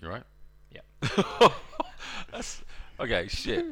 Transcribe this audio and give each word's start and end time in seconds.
You 0.00 0.08
right? 0.08 0.22
Yeah. 0.70 0.80
That's 2.32 2.62
okay. 3.00 3.28
Shit. 3.28 3.64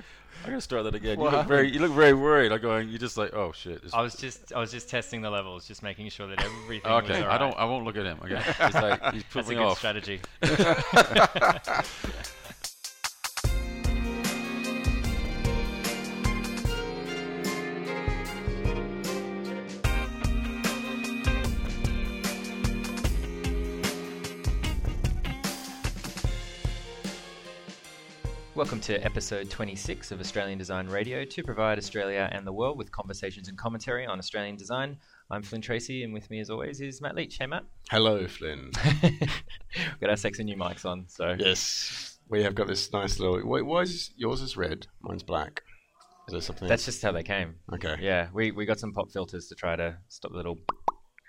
I'm 0.44 0.50
gonna 0.50 0.60
start 0.60 0.84
that 0.84 0.94
again. 0.94 1.18
You 1.18 1.30
look 1.30 1.46
very, 1.46 1.70
you 1.70 1.78
look 1.78 1.92
very 1.92 2.12
worried. 2.12 2.50
Like 2.50 2.62
going, 2.62 2.88
you're 2.88 2.98
just 2.98 3.16
like, 3.16 3.34
oh 3.34 3.52
shit. 3.52 3.80
I 3.92 4.02
was 4.02 4.14
just 4.14 4.52
I 4.52 4.58
was 4.58 4.70
just 4.70 4.90
testing 4.90 5.22
the 5.22 5.30
levels, 5.30 5.66
just 5.66 5.82
making 5.82 6.08
sure 6.10 6.26
that 6.26 6.42
everything 6.42 6.90
okay. 6.90 7.22
I 7.22 7.38
don't. 7.38 7.56
I 7.56 7.64
won't 7.64 7.84
look 7.84 7.96
at 7.96 8.04
him. 8.04 8.18
Okay. 8.22 8.36
He's 8.64 8.74
like, 8.74 9.14
he's 9.14 9.22
put 9.24 9.46
That's 9.46 9.50
a 9.50 9.54
good 9.54 9.62
off. 9.62 9.78
strategy. 9.78 10.20
to 28.84 29.02
episode 29.02 29.48
26 29.48 30.10
of 30.10 30.20
Australian 30.20 30.58
Design 30.58 30.86
Radio 30.86 31.24
to 31.24 31.42
provide 31.42 31.78
Australia 31.78 32.28
and 32.32 32.46
the 32.46 32.52
world 32.52 32.76
with 32.76 32.92
conversations 32.92 33.48
and 33.48 33.56
commentary 33.56 34.04
on 34.04 34.18
Australian 34.18 34.56
design. 34.56 34.98
I'm 35.30 35.42
Flynn 35.42 35.62
Tracy, 35.62 36.04
and 36.04 36.12
with 36.12 36.28
me, 36.28 36.38
as 36.40 36.50
always, 36.50 36.82
is 36.82 37.00
Matt 37.00 37.14
Leach. 37.14 37.38
Hey, 37.38 37.46
Matt. 37.46 37.64
Hello, 37.90 38.26
Flynn. 38.26 38.72
We've 39.02 39.30
got 40.02 40.10
our 40.10 40.18
sexy 40.18 40.44
new 40.44 40.58
mics 40.58 40.84
on, 40.84 41.06
so 41.08 41.34
yes, 41.38 42.18
we 42.28 42.42
have 42.42 42.54
got 42.54 42.66
this 42.66 42.92
nice 42.92 43.18
little. 43.18 43.40
Wait, 43.48 43.62
why 43.62 43.80
is 43.80 44.10
yours 44.18 44.42
is 44.42 44.54
red? 44.54 44.86
Mine's 45.00 45.22
black. 45.22 45.62
Is 46.28 46.32
there 46.32 46.42
something? 46.42 46.68
that's 46.68 46.84
just 46.84 47.00
how 47.00 47.12
they 47.12 47.22
came. 47.22 47.54
okay. 47.72 47.96
Yeah, 48.02 48.28
we, 48.34 48.50
we 48.50 48.66
got 48.66 48.78
some 48.78 48.92
pop 48.92 49.10
filters 49.10 49.48
to 49.48 49.54
try 49.54 49.76
to 49.76 49.96
stop 50.08 50.32
the 50.32 50.36
little 50.36 50.58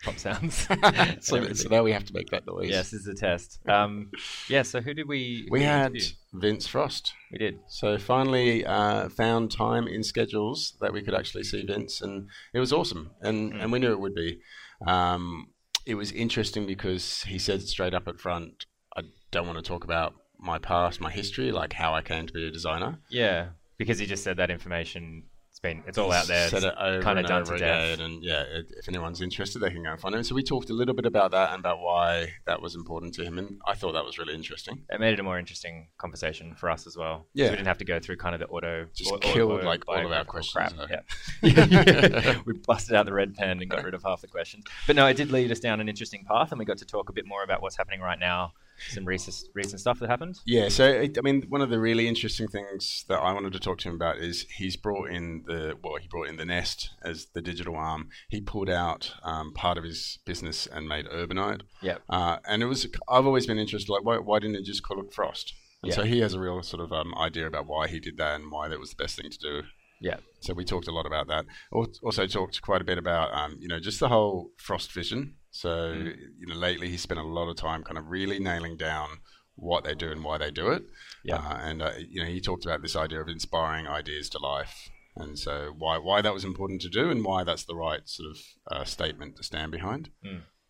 pop 0.04 0.18
sounds. 0.20 0.68
so, 1.22 1.54
so 1.54 1.70
now 1.70 1.84
we 1.84 1.92
have 1.92 2.06
to 2.06 2.14
make 2.14 2.30
that 2.32 2.46
noise. 2.46 2.70
yes, 2.70 2.92
this 2.92 3.02
is 3.02 3.08
a 3.08 3.14
test. 3.16 3.60
Um, 3.68 4.12
yeah, 4.50 4.62
so 4.64 4.82
who 4.82 4.94
did 4.94 5.08
we? 5.08 5.48
We 5.50 5.64
had 5.64 5.92
interview? 5.96 6.08
Vince 6.34 6.68
Frost. 6.68 7.14
We 7.32 7.38
did. 7.38 7.60
So 7.68 7.98
finally 7.98 8.66
uh, 8.66 9.10
found 9.10 9.52
time 9.52 9.88
in 9.88 10.04
schedules 10.04 10.76
that 10.82 10.94
we 10.94 11.02
could 11.02 11.14
actually 11.16 11.44
see 11.44 11.66
Vince, 11.66 12.02
and 12.02 12.28
it 12.54 12.60
was 12.60 12.72
awesome. 12.74 13.12
And 13.22 13.54
Mm. 13.54 13.64
and 13.64 13.72
we 13.72 13.80
knew 13.80 13.92
it 13.92 14.00
would 14.00 14.16
be. 14.16 14.40
Um, 14.86 15.48
it 15.86 15.96
was 15.96 16.12
interesting 16.12 16.66
because 16.66 17.22
he 17.24 17.38
said 17.40 17.62
straight 17.62 17.94
up 17.94 18.08
at 18.08 18.20
front, 18.20 18.66
"I 18.98 19.02
don't 19.32 19.46
want 19.48 19.58
to 19.60 19.64
talk 19.64 19.84
about 19.84 20.14
my 20.40 20.58
past, 20.60 21.00
my 21.00 21.12
history, 21.12 21.52
like 21.52 21.74
how 21.74 21.94
I 21.94 22.02
came 22.02 22.26
to 22.28 22.34
be 22.34 22.48
a 22.48 22.52
designer." 22.52 23.00
Yeah, 23.10 23.50
because 23.78 24.00
he 24.00 24.06
just 24.06 24.24
said 24.24 24.38
that 24.38 24.50
information. 24.52 25.24
It's 25.66 25.76
been 25.78 25.84
it's 25.88 25.98
all 25.98 26.12
out 26.12 26.28
there. 26.28 26.50
Said 26.50 26.64
it 26.64 26.74
over 26.80 27.02
kind 27.02 27.20
of 27.20 27.26
done 27.26 27.46
to 27.46 27.58
death. 27.58 28.00
and 28.00 28.24
yeah, 28.24 28.42
it, 28.42 28.72
if 28.78 28.88
anyone's 28.88 29.22
interested, 29.22 29.60
they 29.60 29.70
can 29.70 29.84
go 29.84 29.92
and 29.92 30.00
find 30.00 30.16
him. 30.16 30.24
So 30.24 30.36
we 30.36 30.44
talked 30.44 30.70
a 30.70 30.74
little 30.74 30.94
bit 30.94 31.06
about 31.06 31.32
that 31.32 31.52
and 31.52 31.60
about 31.60 31.80
why 31.80 32.34
that 32.46 32.62
was 32.62 32.76
important 32.76 33.14
to 33.16 33.24
him, 33.24 33.38
and 33.38 33.60
I 33.68 33.74
thought 33.74 33.94
that 33.94 34.06
was 34.06 34.18
really 34.18 34.34
interesting. 34.34 34.84
It 34.90 35.00
made 35.00 35.14
it 35.14 35.20
a 35.20 35.24
more 35.24 35.40
interesting 35.40 35.88
conversation 35.98 36.56
for 36.56 36.70
us 36.70 36.88
as 36.88 36.96
well. 36.98 37.26
Yeah. 37.34 37.46
we 37.46 37.58
didn't 37.58 37.68
have 37.68 37.78
to 37.80 37.86
go 37.86 38.00
through 38.00 38.18
kind 38.18 38.36
of 38.36 38.40
the 38.40 38.48
auto. 38.48 38.88
Just 38.94 39.12
au- 39.12 39.18
killed, 39.18 39.52
auto- 39.52 39.66
like, 39.66 39.84
all 39.88 40.06
of 40.06 40.12
our 40.12 40.26
questions. 40.26 40.74
Yeah. 40.90 41.02
we 42.46 42.54
busted 42.54 42.96
out 42.96 43.06
the 43.06 43.14
red 43.14 43.36
pen 43.36 43.62
and 43.62 43.70
got 43.70 43.84
rid 43.84 43.94
of 43.94 44.04
half 44.04 44.22
the 44.22 44.28
questions. 44.28 44.66
But 44.88 44.96
no, 44.96 45.08
it 45.08 45.18
did 45.18 45.32
lead 45.32 45.52
us 45.52 45.60
down 45.60 45.80
an 45.80 45.90
interesting 45.90 46.26
path, 46.26 46.52
and 46.52 46.60
we 46.60 46.66
got 46.66 46.78
to 46.80 46.86
talk 46.86 47.10
a 47.10 47.14
bit 47.14 47.26
more 47.26 47.44
about 47.44 47.62
what's 47.62 47.78
happening 47.78 48.02
right 48.02 48.20
now, 48.20 48.54
some 48.90 49.06
recent 49.06 49.36
recent 49.54 49.80
stuff 49.80 50.00
that 50.00 50.10
happened. 50.10 50.36
Yeah, 50.46 50.70
so 50.70 50.86
it, 50.86 51.18
I 51.18 51.22
mean, 51.22 51.44
one 51.50 51.62
of 51.62 51.70
the 51.70 51.80
really 51.80 52.08
interesting 52.08 52.48
things 52.48 53.06
that 53.08 53.20
I 53.20 53.34
wanted 53.34 53.54
to 53.54 53.60
talk 53.60 53.78
to 53.80 53.90
him 53.90 53.96
about 53.96 54.18
is 54.18 54.46
he's 54.58 54.76
brought 54.76 55.10
in 55.12 55.44
the 55.48 55.78
well, 55.84 55.96
he 56.02 56.08
brought 56.08 56.28
in 56.28 56.38
the 56.38 56.46
Nest 56.46 56.90
as 57.04 57.28
the 57.34 57.42
digital 57.42 57.76
arm. 57.76 58.10
He 58.30 58.42
pulled 58.42 58.70
out 58.70 59.14
um, 59.24 59.54
part 59.54 59.78
of 59.78 59.84
his 59.84 60.20
business 60.26 60.68
and 60.68 60.88
made 60.88 61.06
Urbanite. 61.08 61.62
Yeah, 61.82 61.98
Uh, 62.10 62.38
and 62.48 62.62
it 62.64 62.68
was 62.68 62.86
I've 63.10 63.26
always 63.26 63.46
been 63.48 63.58
interested, 63.60 63.92
like 63.92 64.04
why, 64.04 64.18
why 64.18 64.40
didn't 64.40 64.58
it 64.58 64.66
just 64.66 64.84
call 64.84 65.00
it 65.00 65.14
Frost? 65.14 65.54
And 65.82 65.90
Yeah. 65.90 65.96
so 65.98 66.04
he 66.04 66.20
has 66.22 66.34
a 66.34 66.40
real 66.40 66.62
sort 66.64 66.82
of 66.84 66.92
um, 66.92 67.14
idea 67.16 67.48
about 67.48 67.68
why 67.68 67.88
he 67.88 68.00
did 68.00 68.18
that 68.18 68.36
and 68.40 68.52
why 68.52 68.68
that 68.70 68.80
was 68.80 68.90
the 68.92 68.96
best 69.04 69.18
thing 69.18 69.30
to 69.30 69.38
do. 69.38 69.64
Yeah. 70.02 70.18
So 70.42 70.54
we 70.54 70.66
talked 70.66 70.88
a 70.88 70.92
lot 70.92 71.06
about 71.06 71.28
that. 71.28 71.46
Also 71.72 72.28
talked 72.28 72.62
quite 72.62 72.82
a 72.82 72.86
bit 72.86 72.98
about 72.98 73.34
um, 73.34 73.58
you 73.60 73.68
know 73.68 73.80
just 73.80 74.00
the 74.00 74.10
whole 74.10 74.52
Frost 74.58 74.92
vision. 74.92 75.36
So 75.62 75.70
Mm. 75.94 76.18
you 76.40 76.48
know 76.48 76.56
lately 76.56 76.90
he 76.90 76.98
spent 76.98 77.20
a 77.20 77.24
lot 77.24 77.48
of 77.50 77.56
time 77.56 77.82
kind 77.84 77.98
of 77.98 78.08
really 78.10 78.40
nailing 78.40 78.76
down 78.76 79.08
what 79.56 79.86
they 79.86 79.96
do 79.96 80.12
and 80.12 80.22
why 80.22 80.38
they 80.38 80.52
do 80.52 80.70
it. 80.72 80.84
Yeah. 81.24 81.38
Uh, 81.38 81.58
and 81.68 81.82
uh, 81.82 81.92
you 82.14 82.22
know 82.22 82.28
he 82.30 82.42
talked 82.42 82.66
about 82.66 82.82
this 82.82 82.96
idea 82.96 83.22
of 83.22 83.30
inspiring 83.30 83.88
ideas 83.88 84.28
to 84.32 84.40
life, 84.40 84.90
and 85.16 85.40
so 85.40 85.74
why 85.78 85.98
why 85.98 86.22
that 86.22 86.34
was 86.34 86.44
important 86.44 86.82
to 86.82 86.90
do 86.90 87.10
and 87.10 87.24
why 87.24 87.46
that's 87.46 87.64
the 87.64 87.76
right 87.76 88.02
sort 88.06 88.30
of 88.34 88.38
uh, 88.72 88.84
statement 88.84 89.38
to 89.38 89.44
stand 89.44 89.72
behind. 89.72 90.10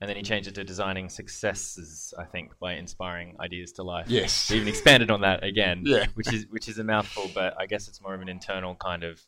And 0.02 0.10
then 0.10 0.18
he 0.18 0.24
changed 0.24 0.48
it 0.50 0.56
to 0.56 0.64
designing 0.64 1.08
successes, 1.10 2.14
I 2.20 2.26
think, 2.26 2.52
by 2.60 2.74
inspiring 2.74 3.38
ideas 3.40 3.72
to 3.78 3.84
life. 3.84 4.08
Yes. 4.10 4.50
He 4.50 4.56
even 4.58 4.68
expanded 4.68 5.10
on 5.10 5.22
that 5.22 5.44
again. 5.44 5.84
Yeah. 5.94 6.06
Which 6.14 6.32
is 6.32 6.46
which 6.50 6.68
is 6.68 6.78
a 6.78 6.84
mouthful, 6.84 7.32
but 7.34 7.56
I 7.60 7.66
guess 7.66 7.88
it's 7.88 8.02
more 8.02 8.14
of 8.14 8.22
an 8.22 8.30
internal 8.30 8.76
kind 8.76 9.04
of 9.04 9.20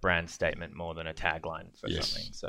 brand 0.00 0.28
statement 0.30 0.74
more 0.74 0.94
than 0.94 1.06
a 1.06 1.14
tagline 1.14 1.78
for 1.78 1.88
Yes. 1.88 2.08
something. 2.08 2.32
So 2.32 2.48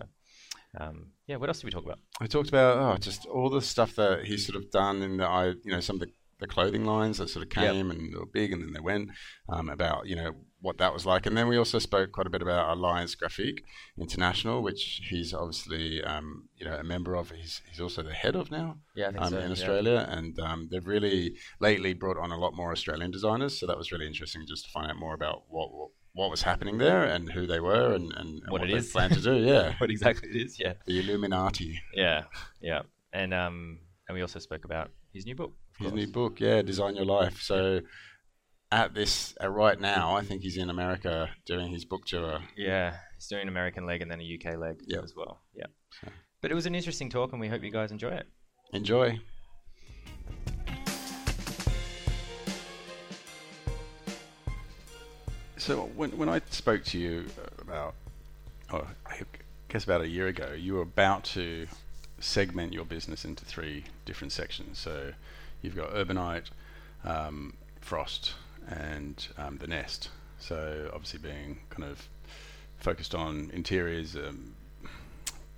um, 0.78 1.08
yeah, 1.28 1.38
what 1.38 1.50
else 1.50 1.60
did 1.60 1.66
we 1.66 1.72
talk 1.72 1.86
about? 1.86 2.00
I 2.22 2.28
talked 2.28 2.50
about 2.50 2.78
oh, 2.78 2.98
just 2.98 3.26
all 3.26 3.50
the 3.50 3.62
stuff 3.62 3.96
that 3.96 4.26
he's 4.26 4.46
sort 4.46 4.56
of 4.62 4.70
done 4.72 5.02
in 5.02 5.18
the 5.18 5.26
I 5.26 5.48
you 5.64 5.72
know 5.72 5.80
some 5.80 5.96
of 5.96 6.02
the, 6.02 6.12
the 6.40 6.48
clothing 6.48 6.86
lines 6.86 7.18
that 7.18 7.30
sort 7.30 7.46
of 7.46 7.52
Yep. 7.56 7.72
came 7.74 7.92
and 7.92 8.14
they 8.14 8.18
were 8.18 8.26
big 8.26 8.54
and 8.54 8.62
then 8.62 8.74
they 8.74 8.80
went 8.80 9.10
um, 9.50 9.70
about 9.70 10.08
you 10.08 10.16
know 10.16 10.34
what 10.62 10.78
that 10.78 10.94
was 10.94 11.06
like 11.06 11.26
and 11.26 11.38
then 11.38 11.48
we 11.48 11.58
also 11.58 11.80
spoke 11.80 12.12
quite 12.12 12.28
a 12.28 12.30
bit 12.30 12.42
about 12.42 12.70
Alliance 12.78 13.16
Graphique 13.16 13.62
International 13.98 14.62
which 14.62 15.02
he's 15.10 15.34
obviously 15.34 16.04
um, 16.04 16.50
you 16.58 16.66
know 16.66 16.76
a 16.76 16.84
member 16.84 17.16
of 17.16 17.32
he's, 17.32 17.62
he's 17.70 17.80
also 17.80 18.04
the 18.04 18.14
head 18.14 18.36
of 18.36 18.52
now 18.52 18.78
Yeah, 18.96 19.08
I 19.08 19.12
think 19.12 19.24
um, 19.24 19.30
so. 19.32 19.38
in 19.40 19.46
yeah. 19.46 19.52
Australia 19.52 20.08
and 20.10 20.40
um, 20.40 20.68
they've 20.70 20.86
really 20.86 21.36
lately 21.60 21.94
brought 21.94 22.18
on 22.18 22.32
a 22.32 22.38
lot 22.38 22.54
more 22.54 22.72
Australian 22.72 23.12
designers 23.12 23.60
so 23.60 23.66
that 23.68 23.78
was 23.78 23.92
really 23.92 24.08
interesting 24.08 24.46
just 24.48 24.66
to 24.66 24.72
find 24.72 24.90
out 24.92 24.98
more 24.98 25.14
about 25.14 25.44
what 25.50 25.74
what, 25.74 25.90
what 26.20 26.30
was 26.36 26.42
happening 26.42 26.78
there 26.78 27.04
and 27.14 27.24
who 27.36 27.44
they 27.48 27.60
were 27.70 27.94
and, 27.98 28.08
and, 28.20 28.30
and 28.44 28.52
What 28.54 28.62
it 28.64 28.68
they 28.72 28.78
is. 28.80 28.92
plan 28.92 29.10
to 29.18 29.22
do 29.30 29.36
yeah 29.52 29.66
What 29.82 29.90
exactly 29.90 30.28
it 30.30 30.38
is? 30.46 30.60
Yeah. 30.60 30.74
the 30.86 31.00
Illuminati 31.02 31.72
Yeah. 32.04 32.20
Yeah. 32.70 32.82
And 33.22 33.32
um 33.34 33.80
and 34.08 34.16
we 34.18 34.22
also 34.22 34.40
spoke 34.40 34.66
about 34.66 34.88
his 35.14 35.26
new 35.26 35.36
book. 35.42 35.54
His 35.80 35.94
new 35.94 36.08
book, 36.08 36.40
yeah, 36.40 36.62
Design 36.62 36.94
Your 36.96 37.06
Life. 37.06 37.38
So 37.52 37.82
at 38.72 38.94
this 38.94 39.34
uh, 39.44 39.48
right 39.64 39.80
now, 39.80 40.16
I 40.20 40.24
think 40.28 40.42
he's 40.44 40.58
in 40.58 40.70
America 40.70 41.30
doing 41.46 41.72
his 41.72 41.86
book 41.86 42.04
tour. 42.06 42.40
Yeah, 42.58 42.88
he's 43.16 43.28
doing 43.28 43.44
an 43.44 43.48
American 43.56 43.86
leg 43.90 44.02
and 44.04 44.10
then 44.12 44.20
a 44.22 44.28
UK 44.36 44.58
leg 44.66 44.76
Yep. 44.88 45.04
as 45.04 45.14
well. 45.16 45.42
Yeah. 45.56 45.70
But 46.42 46.52
it 46.52 46.56
was 46.56 46.66
an 46.66 46.76
interesting 46.76 47.10
talk, 47.10 47.32
and 47.34 47.40
we 47.42 47.48
hope 47.48 47.64
you 47.64 47.72
guys 47.72 47.92
enjoy 47.92 48.14
it. 48.22 48.28
Enjoy. 48.74 49.20
So 55.70 55.82
when 55.96 56.18
when 56.18 56.30
I 56.30 56.42
spoke 56.50 56.84
to 56.86 56.98
you 56.98 57.28
about, 57.62 57.94
oh, 58.74 58.88
I 59.06 59.22
guess 59.68 59.84
about 59.84 60.02
a 60.02 60.08
year 60.08 60.26
ago, 60.26 60.54
you 60.54 60.74
were 60.74 60.82
about 60.82 61.26
to 61.36 61.68
segment 62.20 62.74
your 62.74 62.86
business 62.86 63.24
into 63.24 63.46
three 63.46 63.84
different 64.04 64.34
sections. 64.34 64.80
So 64.80 65.12
you've 65.62 65.76
got 65.76 65.94
Urbanite, 65.94 66.46
um, 67.06 67.54
Frost, 67.82 68.34
and 68.68 69.28
um, 69.38 69.60
the 69.60 69.68
Nest. 69.68 70.10
So 70.40 70.90
obviously 70.92 71.20
being 71.20 71.60
kind 71.70 71.84
of 71.84 72.08
focused 72.80 73.14
on 73.14 73.52
interiors, 73.54 74.16
um, 74.16 74.56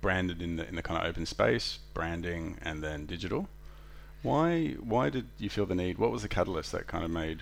branded 0.02 0.42
in 0.42 0.56
the 0.56 0.68
in 0.68 0.74
the 0.74 0.82
kind 0.82 1.00
of 1.00 1.08
open 1.08 1.24
space, 1.24 1.78
branding, 1.94 2.58
and 2.60 2.82
then 2.82 3.06
digital. 3.06 3.48
Why 4.22 4.76
why 4.78 5.08
did 5.08 5.28
you 5.38 5.48
feel 5.48 5.64
the 5.64 5.74
need? 5.74 5.96
What 5.96 6.10
was 6.10 6.20
the 6.20 6.28
catalyst 6.28 6.70
that 6.72 6.86
kind 6.86 7.02
of 7.02 7.10
made 7.10 7.40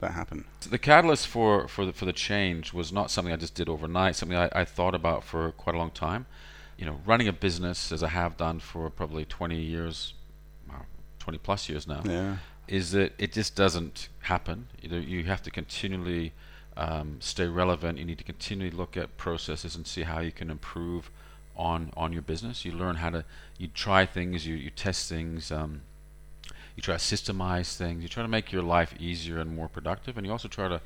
that 0.00 0.12
happen? 0.12 0.44
the 0.70 0.78
catalyst 0.78 1.26
for 1.26 1.68
for 1.68 1.86
the, 1.86 1.92
for 1.92 2.04
the 2.04 2.12
change 2.12 2.72
was 2.72 2.92
not 2.92 3.10
something 3.10 3.32
I 3.32 3.36
just 3.36 3.54
did 3.54 3.68
overnight. 3.68 4.16
Something 4.16 4.36
I, 4.38 4.48
I 4.52 4.64
thought 4.64 4.94
about 4.94 5.24
for 5.24 5.52
quite 5.52 5.74
a 5.74 5.78
long 5.78 5.90
time. 5.90 6.26
You 6.76 6.86
know, 6.86 7.00
running 7.04 7.26
a 7.28 7.32
business 7.32 7.90
as 7.92 8.02
I 8.02 8.08
have 8.08 8.36
done 8.36 8.60
for 8.60 8.88
probably 8.90 9.24
20 9.24 9.56
years, 9.60 10.14
well, 10.68 10.86
20 11.18 11.38
plus 11.38 11.68
years 11.68 11.88
now, 11.88 12.02
Yeah. 12.04 12.36
is 12.68 12.92
that 12.92 13.12
it 13.18 13.32
just 13.32 13.56
doesn't 13.56 14.08
happen. 14.20 14.68
You 14.80 14.88
know, 14.90 14.98
you 14.98 15.24
have 15.24 15.42
to 15.42 15.50
continually 15.50 16.32
um, 16.76 17.16
stay 17.20 17.48
relevant. 17.48 17.98
You 17.98 18.04
need 18.04 18.18
to 18.18 18.24
continually 18.24 18.70
look 18.70 18.96
at 18.96 19.16
processes 19.16 19.74
and 19.74 19.86
see 19.88 20.02
how 20.02 20.20
you 20.20 20.30
can 20.30 20.50
improve 20.50 21.10
on 21.56 21.92
on 21.96 22.12
your 22.12 22.22
business. 22.22 22.64
You 22.64 22.70
learn 22.72 22.96
how 22.96 23.10
to 23.10 23.24
you 23.58 23.66
try 23.66 24.06
things, 24.06 24.46
you 24.46 24.54
you 24.54 24.70
test 24.70 25.08
things. 25.08 25.50
Um, 25.50 25.82
you 26.78 26.82
try 26.82 26.96
to 26.96 27.00
systemize 27.16 27.74
things. 27.76 28.04
You 28.04 28.08
try 28.08 28.22
to 28.22 28.28
make 28.28 28.52
your 28.52 28.62
life 28.62 28.94
easier 29.00 29.40
and 29.40 29.52
more 29.52 29.66
productive, 29.66 30.16
and 30.16 30.24
you 30.24 30.30
also 30.30 30.46
try 30.46 30.68
to 30.68 30.80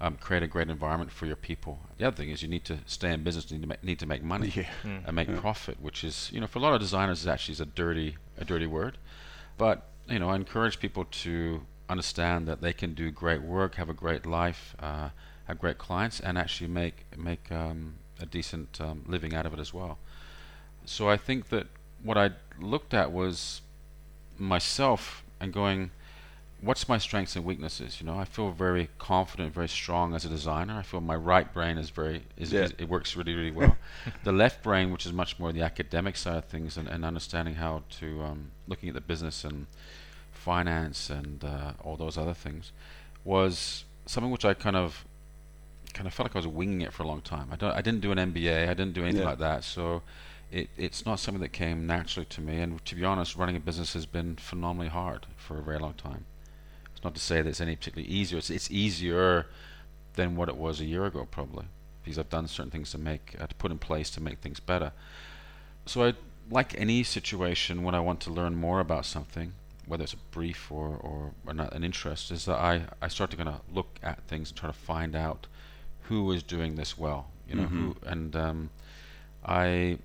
um, 0.00 0.18
create 0.20 0.44
a 0.44 0.46
great 0.46 0.70
environment 0.70 1.10
for 1.10 1.26
your 1.26 1.34
people. 1.34 1.80
The 1.98 2.06
other 2.06 2.14
thing 2.14 2.30
is 2.30 2.42
you 2.42 2.48
need 2.48 2.64
to 2.66 2.78
stay 2.86 3.10
in 3.12 3.24
business. 3.24 3.50
You 3.50 3.56
need 3.58 3.62
to 3.62 3.68
make, 3.68 3.82
need 3.82 3.98
to 3.98 4.06
make 4.06 4.22
money 4.22 4.52
Yeah. 4.54 4.68
and 5.04 5.16
make 5.16 5.34
profit, 5.36 5.82
which 5.82 6.04
is 6.04 6.30
you 6.32 6.40
know 6.40 6.46
for 6.46 6.60
a 6.60 6.62
lot 6.62 6.74
of 6.74 6.80
designers 6.80 7.22
is 7.22 7.26
actually 7.26 7.54
is 7.54 7.60
a 7.60 7.66
dirty 7.66 8.16
a 8.38 8.44
dirty 8.44 8.68
word. 8.68 8.98
But 9.58 9.88
you 10.08 10.20
know 10.20 10.28
I 10.30 10.36
encourage 10.36 10.78
people 10.78 11.04
to 11.24 11.62
understand 11.88 12.46
that 12.46 12.60
they 12.60 12.72
can 12.72 12.94
do 12.94 13.10
great 13.10 13.42
work, 13.42 13.74
have 13.74 13.88
a 13.88 13.94
great 13.94 14.26
life, 14.26 14.76
uh, 14.78 15.08
have 15.46 15.58
great 15.58 15.78
clients, 15.78 16.20
and 16.20 16.38
actually 16.38 16.68
make 16.68 17.04
make 17.16 17.50
um, 17.50 17.96
a 18.20 18.26
decent 18.26 18.80
um, 18.80 19.02
living 19.08 19.34
out 19.34 19.44
of 19.44 19.52
it 19.54 19.58
as 19.58 19.74
well. 19.74 19.98
So 20.84 21.08
I 21.10 21.16
think 21.16 21.48
that 21.48 21.66
what 22.00 22.16
I 22.16 22.30
looked 22.60 22.94
at 22.94 23.10
was 23.10 23.62
myself 24.38 25.24
and 25.40 25.52
going, 25.52 25.90
what's 26.60 26.88
my 26.88 26.98
strengths 26.98 27.36
and 27.36 27.44
weaknesses? 27.44 28.00
You 28.00 28.06
know, 28.06 28.18
I 28.18 28.24
feel 28.24 28.50
very 28.50 28.88
confident, 28.98 29.52
very 29.54 29.68
strong 29.68 30.14
as 30.14 30.24
a 30.24 30.28
designer. 30.28 30.78
I 30.78 30.82
feel 30.82 31.00
my 31.00 31.14
right 31.14 31.52
brain 31.52 31.78
is 31.78 31.90
very 31.90 32.22
is, 32.36 32.52
Yeah. 32.52 32.62
is 32.62 32.74
it 32.78 32.88
works 32.88 33.16
really 33.16 33.34
really 33.34 33.50
well. 33.50 33.76
the 34.24 34.32
left 34.32 34.62
brain, 34.62 34.90
which 34.92 35.06
is 35.06 35.12
much 35.12 35.38
more 35.38 35.52
the 35.52 35.62
academic 35.62 36.16
side 36.16 36.36
of 36.38 36.44
things 36.46 36.76
and, 36.76 36.88
and 36.88 37.04
understanding 37.04 37.56
how 37.56 37.82
to 37.98 38.22
um, 38.22 38.50
looking 38.66 38.88
at 38.88 38.94
the 38.94 39.00
business 39.00 39.44
and 39.44 39.66
finance 40.32 41.10
and 41.10 41.44
uh, 41.44 41.72
all 41.82 41.96
those 41.96 42.16
other 42.16 42.34
things, 42.34 42.72
was 43.24 43.84
something 44.06 44.30
which 44.30 44.44
I 44.44 44.54
kind 44.54 44.76
of 44.76 45.04
kind 45.92 46.06
of 46.06 46.14
felt 46.14 46.28
like 46.30 46.36
I 46.36 46.38
was 46.38 46.46
winging 46.46 46.82
it 46.82 46.92
for 46.92 47.02
a 47.02 47.06
long 47.06 47.20
time. 47.20 47.48
I 47.52 47.56
don't 47.56 47.72
I 47.72 47.80
didn't 47.82 48.00
do 48.00 48.12
an 48.12 48.18
MBA. 48.18 48.64
I 48.68 48.74
didn't 48.74 48.92
do 48.94 49.02
anything 49.02 49.22
Yeah. 49.22 49.28
like 49.28 49.38
that. 49.38 49.64
So. 49.64 50.02
It, 50.50 50.70
it's 50.76 51.04
not 51.04 51.18
something 51.18 51.42
that 51.42 51.52
came 51.52 51.86
naturally 51.86 52.26
to 52.26 52.40
me, 52.40 52.60
and 52.60 52.84
to 52.84 52.94
be 52.94 53.04
honest, 53.04 53.36
running 53.36 53.56
a 53.56 53.60
business 53.60 53.94
has 53.94 54.06
been 54.06 54.36
phenomenally 54.36 54.88
hard 54.88 55.26
for 55.36 55.58
a 55.58 55.62
very 55.62 55.78
long 55.78 55.94
time. 55.94 56.24
It's 56.94 57.02
not 57.02 57.14
to 57.14 57.20
say 57.20 57.42
that 57.42 57.48
it's 57.48 57.60
any 57.60 57.76
particularly 57.76 58.12
easier. 58.12 58.38
It's, 58.38 58.50
it's 58.50 58.70
easier 58.70 59.46
than 60.14 60.36
what 60.36 60.48
it 60.48 60.56
was 60.56 60.80
a 60.80 60.84
year 60.84 61.04
ago, 61.04 61.26
probably, 61.30 61.66
because 62.02 62.18
I've 62.18 62.30
done 62.30 62.46
certain 62.46 62.70
things 62.70 62.90
to 62.92 62.98
make, 62.98 63.36
uh, 63.40 63.46
to 63.46 63.54
put 63.56 63.70
in 63.70 63.78
place 63.78 64.08
to 64.10 64.22
make 64.22 64.38
things 64.38 64.60
better. 64.60 64.92
So 65.84 66.04
I, 66.04 66.14
like 66.50 66.78
any 66.80 67.02
situation, 67.02 67.82
when 67.82 67.94
I 67.94 68.00
want 68.00 68.20
to 68.20 68.30
learn 68.30 68.54
more 68.54 68.80
about 68.80 69.04
something, 69.04 69.52
whether 69.86 70.04
it's 70.04 70.14
a 70.14 70.18
brief 70.30 70.70
or, 70.70 70.96
or, 70.96 71.32
or 71.46 71.54
not 71.54 71.72
an 71.74 71.84
interest, 71.84 72.30
is 72.30 72.44
that 72.46 72.56
I, 72.56 72.82
I 73.02 73.08
start 73.08 73.30
to 73.32 73.36
kind 73.36 73.48
of 73.48 73.60
look 73.72 73.98
at 74.02 74.22
things 74.26 74.50
and 74.50 74.58
try 74.58 74.68
to 74.68 74.72
find 74.72 75.14
out 75.14 75.48
who 76.02 76.30
is 76.32 76.42
doing 76.42 76.76
this 76.76 76.96
well, 76.96 77.26
you 77.48 77.56
know, 77.56 77.64
who, 77.64 77.96
and 78.06 78.34
um, 78.36 78.70
I 79.44 79.98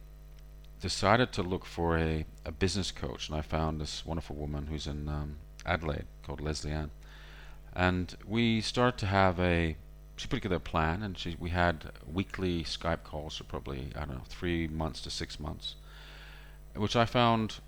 decided 0.82 1.32
to 1.34 1.44
look 1.44 1.66
for 1.66 1.98
a, 1.98 2.26
a 2.44 2.52
business 2.52 2.92
coach, 2.92 3.30
and 3.30 3.38
I 3.38 3.42
found 3.42 3.80
this 3.80 4.06
wonderful 4.06 4.36
woman 4.36 4.68
who's 4.68 4.88
in 4.88 5.08
um, 5.08 5.38
Adelaide 5.66 6.08
called 6.24 6.42
Leslie 6.42 6.72
Ann. 6.72 6.92
And 7.74 8.16
we 8.28 8.60
started 8.62 8.98
to 9.00 9.06
have 9.06 9.40
a 9.40 9.78
she 10.18 10.28
put 10.28 10.38
together 10.38 10.58
a 10.58 10.60
plan, 10.60 11.02
and 11.02 11.18
she 11.18 11.36
we 11.40 11.50
had 11.50 11.92
weekly 12.12 12.64
Skype 12.64 13.04
calls 13.04 13.38
for 13.38 13.44
probably 13.46 13.92
I 13.96 14.02
don't 14.02 14.16
know 14.16 14.24
three 14.28 14.68
months 14.68 15.02
to 15.02 15.10
six 15.10 15.40
months, 15.40 15.76
which 16.76 16.96
I 16.96 17.06
found 17.06 17.60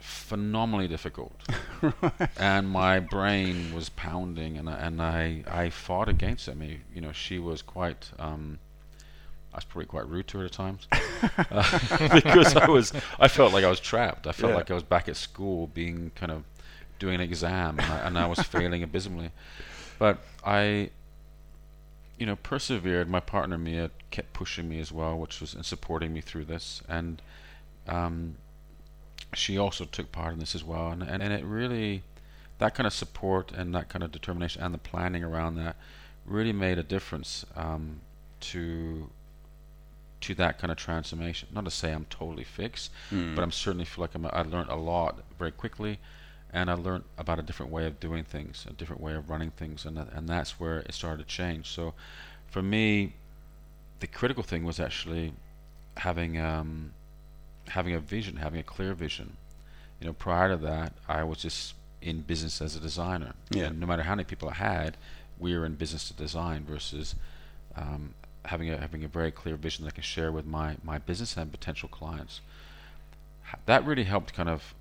phenomenally 0.00 0.88
difficult. 0.88 1.42
and 2.38 2.68
my 2.70 3.00
brain 3.00 3.74
was 3.74 3.88
pounding, 3.88 4.56
and 4.56 4.70
I, 4.70 4.78
and 4.78 5.02
I 5.02 5.44
I 5.46 5.70
fought 5.70 6.08
against 6.08 6.48
it. 6.48 6.52
I 6.52 6.54
mean, 6.54 6.82
you 6.94 7.00
know, 7.00 7.12
she 7.12 7.38
was 7.38 7.62
quite. 7.62 8.10
Um, 8.18 8.58
I 9.52 9.56
was 9.58 9.64
probably 9.64 9.86
quite 9.86 10.08
rude 10.08 10.28
to 10.28 10.38
her 10.38 10.44
at 10.44 10.52
times 10.52 10.86
uh, 10.92 12.08
because 12.12 12.54
I 12.54 12.68
was 12.68 12.92
I 13.18 13.28
felt 13.28 13.52
like 13.52 13.64
I 13.64 13.70
was 13.70 13.80
trapped. 13.80 14.26
I 14.26 14.32
felt 14.32 14.50
Yeah. 14.50 14.56
like 14.56 14.70
I 14.70 14.74
was 14.74 14.82
back 14.82 15.08
at 15.08 15.16
school 15.16 15.68
being 15.68 16.12
kind 16.14 16.30
of 16.30 16.44
doing 16.98 17.14
an 17.16 17.20
exam 17.20 17.78
and 17.78 17.90
I, 17.92 17.96
and 18.06 18.18
I 18.18 18.26
was 18.26 18.40
failing 18.40 18.82
abysmally. 18.82 19.30
But 19.98 20.18
I, 20.44 20.90
you 22.18 22.26
know, 22.26 22.36
persevered. 22.36 23.08
My 23.08 23.20
partner 23.20 23.58
Mia 23.58 23.90
kept 24.10 24.32
pushing 24.32 24.68
me 24.68 24.80
as 24.80 24.92
well, 24.92 25.16
which 25.18 25.40
was 25.40 25.54
and 25.54 25.64
supporting 25.64 26.12
me 26.12 26.20
through 26.20 26.44
this, 26.44 26.82
and 26.88 27.22
um, 27.88 28.36
she 29.34 29.58
also 29.58 29.84
took 29.84 30.12
part 30.12 30.32
in 30.34 30.38
this 30.38 30.54
as 30.54 30.62
well. 30.64 30.90
And, 30.90 31.02
and 31.02 31.22
and 31.22 31.32
it 31.32 31.44
really 31.44 32.02
that 32.58 32.74
kind 32.74 32.86
of 32.86 32.92
support 32.92 33.52
and 33.52 33.74
that 33.74 33.88
kind 33.88 34.02
of 34.02 34.10
determination 34.12 34.62
and 34.62 34.74
the 34.74 34.78
planning 34.78 35.22
around 35.24 35.54
that 35.56 35.76
really 36.26 36.52
made 36.52 36.76
a 36.78 36.82
difference 36.82 37.46
um, 37.56 38.00
to 38.40 39.08
that 40.36 40.58
kind 40.58 40.70
of 40.70 40.76
transformation. 40.76 41.48
Not 41.52 41.64
to 41.64 41.70
say 41.70 41.92
I'm 41.92 42.06
totally 42.06 42.44
fixed, 42.44 42.90
Mm. 43.10 43.34
but 43.34 43.42
I'm 43.42 43.52
certainly 43.52 43.84
feel 43.84 44.02
like 44.02 44.14
I'm, 44.14 44.26
I 44.26 44.42
learned 44.42 44.70
a 44.70 44.76
lot 44.76 45.20
very 45.38 45.52
quickly, 45.52 45.98
and 46.52 46.70
I 46.70 46.74
learned 46.74 47.04
about 47.16 47.38
a 47.38 47.42
different 47.42 47.72
way 47.72 47.86
of 47.86 48.00
doing 48.00 48.24
things, 48.24 48.66
a 48.68 48.72
different 48.72 49.02
way 49.02 49.14
of 49.14 49.28
running 49.30 49.50
things, 49.50 49.84
and 49.84 49.96
that, 49.96 50.12
and 50.12 50.28
that's 50.28 50.58
where 50.60 50.78
it 50.80 50.94
started 50.94 51.22
to 51.26 51.28
change. 51.28 51.68
So, 51.68 51.94
for 52.46 52.62
me, 52.62 53.14
the 54.00 54.06
critical 54.06 54.42
thing 54.42 54.64
was 54.64 54.78
actually 54.80 55.32
having 55.98 56.38
um, 56.40 56.92
having 57.68 57.94
a 57.94 57.98
vision, 58.00 58.36
having 58.36 58.60
a 58.60 58.62
clear 58.62 58.94
vision. 58.94 59.36
You 60.00 60.06
know, 60.06 60.12
prior 60.12 60.48
to 60.50 60.56
that, 60.64 60.92
I 61.08 61.24
was 61.24 61.38
just 61.38 61.74
in 62.00 62.20
business 62.20 62.62
as 62.62 62.76
a 62.76 62.80
designer. 62.80 63.34
Yeah. 63.50 63.64
And 63.64 63.80
no 63.80 63.86
matter 63.86 64.04
how 64.04 64.12
many 64.14 64.24
people 64.24 64.48
I 64.48 64.54
had, 64.54 64.96
we 65.38 65.58
were 65.58 65.66
in 65.66 65.74
business 65.74 66.06
to 66.08 66.14
design 66.14 66.64
versus 66.64 67.14
um, 67.76 68.14
having 68.48 68.70
a 68.70 68.76
having 68.78 69.04
a 69.04 69.08
very 69.08 69.30
clear 69.30 69.56
vision 69.56 69.84
that 69.84 69.92
I 69.92 69.94
can 69.94 70.02
share 70.02 70.32
with 70.32 70.46
my 70.46 70.76
my 70.82 70.98
business 70.98 71.36
and 71.36 71.50
potential 71.50 71.88
clients. 71.88 72.40
That 73.66 73.84
really 73.86 74.04
helped 74.04 74.34
kind 74.34 74.48
of 74.48 74.74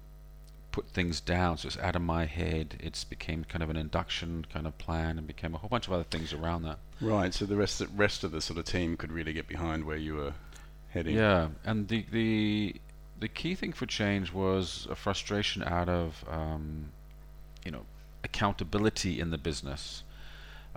put 0.77 0.89
things 0.89 1.21
down. 1.21 1.57
So 1.57 1.67
it's 1.67 1.77
out 1.77 1.95
of 1.95 2.01
my 2.01 2.25
head. 2.25 2.75
It's 2.79 3.03
became 3.03 3.43
kind 3.45 3.63
of 3.63 3.69
an 3.69 3.77
induction 3.77 4.45
kind 4.53 4.67
of 4.67 4.77
plan 4.77 5.17
and 5.17 5.25
became 5.25 5.55
a 5.55 5.57
whole 5.57 5.69
bunch 5.69 5.87
of 5.87 5.93
other 5.93 6.03
things 6.03 6.33
around 6.33 6.63
that. 6.63 6.77
Right. 7.01 7.33
So 7.33 7.45
the 7.45 7.55
rest 7.55 7.79
the 7.79 7.87
rest 7.87 8.23
of 8.23 8.31
the 8.31 8.41
sort 8.41 8.59
of 8.59 8.65
team 8.65 8.97
could 8.97 9.11
really 9.11 9.33
get 9.33 9.47
behind 9.47 9.85
where 9.85 9.97
you 9.97 10.15
were 10.15 10.33
heading. 10.89 11.15
Yeah, 11.15 11.49
and 11.65 11.87
the 11.87 12.05
the 12.11 12.75
the 13.19 13.27
key 13.27 13.55
thing 13.55 13.73
for 13.73 13.85
change 13.85 14.31
was 14.31 14.87
a 14.89 14.95
frustration 14.95 15.63
out 15.63 15.89
of 15.89 16.23
um, 16.29 16.91
you 17.65 17.71
know 17.71 17.85
accountability 18.23 19.19
in 19.19 19.31
the 19.31 19.37
business, 19.37 20.03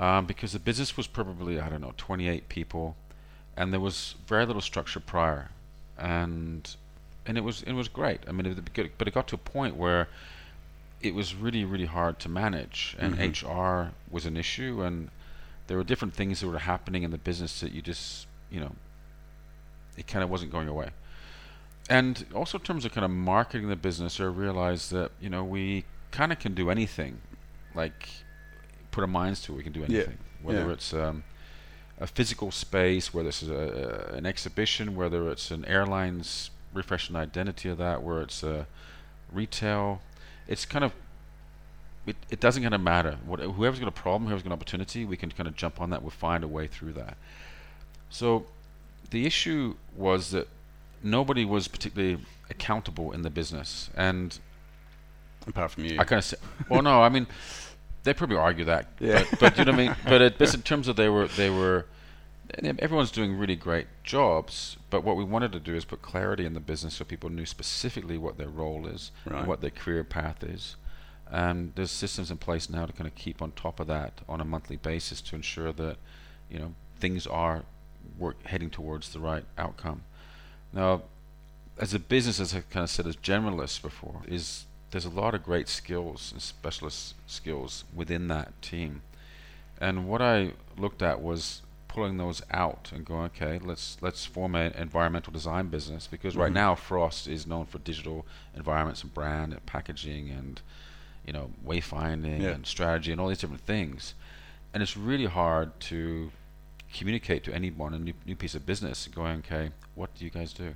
um, 0.00 0.24
because 0.24 0.52
the 0.52 0.58
business 0.58 0.96
was 0.96 1.06
probably 1.06 1.60
I 1.60 1.68
don't 1.68 1.82
know 1.82 1.92
28 1.96 2.48
people, 2.48 2.96
and 3.56 3.72
there 3.72 3.80
was 3.80 4.14
very 4.26 4.46
little 4.46 4.62
structure 4.62 4.98
prior, 4.98 5.50
and 5.98 6.74
and 7.26 7.36
it 7.36 7.42
was 7.42 7.62
it 7.62 7.74
was 7.74 7.86
great. 7.88 8.20
I 8.26 8.32
mean, 8.32 8.46
it, 8.46 8.96
but 8.98 9.06
it 9.06 9.14
got 9.14 9.28
to 9.28 9.34
a 9.34 9.38
point 9.38 9.76
where 9.76 10.08
it 11.02 11.14
was 11.14 11.34
really 11.34 11.64
really 11.64 11.86
hard 11.86 12.18
to 12.20 12.28
manage, 12.30 12.96
and 12.98 13.14
Mhm. 13.14 13.20
HR 13.20 13.92
was 14.10 14.24
an 14.24 14.36
issue, 14.38 14.82
and 14.82 15.10
there 15.66 15.76
were 15.76 15.84
different 15.84 16.14
things 16.14 16.40
that 16.40 16.48
were 16.48 16.58
happening 16.58 17.02
in 17.02 17.10
the 17.10 17.18
business 17.18 17.60
that 17.60 17.72
you 17.72 17.82
just 17.82 18.26
you 18.50 18.58
know 18.60 18.74
it 19.98 20.06
kind 20.06 20.24
of 20.24 20.30
wasn't 20.30 20.50
going 20.50 20.68
away. 20.68 20.90
And 21.90 22.24
also 22.34 22.56
in 22.58 22.64
terms 22.64 22.84
of 22.86 22.92
kind 22.92 23.04
of 23.04 23.10
marketing 23.10 23.68
the 23.68 23.76
business, 23.76 24.18
I 24.18 24.24
realized 24.24 24.92
that 24.92 25.10
you 25.20 25.28
know 25.28 25.44
we 25.44 25.84
kind 26.10 26.32
of 26.32 26.38
can 26.38 26.54
do 26.54 26.70
anything, 26.70 27.20
like 27.74 28.08
put 28.90 29.02
our 29.02 29.06
minds 29.06 29.40
to 29.42 29.52
it, 29.52 29.56
we 29.56 29.62
can 29.62 29.72
do 29.72 29.80
Yeah. 29.80 29.86
anything. 29.86 30.18
Whether 30.42 30.66
Yeah. 30.66 30.72
it's 30.72 30.92
um, 30.94 31.24
a 31.98 32.06
physical 32.06 32.50
space, 32.50 33.12
whether 33.12 33.28
it's 33.28 33.42
a, 33.42 33.54
a, 34.12 34.16
an 34.16 34.26
exhibition, 34.26 34.96
whether 34.96 35.30
it's 35.30 35.50
an 35.50 35.64
airline's 35.66 36.50
refreshing 36.72 37.16
identity 37.16 37.68
of 37.68 37.78
that, 37.78 38.02
where 38.02 38.20
it's 38.22 38.42
a 38.42 38.66
retail, 39.32 40.00
it's 40.48 40.64
kind 40.64 40.84
of 40.84 40.92
it, 42.06 42.16
it 42.30 42.40
doesn't 42.40 42.62
kind 42.62 42.74
of 42.74 42.80
matter. 42.80 43.18
What, 43.26 43.40
whoever's 43.40 43.78
got 43.78 43.88
a 43.88 43.92
problem, 43.92 44.24
whoever's 44.28 44.42
got 44.42 44.48
an 44.48 44.52
opportunity, 44.54 45.04
we 45.04 45.16
can 45.18 45.30
kind 45.30 45.46
of 45.46 45.54
jump 45.54 45.80
on 45.80 45.90
that. 45.90 46.00
We'll 46.02 46.10
find 46.10 46.42
a 46.42 46.48
way 46.48 46.66
through 46.66 46.94
that. 46.94 47.18
So 48.08 48.46
the 49.10 49.26
issue 49.26 49.76
was 49.94 50.30
that 50.30 50.48
nobody 51.02 51.44
was 51.44 51.68
particularly 51.68 52.18
accountable 52.48 53.12
in 53.12 53.22
the 53.22 53.30
business, 53.30 53.90
and 53.96 54.38
Apart 55.46 55.70
from 55.72 55.84
you. 55.84 55.98
I 55.98 56.04
kind 56.04 56.18
of 56.18 56.34
well, 56.68 56.82
no, 56.82 57.02
I 57.02 57.08
mean, 57.10 57.26
they 58.04 58.14
probably 58.14 58.36
argue 58.36 58.64
that, 58.64 58.86
Yeah. 58.98 59.24
but, 59.30 59.40
but 59.40 59.58
you 59.58 59.64
know 59.64 59.72
what 59.72 59.80
I 59.80 59.86
mean. 59.88 59.96
But 60.04 60.22
it, 60.22 60.38
but 60.38 60.54
in 60.54 60.62
terms 60.62 60.88
of 60.88 60.96
they 60.96 61.08
were 61.08 61.28
they 61.28 61.50
were, 61.50 61.86
everyone's 62.62 63.10
doing 63.10 63.36
really 63.36 63.56
great 63.56 63.86
jobs. 64.04 64.76
But 64.90 65.04
what 65.04 65.16
we 65.16 65.24
wanted 65.24 65.52
to 65.52 65.60
do 65.60 65.74
is 65.74 65.84
put 65.84 66.02
clarity 66.02 66.44
in 66.44 66.54
the 66.54 66.60
business 66.60 66.94
so 66.94 67.04
people 67.04 67.30
knew 67.30 67.46
specifically 67.46 68.18
what 68.18 68.38
their 68.38 68.48
role 68.48 68.86
is 68.86 69.10
Right. 69.24 69.40
and 69.40 69.46
what 69.48 69.60
their 69.60 69.70
career 69.70 70.04
path 70.04 70.42
is. 70.42 70.76
And 71.30 71.72
there's 71.76 71.92
systems 71.92 72.30
in 72.30 72.38
place 72.38 72.68
now 72.68 72.86
to 72.86 72.92
kind 72.92 73.06
of 73.06 73.14
keep 73.14 73.40
on 73.40 73.52
top 73.52 73.78
of 73.78 73.86
that 73.86 74.14
on 74.28 74.40
a 74.40 74.44
monthly 74.44 74.76
basis 74.76 75.20
to 75.22 75.36
ensure 75.36 75.70
that, 75.72 75.96
you 76.50 76.58
know, 76.58 76.74
things 76.98 77.24
are 77.26 77.62
work 78.18 78.44
heading 78.46 78.68
towards 78.70 79.12
the 79.12 79.20
right 79.20 79.44
outcome. 79.56 80.02
Now, 80.72 81.02
as 81.78 81.94
a 81.94 81.98
business, 82.00 82.40
as 82.40 82.52
I 82.54 82.60
kind 82.62 82.82
of 82.82 82.90
said, 82.90 83.06
as 83.06 83.16
generalists 83.16 83.80
before, 83.80 84.22
is 84.26 84.64
there's 84.90 85.04
a 85.04 85.10
lot 85.10 85.34
of 85.34 85.42
great 85.44 85.68
skills 85.68 86.30
and 86.32 86.42
specialist 86.42 87.14
skills 87.26 87.84
within 87.94 88.28
that 88.28 88.60
team. 88.62 89.02
And 89.80 90.08
what 90.08 90.20
I 90.20 90.52
looked 90.76 91.00
at 91.02 91.20
was 91.22 91.62
pulling 91.88 92.18
those 92.18 92.42
out 92.50 92.90
and 92.94 93.04
going, 93.04 93.26
okay, 93.26 93.58
let's 93.58 93.96
let's 94.00 94.24
form 94.26 94.54
an 94.54 94.72
environmental 94.72 95.32
design 95.32 95.68
business 95.68 96.06
because 96.06 96.36
right 96.36 96.50
Mhm. 96.50 96.54
now 96.54 96.74
Frost 96.74 97.26
is 97.26 97.46
known 97.46 97.66
for 97.66 97.78
digital 97.78 98.26
environments 98.54 99.02
and 99.02 99.12
brand 99.14 99.52
and 99.52 99.64
packaging 99.66 100.30
and 100.30 100.60
you 101.26 101.32
know 101.32 101.50
wayfinding 101.66 102.42
Yeah. 102.42 102.50
and 102.50 102.66
strategy 102.66 103.10
and 103.12 103.20
all 103.20 103.28
these 103.28 103.38
different 103.38 103.62
things. 103.66 104.14
And 104.72 104.82
it's 104.82 104.96
really 104.96 105.26
hard 105.26 105.78
to 105.80 106.30
communicate 106.92 107.42
to 107.44 107.54
anyone 107.54 107.94
a 107.94 107.98
new, 107.98 108.14
new 108.26 108.36
piece 108.36 108.54
of 108.54 108.66
business 108.66 109.08
going, 109.08 109.38
okay, 109.38 109.70
what 109.94 110.14
do 110.14 110.24
you 110.24 110.30
guys 110.30 110.52
do? 110.52 110.74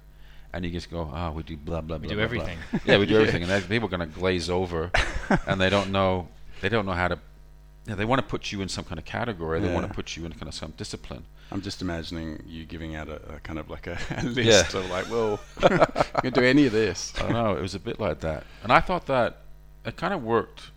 And 0.54 0.64
you 0.64 0.70
just 0.70 0.88
go, 0.90 1.10
ah, 1.12 1.30
we 1.32 1.42
do 1.42 1.56
blah 1.56 1.80
blah 1.80 1.96
We 1.96 2.06
blah. 2.06 2.08
do 2.10 2.16
blah, 2.16 2.26
blah." 2.28 2.44
everything. 2.44 2.58
Yeah, 2.86 2.98
we 2.98 3.06
do 3.06 3.14
Yeah. 3.14 3.20
everything, 3.20 3.42
and 3.42 3.50
then 3.50 3.62
people 3.62 3.88
are 3.88 3.96
going 3.96 4.08
to 4.08 4.14
glaze 4.20 4.48
over, 4.48 4.90
and 5.46 5.60
they 5.60 5.68
don't 5.68 5.90
know 5.90 6.28
they 6.60 6.68
don't 6.68 6.86
know 6.86 6.92
how 6.92 7.08
to. 7.08 7.18
You 7.86 7.90
know, 7.90 7.96
they 7.96 8.04
want 8.06 8.20
to 8.22 8.26
put 8.26 8.50
you 8.52 8.62
in 8.62 8.68
some 8.68 8.84
kind 8.84 8.98
of 8.98 9.04
category. 9.04 9.60
They 9.60 9.70
want 9.74 9.86
to 9.86 9.92
put 9.92 10.16
you 10.16 10.24
in 10.24 10.32
kind 10.32 10.48
of 10.48 10.54
some 10.54 10.72
discipline. 10.78 11.24
I'm 11.52 11.60
just 11.60 11.82
imagining 11.82 12.42
you 12.46 12.64
giving 12.64 12.94
out 12.96 13.08
a, 13.10 13.16
a 13.34 13.40
kind 13.40 13.58
of 13.58 13.68
like 13.68 13.86
a, 13.86 13.98
a 14.16 14.24
list 14.24 14.72
Yeah. 14.72 14.80
of 14.80 14.88
like, 14.88 15.10
well, 15.10 15.38
you 15.62 16.30
can 16.30 16.32
do 16.32 16.40
any 16.40 16.64
of 16.66 16.72
this. 16.72 17.12
I 17.18 17.22
don't 17.24 17.32
know. 17.32 17.54
It 17.56 17.60
was 17.60 17.74
a 17.74 17.78
bit 17.80 18.00
like 18.00 18.20
that, 18.20 18.44
and 18.62 18.72
I 18.72 18.80
thought 18.80 19.04
that 19.06 19.38
it 19.84 19.96
kind 19.96 20.14
of 20.14 20.22
worked 20.22 20.70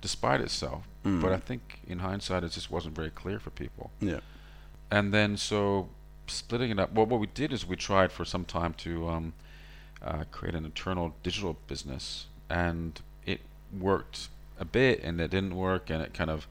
despite 0.00 0.40
itself. 0.40 0.84
Mm. 1.04 1.20
But 1.20 1.32
I 1.32 1.38
think 1.38 1.80
in 1.86 1.98
hindsight, 1.98 2.44
it 2.44 2.52
just 2.52 2.70
wasn't 2.70 2.94
very 2.94 3.10
clear 3.10 3.38
for 3.38 3.50
people. 3.50 3.90
Yeah. 4.00 4.20
And 4.90 5.12
then 5.12 5.36
so 5.36 5.88
splitting 6.26 6.70
it 6.70 6.78
up. 6.78 6.92
Well, 6.92 7.06
what 7.06 7.20
we 7.20 7.26
did 7.26 7.52
is 7.52 7.66
we 7.66 7.76
tried 7.76 8.12
for 8.12 8.24
some 8.24 8.44
time 8.44 8.74
to 8.74 9.08
um, 9.08 9.32
uh, 10.02 10.24
create 10.30 10.54
an 10.54 10.64
internal 10.64 11.14
digital 11.22 11.56
business, 11.66 12.26
and 12.48 13.00
it 13.24 13.40
worked 13.78 14.28
a 14.58 14.64
bit, 14.64 15.02
and 15.02 15.20
it 15.20 15.30
didn't 15.30 15.56
work, 15.56 15.90
and 15.90 16.02
it 16.02 16.14
kind 16.14 16.30
of. 16.30 16.46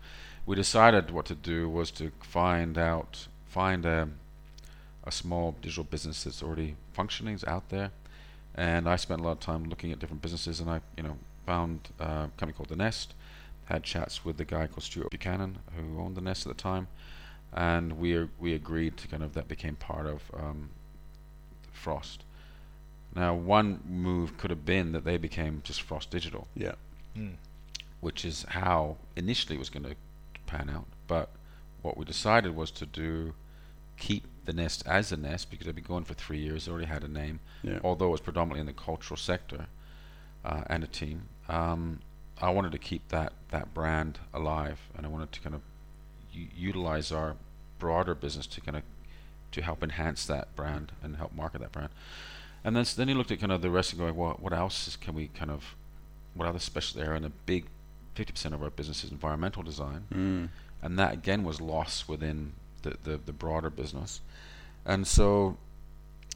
We 0.46 0.58
decided 0.58 1.12
what 1.12 1.26
to 1.28 1.36
do 1.36 1.70
was 1.70 1.90
to 1.92 2.12
find 2.20 2.78
out, 2.78 3.28
find 3.46 3.86
a, 3.86 4.10
a 5.06 5.12
small 5.12 5.56
digital 5.62 5.86
business 5.86 6.26
that's 6.26 6.44
already 6.44 6.76
functioning, 6.92 7.34
is 7.34 7.46
out 7.46 7.70
there, 7.70 7.92
and 8.56 8.90
I 8.90 8.98
spent 8.98 9.22
a 9.22 9.24
lot 9.24 9.32
of 9.34 9.40
time 9.40 9.64
looking 9.66 9.92
at 9.94 10.00
different 10.00 10.22
businesses, 10.22 10.60
and 10.60 10.70
I, 10.70 10.82
you 10.98 11.04
know, 11.04 11.18
found 11.46 11.90
a 12.00 12.30
company 12.38 12.54
called 12.54 12.70
The 12.70 12.76
Nest, 12.76 13.14
had 13.66 13.84
chats 13.84 14.26
with 14.26 14.38
the 14.38 14.46
guy 14.46 14.68
called 14.68 14.84
Stuart 14.84 15.10
Buchanan 15.10 15.60
who 15.76 16.02
owned 16.02 16.16
The 16.16 16.22
Nest 16.22 16.46
at 16.46 16.56
the 16.56 16.62
time, 16.62 16.88
and 17.56 17.94
we 18.00 18.28
we 18.40 18.54
agreed 18.54 18.98
to 18.98 19.08
kind 19.08 19.24
of 19.24 19.34
that 19.34 19.48
became 19.48 19.76
part 19.76 20.06
of 20.08 20.22
um, 20.34 20.70
Frost. 21.72 22.24
Now, 23.16 23.34
one 23.36 23.80
move 23.88 24.38
could 24.38 24.50
have 24.50 24.66
been 24.66 24.92
that 24.94 25.04
they 25.06 25.18
became 25.18 25.62
just 25.64 25.82
Frost 25.82 26.10
Digital, 26.10 26.48
Yeah. 26.56 26.74
Mm. 27.16 27.36
which 28.02 28.26
is 28.26 28.44
how 28.50 28.98
initially 29.16 29.56
it 29.56 29.60
was 29.60 29.70
going 29.70 29.84
to 29.84 29.96
pan 30.48 30.70
out. 30.70 30.86
But 31.08 31.30
what 31.84 31.96
we 31.96 32.06
decided 32.06 32.56
was 32.56 32.72
to 32.72 32.86
do 32.88 33.36
keep 33.98 34.24
the 34.46 34.54
nest 34.54 34.82
as 34.88 35.12
a 35.12 35.18
nest 35.18 35.52
because 35.52 35.68
they'd 35.68 35.76
been 35.76 35.84
going 35.84 36.04
for 36.06 36.16
three 36.16 36.40
years, 36.40 36.68
already 36.68 36.88
had 36.88 37.04
a 37.04 37.08
name, 37.08 37.40
Yeah. 37.62 37.80
although 37.84 38.08
it 38.08 38.12
was 38.12 38.22
predominantly 38.22 38.62
in 38.62 38.66
the 38.66 38.74
cultural 38.74 39.18
sector 39.18 39.68
uh, 40.44 40.64
and 40.68 40.84
a 40.84 40.88
team. 40.88 41.24
Um, 41.48 42.00
I 42.42 42.50
wanted 42.50 42.72
to 42.72 42.80
keep 42.80 43.08
that 43.10 43.34
that 43.52 43.74
brand 43.76 44.18
alive, 44.34 44.80
and 44.98 45.06
I 45.06 45.10
wanted 45.10 45.32
to 45.34 45.40
kind 45.40 45.54
of 45.54 45.62
u- 45.62 45.68
utilize 46.34 47.12
our 47.12 47.36
broader 47.80 48.16
business 48.16 48.48
to 48.48 48.62
kind 48.62 48.78
of 48.78 48.84
to 49.52 49.62
help 49.62 49.84
enhance 49.84 50.26
that 50.26 50.56
brand 50.56 50.92
and 51.04 51.18
help 51.18 51.34
market 51.34 51.62
that 51.62 51.72
brand. 51.72 51.90
And 52.64 52.76
then 52.76 52.82
s- 52.82 52.94
then 52.94 53.08
he 53.08 53.14
looked 53.14 53.32
at 53.32 53.40
kind 53.40 53.52
of 53.52 53.62
the 53.62 53.70
rest 53.70 53.92
and 53.94 54.00
going, 54.00 54.16
well, 54.16 54.38
what 54.40 54.54
else 54.54 54.88
is, 54.88 54.96
can 54.96 55.14
we 55.14 55.28
kind 55.28 55.52
of 55.52 55.76
what 56.34 56.48
other 56.48 56.60
special 56.60 57.00
area? 57.02 57.16
And 57.18 57.26
a 57.26 57.30
big 57.30 57.66
50% 58.16 58.54
of 58.54 58.64
our 58.64 58.70
business 58.70 59.04
is 59.04 59.12
environmental 59.12 59.62
design, 59.64 60.06
Mm. 60.14 60.50
and 60.82 60.98
that 61.00 61.14
again 61.14 61.44
was 61.44 61.60
lost 61.62 62.08
within 62.10 62.54
the, 62.84 62.98
the, 63.04 63.18
the 63.24 63.34
broader 63.34 63.70
business. 63.70 64.22
And 64.86 65.06
so, 65.06 65.58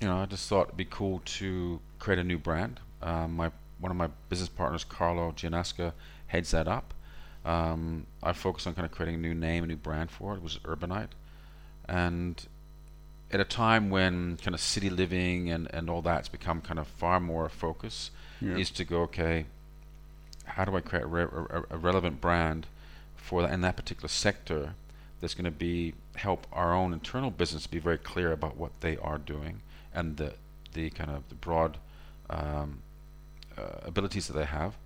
you 0.01 0.07
know, 0.07 0.17
I 0.17 0.25
just 0.25 0.47
thought 0.47 0.67
it'd 0.67 0.77
be 0.77 0.85
cool 0.85 1.21
to 1.25 1.79
create 1.99 2.19
a 2.19 2.23
new 2.23 2.37
brand. 2.37 2.79
Um, 3.01 3.35
my 3.35 3.51
one 3.79 3.91
of 3.91 3.97
my 3.97 4.09
business 4.29 4.49
partners, 4.49 4.83
Carlo 4.83 5.31
Giannasca, 5.31 5.93
heads 6.27 6.51
that 6.51 6.67
up. 6.67 6.93
Um, 7.46 8.06
I 8.22 8.34
focus 8.34 8.67
on 8.67 8.74
kind 8.74 8.86
of 8.86 8.91
creating 8.91 9.15
a 9.15 9.20
new 9.20 9.34
name, 9.34 9.63
a 9.63 9.67
new 9.67 9.75
brand 9.77 10.12
for 10.12 10.34
it. 10.34 10.38
It 10.38 10.44
was 10.44 10.58
Urbanite, 10.65 11.12
and 11.88 12.46
at 13.32 13.39
a 13.39 13.46
time 13.46 13.89
when 13.89 14.38
kind 14.38 14.53
of 14.56 14.62
city 14.62 14.89
living 14.89 15.50
and, 15.50 15.67
and 15.74 15.89
all 15.89 16.01
that's 16.01 16.29
become 16.29 16.62
kind 16.62 16.79
of 16.79 16.88
far 16.88 17.20
more 17.20 17.50
focus, 17.50 18.12
Yeah. 18.41 18.56
is 18.58 18.70
to 18.72 18.86
go 18.86 19.01
okay. 19.03 19.46
How 20.46 20.63
do 20.65 20.75
I 20.77 20.82
create 20.82 21.03
a, 21.03 21.08
re- 21.08 21.24
a, 21.24 21.63
a 21.72 21.77
relevant 21.77 22.22
brand 22.22 22.67
for 23.15 23.41
that 23.41 23.51
in 23.51 23.62
that 23.62 23.75
particular 23.75 24.08
sector 24.08 24.75
that's 25.20 25.34
going 25.34 25.46
to 25.46 25.51
be 25.51 25.94
help 26.15 26.48
our 26.53 26.74
own 26.74 26.94
internal 26.94 27.29
business 27.32 27.67
be 27.67 27.79
very 27.79 27.98
clear 27.98 28.32
about 28.32 28.56
what 28.56 28.72
they 28.82 28.96
are 28.98 29.17
doing 29.17 29.62
and 29.94 30.17
the 30.17 30.34
the 30.74 30.89
kind 30.91 31.10
of 31.12 31.27
the 31.29 31.36
broad 31.36 31.77
um, 32.29 32.79
uh, 33.58 33.62
abilities 33.84 34.27
that 34.27 34.34
they 34.34 34.46
have, 34.46 34.77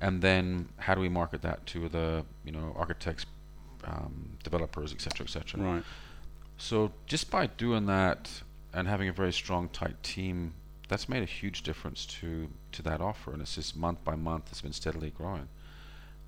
and 0.00 0.22
then 0.22 0.68
how 0.78 0.94
do 0.94 1.00
we 1.00 1.08
market 1.08 1.42
that 1.42 1.66
to 1.66 1.88
the 1.88 2.24
you 2.44 2.52
know 2.52 2.74
architects, 2.76 3.26
um, 3.84 4.38
developers, 4.42 4.92
etc., 4.92 5.24
etc. 5.24 5.60
Right. 5.60 5.82
So 6.56 6.92
just 7.06 7.30
by 7.30 7.46
doing 7.46 7.86
that 7.86 8.42
and 8.72 8.86
having 8.86 9.08
a 9.08 9.12
very 9.12 9.32
strong, 9.32 9.68
tight 9.68 10.02
team, 10.02 10.54
that's 10.88 11.08
made 11.08 11.22
a 11.22 11.26
huge 11.26 11.62
difference 11.62 12.06
to 12.06 12.48
to 12.72 12.82
that 12.82 13.00
offer, 13.00 13.32
and 13.32 13.42
it's 13.42 13.54
just 13.54 13.76
month 13.76 14.02
by 14.04 14.14
month, 14.14 14.46
it's 14.50 14.60
been 14.60 14.72
steadily 14.72 15.10
growing. 15.10 15.48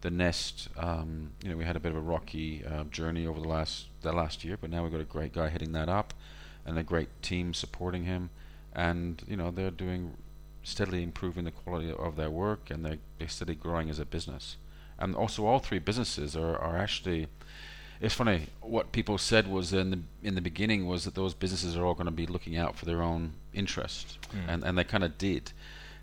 The 0.03 0.11
Nest, 0.11 0.69
um, 0.77 1.31
you 1.45 1.51
know, 1.51 1.57
we 1.57 1.65
had 1.65 1.77
a 1.77 1.81
bit 1.81 1.93
of 1.93 1.97
a 1.97 2.01
rocky 2.01 2.65
uh, 2.65 2.85
journey 2.85 3.27
over 3.27 3.41
the 3.41 3.49
last 3.49 3.87
the 4.03 4.13
last 4.13 4.45
year, 4.45 4.57
but 4.61 4.71
now 4.71 4.83
we've 4.83 4.93
got 4.93 5.01
a 5.01 5.05
great 5.05 5.33
guy 5.33 5.49
heading 5.49 5.73
that 5.73 5.89
up, 5.89 6.13
and 6.67 6.79
a 6.79 6.83
great 6.83 7.09
team 7.23 7.55
supporting 7.55 8.05
him, 8.05 8.31
and 8.75 9.23
you 9.27 9.37
know 9.37 9.51
they're 9.51 9.71
doing 9.71 10.17
steadily 10.63 11.03
improving 11.03 11.45
the 11.45 11.51
quality 11.51 11.93
of 11.93 12.17
their 12.17 12.31
work, 12.31 12.71
and 12.71 12.85
they're, 12.85 12.99
they're 13.19 13.29
steadily 13.29 13.57
growing 13.57 13.91
as 13.91 13.99
a 13.99 14.05
business. 14.05 14.57
And 14.99 15.15
also, 15.15 15.47
all 15.47 15.59
three 15.59 15.79
businesses 15.79 16.37
are, 16.37 16.57
are 16.57 16.77
actually 16.77 17.27
it's 18.01 18.15
funny. 18.15 18.49
What 18.61 18.91
people 18.91 19.17
said 19.17 19.47
was 19.47 19.73
in 19.73 19.91
the 19.91 19.99
in 20.23 20.35
the 20.35 20.41
beginning 20.41 20.87
was 20.87 21.05
that 21.05 21.15
those 21.15 21.35
businesses 21.35 21.77
are 21.77 21.85
all 21.87 21.95
going 21.95 22.07
to 22.07 22.11
be 22.11 22.27
looking 22.27 22.57
out 22.57 22.77
for 22.77 22.85
their 22.85 23.01
own 23.01 23.35
interest, 23.55 24.19
Mm. 24.35 24.49
and 24.49 24.65
and 24.65 24.79
they 24.79 24.85
kind 24.85 25.05
of 25.05 25.17
did 25.19 25.53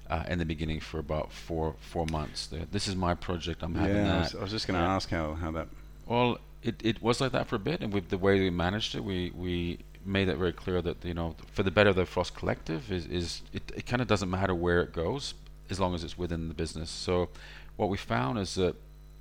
uh, 0.09 0.23
in 0.29 0.39
the 0.39 0.45
beginning 0.45 0.79
for 0.79 0.97
about 0.99 1.31
four 1.33 1.75
four 1.81 2.05
months. 2.05 2.47
They, 2.47 2.65
this 2.71 2.87
is 2.87 2.95
my 2.95 3.15
project. 3.15 3.61
I'm 3.63 3.75
having 3.75 3.97
yeah. 3.97 4.01
I 4.01 4.05
that. 4.05 4.19
was, 4.19 4.35
I 4.35 4.41
was 4.41 4.51
just 4.51 4.67
going 4.67 4.79
to 4.79 4.85
ask 4.85 5.09
how, 5.09 5.33
how 5.33 5.51
that. 5.51 5.67
Well, 6.05 6.39
it, 6.63 6.81
it 6.83 7.01
was 7.01 7.19
like 7.21 7.33
that 7.33 7.47
for 7.47 7.57
a 7.57 7.59
bit, 7.59 7.81
and 7.81 7.93
with 7.93 8.09
the 8.09 8.17
way 8.17 8.39
we 8.39 8.49
managed 8.49 8.95
it, 8.95 9.03
we, 9.03 9.31
we 9.35 9.79
made 10.05 10.29
it 10.29 10.37
very 10.37 10.53
clear 10.53 10.81
that 10.81 11.03
you 11.03 11.13
know, 11.13 11.35
for 11.51 11.63
the 11.63 11.71
better 11.71 11.89
of 11.89 11.95
the 11.95 12.05
Frost 12.05 12.35
Collective 12.35 12.91
is 12.91 13.05
is 13.07 13.41
it, 13.53 13.63
it 13.75 13.85
kind 13.85 14.01
of 14.01 14.07
doesn't 14.07 14.29
matter 14.29 14.55
where 14.55 14.81
it 14.81 14.93
goes 14.93 15.33
as 15.69 15.79
long 15.79 15.93
as 15.93 16.03
it's 16.03 16.17
within 16.17 16.47
the 16.47 16.53
business. 16.53 16.89
So, 16.89 17.29
what 17.75 17.89
we 17.89 17.97
found 17.97 18.39
is 18.39 18.55
that 18.55 18.75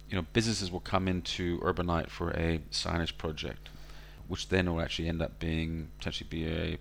you 0.09 0.17
know 0.17 0.25
businesses 0.33 0.71
will 0.71 0.81
come 0.81 1.09
into 1.09 1.59
Urbanite 1.61 2.11
for 2.11 2.31
a 2.31 2.61
signage 2.71 3.17
project, 3.19 3.69
which 4.29 4.49
then 4.49 4.73
will 4.73 4.81
actually 4.81 5.09
end 5.09 5.21
up 5.23 5.39
being 5.39 5.89
potentially 5.99 6.29
be 6.31 6.47
a 6.47 6.79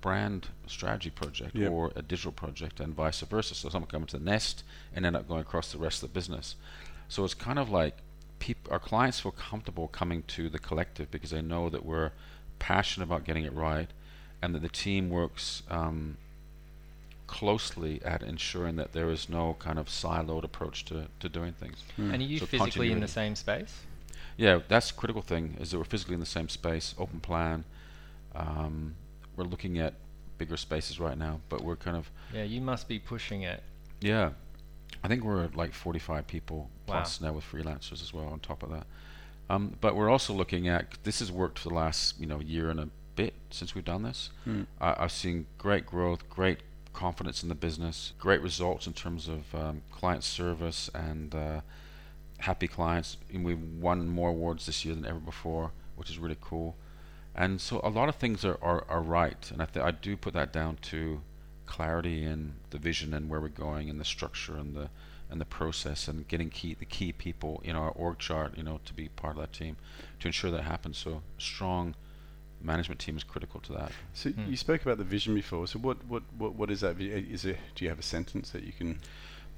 brand 0.00 0.48
strategy 0.66 1.10
project 1.10 1.54
Yep. 1.54 1.70
or 1.70 1.92
a 1.94 2.00
digital 2.02 2.32
project, 2.32 2.80
and 2.80 2.94
vice 2.94 3.20
versa. 3.20 3.54
So, 3.54 3.68
someone 3.68 3.90
come 3.90 4.02
into 4.02 4.18
the 4.18 4.24
Nest 4.24 4.64
and 4.94 5.04
end 5.04 5.16
up 5.16 5.28
going 5.28 5.40
across 5.42 5.72
the 5.72 5.78
rest 5.78 6.02
of 6.02 6.10
the 6.10 6.14
business. 6.14 6.56
So 7.08 7.24
it's 7.24 7.34
kind 7.34 7.58
of 7.58 7.68
like 7.70 7.96
peop- 8.38 8.68
our 8.70 8.78
clients 8.78 9.18
feel 9.18 9.32
comfortable 9.32 9.88
coming 9.88 10.22
to 10.28 10.48
the 10.48 10.60
collective 10.60 11.10
because 11.10 11.30
they 11.30 11.42
know 11.42 11.68
that 11.68 11.84
we're 11.84 12.12
passionate 12.60 13.06
about 13.06 13.24
getting 13.24 13.44
it 13.44 13.52
right, 13.52 13.88
and 14.40 14.54
that 14.54 14.62
the 14.62 14.68
team 14.68 15.10
works 15.10 15.64
um, 15.68 16.16
closely 17.26 18.00
at 18.04 18.22
ensuring 18.22 18.76
that 18.76 18.92
there 18.92 19.10
is 19.10 19.28
no 19.28 19.56
kind 19.58 19.78
of 19.78 19.86
siloed 19.88 20.44
approach 20.44 20.84
to, 20.86 21.08
to 21.18 21.28
doing 21.28 21.52
things. 21.52 21.82
Hmm. 21.96 22.12
And 22.12 22.22
are 22.22 22.26
you 22.26 22.38
So 22.38 22.46
physically 22.46 22.92
in 22.92 23.00
the 23.00 23.08
same 23.08 23.34
space? 23.34 23.80
Yeah, 24.36 24.60
that's 24.68 24.90
the 24.90 24.96
critical 24.98 25.22
thing 25.22 25.56
is 25.60 25.70
that 25.72 25.78
we're 25.78 25.84
physically 25.84 26.14
in 26.14 26.20
the 26.20 26.26
same 26.26 26.48
space, 26.48 26.94
open 26.98 27.20
plan. 27.20 27.64
Um, 28.34 28.94
we're 29.36 29.44
looking 29.44 29.78
at 29.78 29.94
bigger 30.38 30.56
spaces 30.56 30.98
right 30.98 31.18
now, 31.18 31.40
but 31.48 31.62
we're 31.62 31.76
kind 31.76 31.96
of 31.96 32.10
Yeah, 32.32 32.44
you 32.44 32.60
must 32.60 32.88
be 32.88 32.98
pushing 32.98 33.42
it. 33.42 33.62
yeah. 34.00 34.30
I 35.02 35.08
think 35.08 35.24
we're 35.24 35.44
at 35.44 35.56
like 35.56 35.72
45 35.72 36.26
people 36.26 36.68
Wow. 36.86 36.96
plus 36.96 37.20
now 37.20 37.32
with 37.32 37.44
freelancers 37.44 38.02
as 38.02 38.12
well 38.12 38.26
on 38.26 38.40
top 38.40 38.62
of 38.62 38.70
that. 38.70 38.86
Um, 39.50 39.76
but 39.80 39.96
we're 39.96 40.08
also 40.08 40.32
looking 40.32 40.68
at 40.68 41.02
this 41.02 41.18
has 41.18 41.32
worked 41.32 41.58
for 41.58 41.70
the 41.70 41.74
last 41.74 42.20
you 42.20 42.26
know 42.26 42.38
year 42.38 42.70
and 42.70 42.78
a 42.78 42.88
bit 43.16 43.34
since 43.50 43.74
we've 43.74 43.84
done 43.84 44.04
this. 44.04 44.30
Hmm. 44.44 44.62
I, 44.80 44.94
I've 45.04 45.12
seen 45.12 45.46
great 45.58 45.84
growth, 45.84 46.30
great 46.30 46.60
confidence 46.92 47.42
in 47.42 47.48
the 47.48 47.56
business, 47.56 48.12
great 48.18 48.40
results 48.42 48.86
in 48.86 48.92
terms 48.92 49.28
of 49.28 49.52
um, 49.54 49.82
client 49.90 50.22
service 50.22 50.88
and 50.94 51.34
uh, 51.34 51.60
happy 52.38 52.68
clients. 52.68 53.16
And 53.32 53.44
we've 53.44 53.60
won 53.60 54.08
more 54.08 54.30
awards 54.30 54.66
this 54.66 54.84
year 54.84 54.94
than 54.94 55.04
ever 55.04 55.18
before, 55.18 55.72
which 55.96 56.10
is 56.10 56.18
really 56.18 56.38
cool. 56.40 56.76
And 57.34 57.60
so 57.60 57.80
a 57.82 57.90
lot 57.90 58.08
of 58.08 58.14
things 58.14 58.44
are, 58.44 58.58
are, 58.62 58.84
are 58.88 59.02
right, 59.02 59.50
and 59.52 59.60
I 59.62 59.64
th- 59.64 59.84
I 59.84 59.90
do 59.90 60.16
put 60.16 60.32
that 60.34 60.52
down 60.52 60.76
to 60.82 61.22
clarity 61.66 62.24
in 62.24 62.54
the 62.70 62.78
vision 62.78 63.14
and 63.14 63.28
where 63.28 63.40
we're 63.40 63.48
going 63.48 63.90
and 63.90 64.00
the 64.00 64.04
structure 64.04 64.56
and 64.56 64.74
the 64.74 64.90
and 65.30 65.40
the 65.40 65.44
process 65.44 66.08
and 66.08 66.26
getting 66.28 66.50
key 66.50 66.74
the 66.74 66.84
key 66.84 67.12
people 67.12 67.60
in 67.64 67.76
our 67.76 67.90
org 67.90 68.18
chart, 68.18 68.56
you 68.56 68.62
know, 68.62 68.80
to 68.84 68.92
be 68.92 69.08
part 69.08 69.36
of 69.36 69.40
that 69.40 69.52
team 69.52 69.76
to 70.20 70.28
ensure 70.28 70.50
that 70.50 70.62
happens. 70.64 70.98
So 70.98 71.22
strong 71.38 71.94
management 72.62 73.00
team 73.00 73.16
is 73.16 73.24
critical 73.24 73.60
to 73.60 73.72
that. 73.72 73.92
So 74.12 74.30
Hmm. 74.30 74.50
you 74.50 74.56
spoke 74.56 74.82
about 74.82 74.98
the 74.98 75.04
vision 75.04 75.34
before. 75.34 75.66
So 75.66 75.78
what 75.78 76.04
what 76.06 76.22
what, 76.36 76.54
what 76.54 76.70
is 76.70 76.80
that? 76.80 76.96
vi- 76.96 77.12
Is 77.32 77.44
it? 77.44 77.58
Do 77.74 77.84
you 77.84 77.90
have 77.90 77.98
a 77.98 78.02
sentence 78.02 78.50
that 78.50 78.64
you 78.64 78.72
can? 78.72 78.98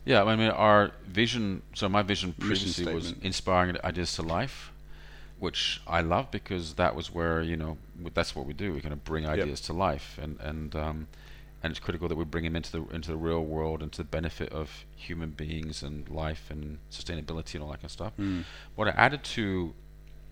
Yeah, 0.04 0.24
I 0.24 0.36
mean, 0.36 0.50
our 0.50 0.92
vision. 1.06 1.62
So 1.74 1.88
my 1.88 2.02
vision 2.02 2.32
previously 2.34 2.92
was 2.92 3.14
inspiring 3.22 3.76
ideas 3.84 4.14
to 4.16 4.22
life, 4.22 4.72
which 5.38 5.80
I 5.86 6.00
love 6.00 6.30
because 6.30 6.74
that 6.74 6.94
was 6.94 7.12
where 7.14 7.40
you 7.42 7.56
know 7.56 7.78
that's 8.14 8.34
what 8.36 8.46
we 8.46 8.52
do. 8.52 8.72
We 8.72 8.80
kind 8.80 8.92
of 8.92 9.04
bring 9.04 9.26
ideas 9.26 9.60
to 9.62 9.72
life, 9.72 10.18
and 10.22 10.38
and 10.40 10.74
um, 10.76 11.06
and 11.62 11.70
it's 11.70 11.80
critical 11.80 12.08
that 12.08 12.16
we 12.16 12.24
bring 12.24 12.44
them 12.44 12.56
into 12.56 12.72
the 12.72 12.82
into 12.94 13.10
the 13.10 13.16
real 13.16 13.44
world 13.44 13.82
and 13.82 13.92
to 13.92 13.98
the 13.98 14.04
benefit 14.08 14.52
of 14.52 14.84
human 14.96 15.30
beings 15.30 15.82
and 15.82 16.08
life 16.08 16.44
and 16.50 16.78
sustainability 16.90 17.54
and 17.54 17.62
all 17.62 17.70
that 17.70 17.76
kind 17.78 17.84
of 17.84 17.90
stuff. 17.90 18.12
Mm. 18.18 18.44
What 18.74 18.88
I 18.88 18.92
added 18.92 19.22
to 19.36 19.74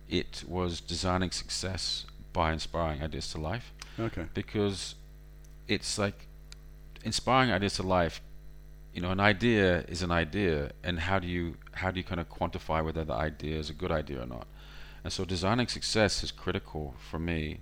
it 0.08 0.44
was 0.48 0.80
designing 0.80 1.30
success 1.30 2.04
by 2.32 2.52
inspiring 2.52 3.02
ideas 3.02 3.30
to 3.32 3.38
life 3.38 3.72
Okay. 3.98 4.26
because 4.34 4.94
it's 5.68 5.98
like 5.98 6.26
inspiring 7.04 7.50
ideas 7.52 7.74
to 7.74 7.82
life 7.82 8.20
you 8.92 9.00
know, 9.00 9.10
an 9.12 9.20
idea 9.20 9.84
is 9.86 10.02
an 10.02 10.10
idea, 10.10 10.72
and 10.82 10.98
how 10.98 11.18
do 11.20 11.28
you 11.28 11.56
how 11.72 11.90
do 11.92 11.98
you 11.98 12.04
kind 12.04 12.20
of 12.20 12.28
quantify 12.28 12.84
whether 12.84 13.04
the 13.04 13.12
idea 13.14 13.56
is 13.56 13.70
a 13.70 13.72
good 13.72 13.92
idea 13.92 14.22
or 14.22 14.26
not? 14.26 14.46
And 15.04 15.12
so, 15.12 15.24
designing 15.24 15.68
success 15.68 16.24
is 16.24 16.32
critical 16.32 16.94
for 16.98 17.18
me 17.18 17.60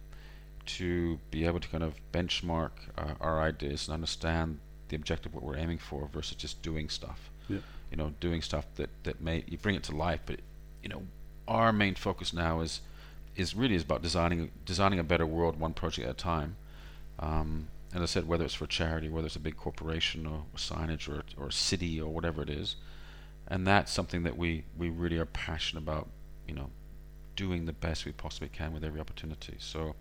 to 0.68 1.18
be 1.30 1.46
able 1.46 1.60
to 1.60 1.68
kind 1.68 1.82
of 1.82 1.94
benchmark 2.12 2.70
uh, 2.96 3.14
our 3.20 3.40
ideas 3.40 3.88
and 3.88 3.94
understand 3.94 4.58
the 4.88 4.96
objective 4.96 5.34
what 5.34 5.42
we're 5.42 5.56
aiming 5.56 5.78
for 5.78 6.08
versus 6.12 6.36
just 6.36 6.60
doing 6.62 6.88
stuff. 6.88 7.30
Yeah. 7.48 7.58
You 7.90 7.96
know, 7.96 8.12
doing 8.20 8.42
stuff 8.42 8.66
that 8.76 8.90
that 9.04 9.20
may 9.20 9.44
you 9.46 9.56
bring 9.56 9.74
it 9.74 9.82
to 9.84 9.96
life, 9.96 10.20
but 10.26 10.40
you 10.82 10.88
know, 10.88 11.02
our 11.46 11.72
main 11.72 11.94
focus 11.94 12.32
now 12.32 12.60
is 12.60 12.82
is 13.34 13.54
really 13.54 13.74
is 13.74 13.82
about 13.82 14.02
designing 14.02 14.50
designing 14.66 14.98
a 14.98 15.04
better 15.04 15.26
world 15.26 15.58
one 15.58 15.72
project 15.72 16.06
at 16.06 16.14
a 16.14 16.14
time. 16.14 16.56
Um, 17.18 17.68
as 17.94 18.02
I 18.02 18.06
said, 18.06 18.28
whether 18.28 18.44
it's 18.44 18.54
for 18.54 18.66
charity, 18.66 19.08
whether 19.08 19.26
it's 19.26 19.36
a 19.36 19.40
big 19.40 19.56
corporation 19.56 20.26
or, 20.26 20.44
signage 20.56 21.08
or 21.08 21.22
or 21.38 21.48
a 21.48 21.52
city 21.52 21.98
or 21.98 22.12
whatever 22.12 22.42
it 22.42 22.50
is, 22.50 22.76
and 23.46 23.66
that's 23.66 23.90
something 23.90 24.22
that 24.24 24.36
we 24.36 24.64
we 24.76 24.90
really 24.90 25.18
are 25.18 25.26
passionate 25.26 25.82
about. 25.82 26.08
You 26.46 26.54
know, 26.54 26.70
doing 27.36 27.64
the 27.64 27.72
best 27.72 28.04
we 28.04 28.12
possibly 28.12 28.48
can 28.48 28.74
with 28.74 28.84
every 28.84 29.00
opportunity. 29.00 29.56
So 29.58 29.94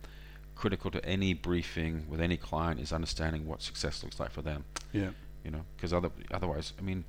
critical 0.58 0.92
to 0.92 1.06
any 1.06 1.34
briefing 1.34 2.06
with 2.10 2.20
any 2.20 2.36
client 2.36 2.80
is 2.80 2.92
understanding 2.92 3.48
what 3.48 3.62
success 3.62 4.04
looks 4.04 4.20
like 4.20 4.32
for 4.32 4.42
them. 4.42 4.66
Yeah. 4.92 5.12
You 5.44 5.52
know, 5.52 5.62
because 5.76 5.94
other, 5.94 6.10
otherwise, 6.32 6.74
I 6.78 6.82
mean, 6.82 7.06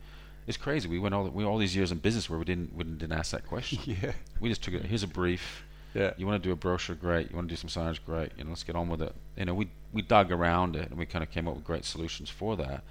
it's 0.47 0.57
crazy. 0.57 0.89
We 0.89 0.99
went 0.99 1.15
all 1.15 1.29
we 1.29 1.45
all 1.45 1.59
these 1.59 1.77
years 1.77 1.93
in 1.93 1.99
business 1.99 2.31
where 2.31 2.39
we 2.39 2.45
didn't 2.45 2.75
we 2.75 2.85
didn't 2.85 3.13
ask 3.13 3.33
that 3.33 3.47
question. 3.47 3.81
yeah. 4.03 4.13
We 4.41 4.49
just 4.49 4.63
took 4.63 4.75
it. 4.75 4.85
Here's 4.85 5.03
a 5.03 5.09
brief. 5.09 5.65
Yeah. 5.95 6.13
You 6.17 6.27
want 6.27 6.43
to 6.43 6.49
do 6.49 6.53
a 6.53 6.57
brochure? 6.57 6.97
Great. 6.97 7.31
You 7.31 7.37
want 7.37 7.49
to 7.49 7.53
do 7.55 7.57
some 7.57 7.69
signage? 7.69 7.99
Great. 8.05 8.33
You 8.37 8.45
know, 8.45 8.51
let's 8.51 8.63
get 8.63 8.77
on 8.77 8.89
with 8.89 9.03
it. 9.03 9.15
You 9.37 9.45
know, 9.45 9.55
we 9.55 9.69
we 9.93 10.03
dug 10.03 10.33
around 10.33 10.77
it 10.77 10.89
and 10.89 10.99
we 10.99 11.07
kind 11.07 11.23
of 11.23 11.31
came 11.31 11.47
up 11.49 11.55
with 11.55 11.65
great 11.65 11.85
solutions 11.85 12.31
for 12.31 12.57
that. 12.57 12.83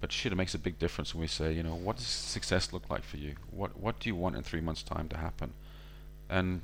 But 0.00 0.10
shit, 0.10 0.32
it 0.32 0.36
makes 0.36 0.54
a 0.54 0.58
big 0.58 0.78
difference 0.78 1.14
when 1.14 1.20
we 1.20 1.26
say, 1.26 1.52
you 1.52 1.62
know, 1.62 1.74
what 1.74 1.96
does 1.96 2.06
success 2.06 2.72
look 2.72 2.88
like 2.88 3.04
for 3.04 3.18
you? 3.18 3.34
What 3.50 3.78
what 3.78 4.00
do 4.00 4.08
you 4.08 4.14
want 4.14 4.36
in 4.36 4.42
three 4.42 4.62
months' 4.62 4.82
time 4.82 5.08
to 5.08 5.18
happen? 5.18 5.52
And 6.30 6.62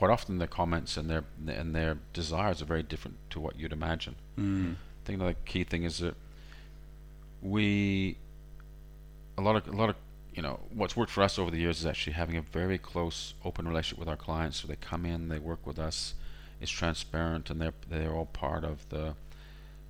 quite 0.00 0.10
often 0.10 0.38
their 0.38 0.48
comments 0.60 0.96
and 0.96 1.10
their 1.10 1.24
and 1.46 1.74
their 1.74 1.98
desires 2.14 2.62
are 2.62 2.64
very 2.74 2.82
different 2.82 3.16
to 3.32 3.38
what 3.38 3.58
you'd 3.58 3.72
imagine. 3.80 4.14
Mm. 4.38 4.72
I 4.72 5.02
think 5.04 5.18
the 5.18 5.34
key 5.44 5.62
thing 5.64 5.82
is 5.84 5.98
that 5.98 6.14
we 7.42 8.16
a 9.36 9.42
lot 9.42 9.56
of 9.56 9.68
a 9.68 9.76
lot 9.76 9.90
of 9.90 9.96
you 10.34 10.40
know 10.40 10.58
what's 10.72 10.96
worked 10.96 11.10
for 11.12 11.22
us 11.22 11.38
over 11.38 11.50
the 11.50 11.58
years 11.58 11.80
is 11.80 11.86
actually 11.86 12.14
having 12.14 12.36
a 12.38 12.42
very 12.42 12.78
close 12.78 13.34
open 13.44 13.68
relationship 13.68 13.98
with 13.98 14.08
our 14.08 14.16
clients 14.16 14.56
so 14.60 14.68
they 14.68 14.76
come 14.76 15.04
in 15.04 15.28
they 15.28 15.38
work 15.38 15.66
with 15.66 15.78
us 15.78 16.14
it's 16.62 16.70
transparent 16.70 17.50
and 17.50 17.60
they're 17.60 17.74
they're 17.90 18.14
all 18.14 18.26
part 18.26 18.64
of 18.64 18.88
the 18.88 19.14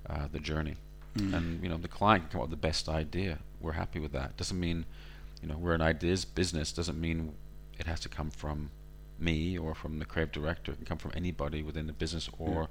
uh, 0.09 0.27
the 0.31 0.39
journey 0.39 0.75
Mm. 1.17 1.33
and 1.33 1.61
you 1.63 1.67
know 1.67 1.75
the 1.75 1.89
client 1.89 2.23
can 2.23 2.31
come 2.31 2.41
up 2.41 2.49
with 2.49 2.57
the 2.61 2.67
best 2.69 2.87
idea 2.87 3.39
we're 3.59 3.73
happy 3.73 3.99
with 3.99 4.13
that 4.13 4.37
doesn't 4.37 4.57
mean 4.57 4.85
you 5.41 5.47
know 5.49 5.57
we're 5.57 5.73
an 5.73 5.81
ideas 5.81 6.23
business 6.23 6.71
doesn't 6.71 6.97
mean 7.01 7.33
it 7.77 7.85
has 7.85 7.99
to 7.99 8.07
come 8.07 8.29
from 8.31 8.69
me 9.21 9.57
or 9.57 9.73
from 9.75 9.99
the 9.99 10.05
creative 10.05 10.31
director 10.31 10.71
it 10.71 10.75
can 10.77 10.85
come 10.85 10.97
from 10.97 11.11
anybody 11.15 11.61
within 11.63 11.87
the 11.87 11.93
business 11.93 12.29
or 12.39 12.61
Yeah. 12.61 12.67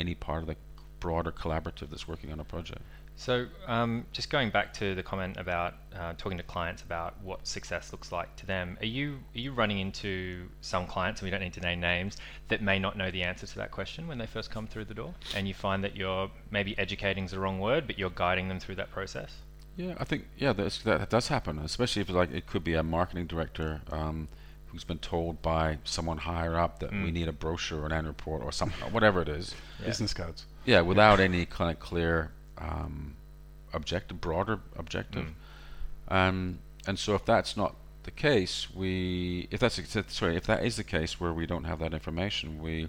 any 0.00 0.14
part 0.14 0.42
of 0.42 0.48
the 0.48 0.56
broader 1.00 1.32
collaborative 1.32 1.90
that's 1.90 2.06
working 2.06 2.32
on 2.32 2.40
a 2.40 2.44
project 2.44 2.82
So, 3.14 3.46
um, 3.66 4.06
just 4.12 4.30
going 4.30 4.50
back 4.50 4.72
to 4.74 4.94
the 4.94 5.02
comment 5.02 5.36
about 5.36 5.74
uh, 5.94 6.14
talking 6.16 6.38
to 6.38 6.44
clients 6.44 6.82
about 6.82 7.20
what 7.22 7.46
success 7.46 7.92
looks 7.92 8.10
like 8.10 8.34
to 8.36 8.46
them, 8.46 8.78
are 8.80 8.86
you 8.86 9.18
are 9.34 9.38
you 9.38 9.52
running 9.52 9.78
into 9.80 10.48
some 10.62 10.86
clients, 10.86 11.20
and 11.20 11.26
we 11.26 11.30
don't 11.30 11.42
need 11.42 11.52
to 11.52 11.60
name 11.60 11.78
names, 11.80 12.16
that 12.48 12.62
may 12.62 12.78
not 12.78 12.96
know 12.96 13.10
the 13.10 13.22
answer 13.22 13.46
to 13.46 13.56
that 13.56 13.70
question 13.70 14.08
when 14.08 14.16
they 14.16 14.26
first 14.26 14.50
come 14.50 14.66
through 14.66 14.86
the 14.86 14.94
door, 14.94 15.14
and 15.36 15.46
you 15.46 15.52
find 15.52 15.84
that 15.84 15.94
you're 15.94 16.30
maybe 16.50 16.72
educating 16.78 17.24
is 17.26 17.32
the 17.32 17.38
wrong 17.38 17.58
word, 17.60 17.86
but 17.86 17.98
you're 17.98 18.16
guiding 18.24 18.48
them 18.48 18.58
through 18.58 18.76
that 18.76 18.90
process? 18.90 19.30
Yeah, 19.76 19.94
I 19.98 20.04
think 20.04 20.26
yeah, 20.38 20.54
that's, 20.54 20.78
that, 20.82 20.98
that 21.00 21.10
does 21.10 21.28
happen, 21.28 21.58
especially 21.58 22.00
if 22.02 22.08
like 22.08 22.32
it 22.32 22.46
could 22.46 22.64
be 22.64 22.74
a 22.74 22.82
marketing 22.82 23.26
director 23.26 23.82
um, 23.90 24.28
who's 24.72 24.84
been 24.84 24.98
told 24.98 25.40
by 25.42 25.78
someone 25.84 26.16
higher 26.18 26.58
up 26.58 26.78
that 26.80 26.90
we 26.90 27.10
Mm. 27.10 27.12
need 27.12 27.28
a 27.28 27.32
brochure 27.32 27.82
or 27.82 27.86
an 27.86 27.92
annual 27.92 28.12
report 28.12 28.42
or 28.42 28.50
something, 28.50 28.90
whatever 28.92 29.20
it 29.20 29.28
is. 29.28 29.54
Yeah. 29.78 29.86
Business 29.86 30.14
cards. 30.14 30.46
Yeah, 30.64 30.80
without 30.80 31.20
any 31.20 31.44
kind 31.46 31.70
of 31.70 31.78
clear 31.78 32.30
um, 32.58 33.14
objective, 33.72 34.20
broader 34.20 34.60
objective. 34.76 35.26
Mm. 36.08 36.14
Um, 36.28 36.58
and 36.86 36.98
so 36.98 37.14
if 37.14 37.24
that's 37.24 37.56
not 37.56 37.74
the 38.04 38.10
case, 38.10 38.68
we 38.74 39.46
if 39.50 39.60
that's 39.60 39.80
sorry 40.08 40.36
if 40.36 40.46
that 40.46 40.64
is 40.64 40.76
the 40.76 40.84
case 40.84 41.20
where 41.20 41.32
we 41.32 41.46
don't 41.46 41.64
have 41.64 41.78
that 41.80 41.92
information, 41.92 42.60
we 42.62 42.88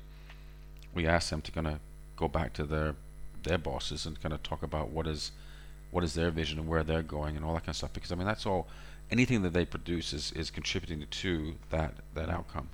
we 0.93 1.05
ask 1.07 1.29
them 1.29 1.41
to 1.41 1.51
kind 1.51 1.67
of 1.67 1.79
go 2.15 2.27
back 2.27 2.53
to 2.53 2.63
their 2.63 2.95
their 3.43 3.57
bosses 3.57 4.05
and 4.05 4.21
kind 4.21 4.33
of 4.33 4.41
talk 4.43 4.63
about 4.63 4.89
what 4.89 5.05
is 5.07 5.31
what 5.91 6.03
is 6.03 6.13
their 6.13 6.31
vision 6.31 6.59
and 6.59 6.67
where 6.67 6.83
they're 6.83 7.03
going 7.03 7.35
and 7.35 7.43
all 7.45 7.53
that 7.53 7.61
kind 7.61 7.69
of 7.69 7.75
stuff. 7.75 7.93
Because 7.93 8.11
I 8.11 8.15
mean 8.15 8.25
that's 8.27 8.45
all 8.45 8.67
anything 9.11 9.41
that 9.43 9.53
they 9.53 9.65
produce 9.65 10.13
is, 10.13 10.31
is 10.33 10.49
contributing 10.49 11.05
to 11.09 11.55
that 11.69 11.93
that 12.13 12.29
outcome. 12.29 12.69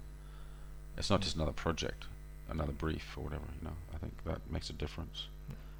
It's 0.97 1.09
not 1.09 1.21
just 1.21 1.35
another 1.35 1.53
project, 1.53 2.05
another 2.49 2.71
brief 2.71 3.15
or 3.17 3.23
whatever. 3.23 3.45
You 3.61 3.69
know, 3.69 3.75
I 3.93 3.97
think 3.97 4.13
that 4.25 4.51
makes 4.51 4.69
a 4.69 4.73
difference. 4.73 5.27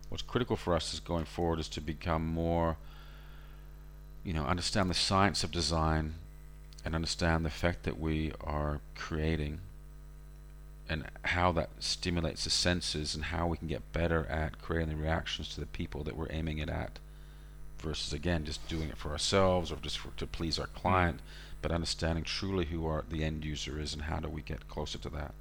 What's 0.10 0.24
critical 0.24 0.56
for 0.56 0.76
us 0.76 0.94
is 0.94 1.00
going 1.00 1.26
forward 1.26 1.60
is 1.60 1.70
to 1.70 1.82
become 1.82 2.26
more, 2.26 2.78
you 4.24 4.34
know, 4.34 4.44
understand 4.46 4.90
the 4.90 4.96
science 4.96 5.44
of 5.44 5.52
design 5.52 6.16
and 6.84 6.96
understand 6.96 7.46
the 7.46 7.50
effect 7.50 7.84
that 7.84 8.00
we 8.00 8.32
are 8.42 8.80
creating 8.96 9.60
and 10.90 11.06
how 11.24 11.52
that 11.52 11.70
stimulates 11.80 12.46
the 12.46 12.50
senses 12.50 13.14
and 13.14 13.26
how 13.26 13.46
we 13.46 13.58
can 13.58 13.68
get 13.68 13.94
better 13.94 14.26
at 14.26 14.60
creating 14.60 14.90
the 14.90 15.04
reactions 15.04 15.54
to 15.54 15.60
the 15.60 15.68
people 15.68 16.04
that 16.04 16.18
we're 16.18 16.32
aiming 16.32 16.58
it 16.58 16.70
at 16.70 16.98
versus 17.82 18.14
again 18.14 18.46
just 18.46 18.68
doing 18.68 18.90
it 18.90 18.98
for 18.98 19.12
ourselves 19.12 19.72
or 19.72 19.78
just 19.78 19.98
for, 19.98 20.10
to 20.18 20.26
please 20.28 20.60
our 20.60 20.68
client 20.68 21.20
but 21.62 21.72
understanding 21.72 22.24
truly 22.24 22.66
who 22.66 22.86
our 22.86 23.04
the 23.10 23.24
end 23.24 23.44
user 23.44 23.80
is 23.80 23.94
and 23.94 24.04
how 24.04 24.20
do 24.20 24.30
we 24.30 24.42
get 24.42 24.68
closer 24.70 24.98
to 24.98 25.10
that 25.10 25.34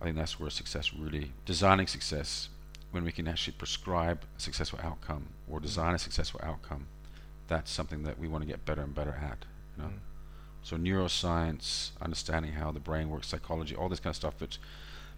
i 0.00 0.04
think 0.04 0.16
that's 0.16 0.38
where 0.40 0.50
success 0.50 0.92
really 0.94 1.32
designing 1.44 1.86
success 1.86 2.48
when 2.90 3.04
we 3.04 3.12
can 3.12 3.26
actually 3.26 3.54
prescribe 3.58 4.22
a 4.36 4.40
successful 4.40 4.78
outcome 4.82 5.26
or 5.48 5.60
design 5.60 5.94
a 5.94 5.98
successful 5.98 6.40
outcome 6.42 6.86
that's 7.48 7.70
something 7.70 8.02
that 8.04 8.18
we 8.18 8.28
want 8.28 8.42
to 8.42 8.48
get 8.48 8.64
better 8.64 8.82
and 8.82 8.94
better 8.94 9.18
at 9.22 9.44
you 9.76 9.82
know 9.82 9.88
Mm. 9.90 9.98
so 10.62 10.76
neuroscience, 10.76 11.90
understanding 12.00 12.52
how 12.52 12.72
the 12.72 12.80
brain 12.80 13.10
works, 13.10 13.26
psychology, 13.28 13.76
all 13.76 13.88
this 13.90 14.00
kind 14.00 14.12
of 14.12 14.16
stuff 14.16 14.38
that 14.38 14.56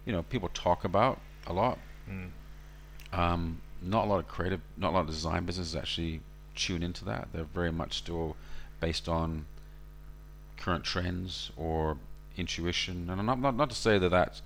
you 0.05 0.11
know 0.11 0.23
people 0.23 0.49
talk 0.49 0.83
about 0.83 1.19
a 1.45 1.53
lot. 1.53 1.77
Mm. 2.09 2.31
Um, 3.13 3.61
not 3.81 4.05
a 4.05 4.07
lot 4.07 4.19
of 4.19 4.27
creative, 4.27 4.61
not 4.77 4.91
a 4.91 4.95
lot 4.95 5.01
of 5.01 5.07
design 5.07 5.45
businesses 5.45 5.75
actually 5.75 6.21
tune 6.55 6.83
into 6.83 7.05
that. 7.05 7.29
They're 7.33 7.43
very 7.43 7.71
much 7.71 7.97
still 7.97 8.35
based 8.79 9.07
on 9.07 9.45
current 10.57 10.83
trends 10.83 11.51
or 11.55 11.97
intuition. 12.35 13.09
And 13.09 13.25
not 13.25 13.39
not, 13.39 13.55
not 13.55 13.69
to 13.69 13.75
say 13.75 13.97
that 13.97 14.09
that's, 14.09 14.41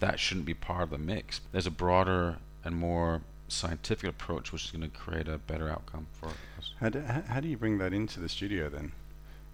that 0.00 0.18
shouldn't 0.18 0.46
be 0.46 0.54
part 0.54 0.82
of 0.82 0.90
the 0.90 0.98
mix. 0.98 1.40
There's 1.52 1.66
a 1.66 1.70
broader 1.70 2.38
and 2.64 2.76
more 2.76 3.22
scientific 3.48 4.08
approach 4.08 4.52
which 4.52 4.64
is 4.64 4.70
going 4.70 4.82
to 4.82 4.88
create 4.88 5.28
a 5.28 5.38
better 5.38 5.68
outcome 5.68 6.06
for 6.18 6.28
us. 6.28 6.72
How 6.80 6.88
do, 6.88 7.00
how 7.00 7.40
do 7.40 7.48
you 7.48 7.56
bring 7.56 7.78
that 7.78 7.92
into 7.92 8.18
the 8.18 8.28
studio 8.28 8.68
then? 8.68 8.92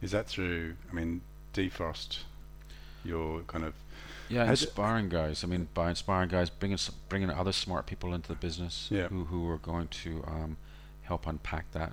Is 0.01 0.13
that 0.13 0.27
through, 0.27 0.77
I 0.91 0.95
mean, 0.95 1.21
defrost 1.53 2.19
your 3.05 3.41
kind 3.43 3.65
of, 3.65 3.75
Yeah, 4.29 4.49
inspiring 4.49 5.09
guys. 5.09 5.43
I 5.45 5.47
mean, 5.47 5.69
by 5.75 5.89
inspiring 5.91 6.29
guys, 6.29 6.51
bringing 6.51 6.79
bringing 7.09 7.31
other 7.31 7.53
smart 7.53 7.87
people 7.87 8.15
into 8.15 8.29
the 8.29 8.35
business 8.35 8.89
Yeah. 8.91 9.09
who 9.09 9.25
who 9.25 9.49
are 9.51 9.59
going 9.59 9.89
to 9.89 10.25
um, 10.27 10.57
help 11.03 11.27
unpack 11.27 11.73
that. 11.73 11.93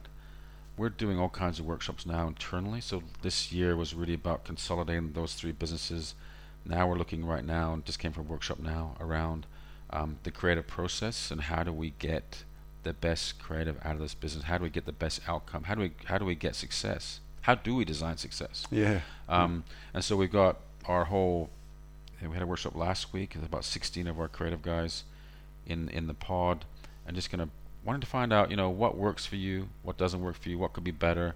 We're 0.77 0.89
doing 0.89 1.17
all 1.17 1.29
kinds 1.29 1.59
of 1.59 1.65
workshops 1.65 2.05
now 2.05 2.27
internally. 2.27 2.81
So 2.81 3.03
this 3.21 3.51
year 3.53 3.77
was 3.77 3.93
really 3.93 4.13
about 4.15 4.43
consolidating 4.43 5.13
those 5.13 5.33
three 5.33 5.53
businesses. 5.53 6.15
Now 6.65 6.87
we're 6.87 6.97
looking 6.97 7.25
right 7.25 7.45
now, 7.45 7.73
and 7.73 7.85
just 7.85 7.99
came 7.99 8.11
from 8.11 8.25
a 8.27 8.29
workshop 8.29 8.59
now 8.59 8.95
around 8.99 9.45
um, 9.91 10.17
the 10.23 10.31
creative 10.31 10.67
process 10.67 11.31
and 11.31 11.41
how 11.41 11.63
do 11.63 11.71
we 11.71 11.93
get 11.99 12.43
the 12.83 12.91
best 12.93 13.39
creative 13.39 13.77
out 13.85 13.93
of 13.95 14.01
this 14.01 14.13
business? 14.13 14.45
How 14.45 14.57
do 14.57 14.63
we 14.63 14.69
get 14.69 14.85
the 14.85 14.91
best 14.91 15.21
outcome? 15.27 15.63
How 15.63 15.75
do 15.75 15.81
we 15.81 15.91
how 16.05 16.17
do 16.17 16.25
we 16.25 16.35
get 16.35 16.55
success? 16.55 17.21
How 17.41 17.55
do 17.55 17.75
we 17.75 17.85
design 17.85 18.17
success? 18.17 18.65
yeah. 18.71 19.01
Um, 19.29 19.63
and 19.93 20.03
so 20.03 20.17
we've 20.17 20.31
got 20.31 20.57
our 20.85 21.05
whole. 21.05 21.49
We 22.21 22.33
had 22.33 22.41
a 22.41 22.47
workshop 22.47 22.75
last 22.75 23.13
week. 23.13 23.33
There's 23.33 23.45
about 23.45 23.65
16 23.65 24.07
of 24.07 24.19
our 24.19 24.27
creative 24.27 24.61
guys 24.61 25.03
in 25.67 25.89
in 25.89 26.07
the 26.07 26.13
pod, 26.13 26.65
and 27.05 27.15
just 27.15 27.29
gonna 27.29 27.49
wanted 27.83 28.01
to 28.01 28.07
find 28.07 28.33
out, 28.33 28.49
you 28.49 28.57
know, 28.57 28.69
what 28.69 28.97
works 28.97 29.25
for 29.25 29.35
you, 29.35 29.69
what 29.83 29.95
doesn't 29.97 30.21
work 30.21 30.35
for 30.35 30.49
you, 30.49 30.57
what 30.57 30.73
could 30.73 30.83
be 30.83 30.89
better, 30.91 31.35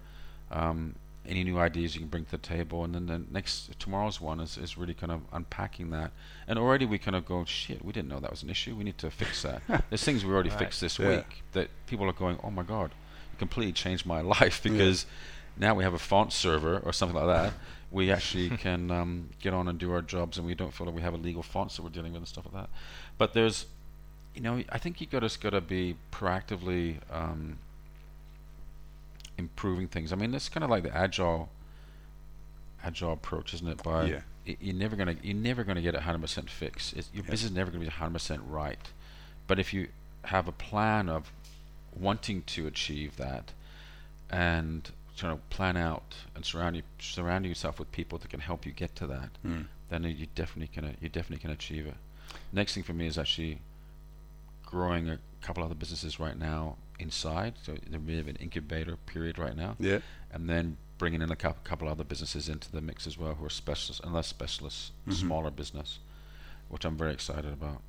um, 0.50 0.96
any 1.24 1.44
new 1.44 1.58
ideas 1.60 1.94
you 1.94 2.00
can 2.00 2.08
bring 2.08 2.24
to 2.24 2.30
the 2.32 2.38
table, 2.38 2.82
and 2.82 2.92
then 2.94 3.06
the 3.06 3.22
next 3.30 3.78
tomorrow's 3.78 4.20
one 4.20 4.40
is, 4.40 4.56
is 4.58 4.76
really 4.76 4.94
kind 4.94 5.12
of 5.12 5.20
unpacking 5.32 5.90
that. 5.90 6.10
And 6.48 6.58
already 6.58 6.86
we 6.86 6.98
kind 6.98 7.14
of 7.14 7.24
go, 7.24 7.44
shit, 7.44 7.84
we 7.84 7.92
didn't 7.92 8.08
know 8.08 8.18
that 8.18 8.30
was 8.32 8.42
an 8.42 8.50
issue. 8.50 8.74
We 8.74 8.82
need 8.82 8.98
to 8.98 9.10
fix 9.12 9.42
that. 9.42 9.62
There's 9.90 10.02
things 10.02 10.24
we 10.24 10.32
already 10.32 10.50
Right. 10.50 10.58
fixed 10.58 10.80
this 10.80 10.98
Yeah. 10.98 11.08
week 11.18 11.44
that 11.52 11.68
people 11.86 12.06
are 12.08 12.12
going, 12.12 12.38
oh 12.42 12.50
my 12.50 12.64
god, 12.64 12.90
it 13.32 13.38
completely 13.38 13.72
changed 13.72 14.04
my 14.04 14.20
life 14.40 14.60
because 14.60 15.06
now 15.56 15.74
we 15.76 15.84
have 15.84 15.94
a 15.94 15.98
font 16.00 16.32
server 16.32 16.78
or 16.78 16.92
something 16.92 17.16
like 17.16 17.26
that. 17.26 17.52
We 17.90 18.10
actually 18.10 18.50
can 18.56 18.90
um, 18.90 19.30
get 19.40 19.52
on 19.52 19.68
and 19.68 19.78
do 19.78 19.92
our 19.92 20.02
jobs, 20.02 20.38
and 20.38 20.46
we 20.46 20.54
don't 20.54 20.72
feel 20.72 20.86
like 20.86 20.94
we 20.96 21.02
have 21.02 21.14
illegal 21.14 21.42
fonts 21.42 21.76
that 21.76 21.82
we're 21.82 21.90
dealing 21.90 22.12
with 22.12 22.20
and 22.20 22.28
stuff 22.28 22.44
like 22.46 22.54
that. 22.64 22.70
But 23.18 23.34
there's, 23.34 23.66
you 24.34 24.40
know, 24.42 24.62
I 24.70 24.78
think 24.78 25.00
you 25.00 25.06
got 25.06 25.28
to 25.28 25.38
got 25.40 25.50
to 25.50 25.60
be 25.60 25.96
proactively 26.12 26.96
um, 27.12 27.58
improving 29.38 29.88
things. 29.88 30.12
I 30.12 30.16
mean, 30.16 30.34
it's 30.34 30.48
kind 30.48 30.64
of 30.64 30.70
like 30.70 30.82
the 30.82 30.94
agile 30.96 31.48
agile 32.84 33.12
approach, 33.12 33.52
isn't 33.54 33.68
it? 33.68 33.82
By 33.82 34.06
Yeah. 34.06 34.20
you're 34.44 34.74
never 34.74 34.96
gonna 34.96 35.16
you're 35.22 35.34
never 35.36 35.64
gonna 35.64 35.82
get 35.82 35.94
a 35.94 35.98
100% 36.00 36.48
fix. 36.48 36.92
It's, 36.92 37.10
your 37.12 37.24
Yeah. 37.24 37.30
business 37.30 37.50
is 37.50 37.56
never 37.56 37.70
gonna 37.70 37.84
be 37.84 37.90
100% 37.90 38.40
right. 38.46 38.78
But 39.46 39.58
if 39.58 39.74
you 39.74 39.88
have 40.24 40.46
a 40.48 40.52
plan 40.52 41.08
of 41.08 41.32
wanting 41.94 42.42
to 42.42 42.66
achieve 42.66 43.16
that, 43.16 43.52
and 44.30 44.90
trying 45.20 45.36
to 45.36 45.42
plan 45.50 45.76
out 45.76 46.14
and 46.34 46.44
surround 46.44 46.74
you 46.76 46.82
surround 46.98 47.44
yourself 47.44 47.78
with 47.78 47.92
people 47.92 48.16
that 48.18 48.28
can 48.30 48.40
help 48.40 48.64
you 48.64 48.72
get 48.72 48.96
to 48.96 49.06
that, 49.06 49.30
Mm. 49.46 49.66
then 49.90 50.04
you 50.04 50.26
definitely 50.34 50.68
can 50.74 50.96
you 51.00 51.08
definitely 51.10 51.42
can 51.42 51.50
achieve 51.50 51.86
it. 51.86 51.96
Next 52.52 52.74
thing 52.74 52.82
for 52.82 52.94
me 52.94 53.06
is 53.06 53.18
actually 53.18 53.60
growing 54.64 55.10
a 55.10 55.18
couple 55.42 55.62
other 55.62 55.74
businesses 55.74 56.18
right 56.18 56.38
now 56.38 56.76
inside. 56.98 57.54
So 57.62 57.76
they're 57.88 58.18
of 58.20 58.28
an 58.28 58.36
incubator 58.36 58.96
period 58.96 59.38
right 59.38 59.56
now, 59.56 59.76
Yeah. 59.78 59.98
and 60.32 60.48
then 60.48 60.76
bringing 60.98 61.22
in 61.22 61.30
a 61.30 61.36
couple, 61.36 61.60
couple 61.64 61.88
other 61.88 62.04
businesses 62.04 62.48
into 62.48 62.70
the 62.70 62.80
mix 62.80 63.06
as 63.06 63.16
well 63.18 63.34
who 63.34 63.44
are 63.44 63.50
specialists 63.50 64.00
and 64.04 64.12
less 64.14 64.26
specialists, 64.28 64.92
Mhm. 65.06 65.14
smaller 65.14 65.50
business, 65.50 65.98
which 66.68 66.84
I'm 66.84 66.96
very 66.96 67.12
excited 67.12 67.52
about. 67.52 67.82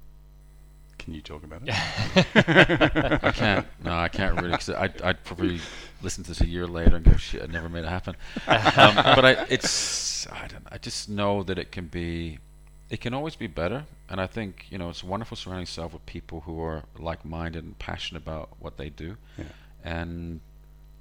Can 1.02 1.16
you 1.16 1.22
talk 1.22 1.44
about 1.44 1.64
it? 1.66 1.74
I 3.24 3.32
can't. 3.32 3.66
No, 3.84 3.94
I 3.98 4.08
can't 4.08 4.40
really. 4.40 4.52
Cause 4.52 4.70
I'd, 4.70 5.02
I'd 5.02 5.24
probably 5.24 5.60
listen 6.04 6.24
to 6.26 6.30
this 6.30 6.42
a 6.42 6.46
year 6.48 6.68
later 6.68 6.96
and 6.98 7.04
go, 7.04 7.16
"Shit, 7.18 7.42
I 7.42 7.48
never 7.48 7.70
made 7.70 7.86
it 7.86 7.90
happen." 7.90 8.16
um, 8.48 8.96
but 8.96 9.26
I, 9.26 9.32
it's. 9.50 10.28
I 10.32 10.46
don't. 10.48 10.64
I 10.72 10.78
just 10.78 11.10
know 11.10 11.42
that 11.44 11.58
it 11.58 11.72
can 11.72 11.88
be. 11.88 12.38
It 12.92 13.02
can 13.02 13.16
always 13.16 13.36
be 13.36 13.48
better, 13.48 13.86
and 14.10 14.22
I 14.22 14.28
think 14.28 14.68
you 14.70 14.78
know 14.78 14.90
it's 14.90 15.04
wonderful 15.04 15.36
surrounding 15.38 15.64
yourself 15.64 15.92
with 15.94 16.06
people 16.06 16.42
who 16.42 16.62
are 16.62 16.84
like-minded 17.00 17.64
and 17.64 17.80
passionate 17.80 18.22
about 18.22 18.50
what 18.60 18.78
they 18.78 18.90
do, 18.90 19.18
Yeah. 19.40 19.46
and 19.84 20.40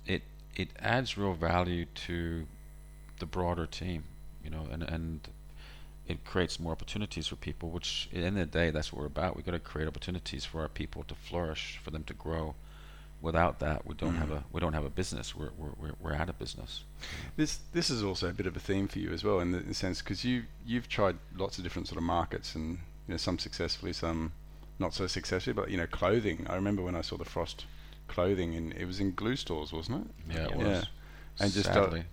it 0.07 0.23
it 0.57 0.71
adds 0.79 1.19
real 1.19 1.35
value 1.35 1.85
to 2.07 2.47
the 3.19 3.27
broader 3.27 3.67
team, 3.67 4.05
you 4.43 4.49
know, 4.49 4.67
and 4.73 4.83
and 4.83 5.29
it 6.11 6.25
creates 6.25 6.59
more 6.61 6.73
opportunities 6.73 7.27
for 7.29 7.37
people. 7.37 7.71
Which, 7.71 8.09
at 8.13 8.21
the 8.21 8.27
end 8.27 8.39
of 8.39 8.51
the 8.51 8.59
day, 8.59 8.71
that's 8.71 8.93
what 8.93 9.01
we're 9.01 9.07
about. 9.07 9.37
We've 9.37 9.45
got 9.47 9.53
to 9.53 9.59
create 9.59 9.89
opportunities 9.89 10.45
for 10.45 10.61
our 10.63 10.69
people 10.69 11.05
to 11.05 11.15
flourish, 11.15 11.81
for 11.83 11.91
them 11.91 12.05
to 12.05 12.15
grow. 12.15 12.55
Without 13.23 13.59
that, 13.61 13.87
we 13.87 13.95
don't 13.95 14.15
have 14.17 14.31
Mhm. 14.31 14.39
a 14.39 14.45
we 14.51 14.61
don't 14.61 14.73
have 14.73 14.87
a 14.87 14.91
business. 14.91 15.35
We're 15.37 15.51
we're 15.59 15.73
we're, 15.79 15.95
we're 16.01 16.15
out 16.15 16.31
of 16.31 16.39
business. 16.39 16.85
This 17.37 17.59
this 17.73 17.91
is 17.91 18.03
also 18.03 18.29
a 18.31 18.33
bit 18.33 18.47
of 18.47 18.57
a 18.57 18.61
theme 18.61 18.89
for 18.89 18.99
you 18.99 19.13
as 19.13 19.23
well, 19.23 19.41
in 19.41 19.53
the, 19.53 19.59
in 19.59 19.69
the 19.69 19.75
sense 19.75 20.01
because 20.01 20.25
you 20.25 20.45
you've 20.65 20.89
tried 20.89 21.17
lots 21.37 21.59
of 21.59 21.65
different 21.65 21.87
sort 21.89 21.99
of 21.99 22.03
markets, 22.05 22.55
and 22.55 22.79
you 23.07 23.13
know 23.13 23.17
some 23.19 23.39
successfully, 23.39 23.93
some 23.93 24.33
not 24.79 24.95
so 24.95 25.07
successfully. 25.07 25.53
But 25.53 25.71
you 25.71 25.77
know, 25.77 25.87
clothing. 25.87 26.47
I 26.49 26.55
remember 26.55 26.81
when 26.83 26.97
I 26.97 27.03
saw 27.03 27.19
the 27.19 27.27
Frost 27.27 27.67
clothing, 28.09 28.55
and 28.55 28.73
it 28.73 28.87
was 28.87 29.01
in 29.01 29.15
glue 29.15 29.37
stores, 29.37 29.71
wasn't 29.71 30.07
it? 30.07 30.35
Yeah, 30.35 30.45
it 30.47 30.51
Yeah. 30.53 30.57
was. 30.57 30.67
Yeah. 30.67 31.45
And 31.45 31.53
just, 31.53 31.69
uh, 31.69 31.75
sadly, 31.75 32.05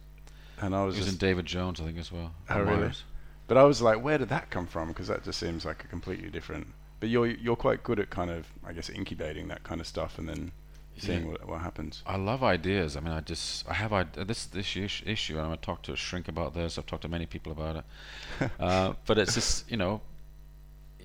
And 0.62 0.76
I 0.76 0.84
it 0.84 0.86
was 0.88 0.98
was 0.98 1.08
in 1.08 1.16
David 1.16 1.46
Jones, 1.46 1.80
I 1.80 1.86
think, 1.86 1.98
as 2.00 2.12
well. 2.12 2.34
Oh, 2.50 2.60
really? 2.62 2.78
Myers. 2.82 3.04
But 3.48 3.58
I 3.58 3.64
was 3.64 3.82
like, 3.82 4.04
where 4.04 4.18
did 4.18 4.30
that 4.30 4.50
come 4.50 4.68
from? 4.68 4.90
Because 4.90 5.08
that 5.08 5.24
just 5.24 5.40
seems 5.40 5.66
like 5.66 5.84
a 5.84 5.88
completely 5.88 6.30
different. 6.30 6.68
But 7.00 7.10
you're 7.10 7.28
you're 7.28 7.56
quite 7.56 7.84
good 7.84 8.00
at 8.00 8.10
kind 8.10 8.32
of, 8.32 8.48
I 8.66 8.74
guess, 8.74 8.90
incubating 8.90 9.48
that 9.50 9.64
kind 9.64 9.80
of 9.82 9.88
stuff, 9.88 10.18
and 10.20 10.28
then 10.28 10.52
seeing 10.98 11.22
Yeah. 11.26 11.32
what 11.32 11.48
what 11.48 11.62
happens. 11.62 12.02
I 12.08 12.18
love 12.18 12.44
ideas. 12.44 12.98
I 12.98 13.02
mean, 13.02 13.14
I 13.14 13.20
just 13.22 13.68
I 13.70 13.74
have 13.76 13.94
I 13.94 14.04
this 14.04 14.46
this 14.48 14.76
issue, 14.76 15.34
and 15.34 15.42
I'm 15.42 15.48
gonna 15.48 15.58
talk 15.58 15.84
to 15.84 15.94
a 15.94 15.96
shrink 15.96 16.28
about 16.28 16.54
this. 16.56 16.78
I've 16.78 16.86
talked 16.88 17.04
to 17.04 17.08
many 17.10 17.26
people 17.28 17.52
about 17.52 17.76
it, 17.78 18.52
uh, 18.60 18.94
but 19.06 19.18
it's 19.20 19.36
just 19.36 19.70
you 19.70 19.78
know, 19.78 20.02
eh, 21.00 21.04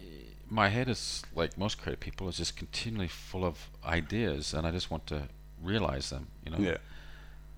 my 0.48 0.68
head 0.70 0.88
is 0.88 1.22
like 1.34 1.58
most 1.58 1.80
creative 1.80 2.00
people 2.00 2.28
is 2.28 2.38
just 2.38 2.56
continually 2.56 3.08
full 3.08 3.44
of 3.44 3.68
ideas, 3.84 4.54
and 4.54 4.66
I 4.66 4.70
just 4.70 4.90
want 4.90 5.06
to 5.08 5.28
realize 5.62 6.08
them. 6.10 6.28
You 6.44 6.52
know, 6.52 6.58
Yeah. 6.58 6.78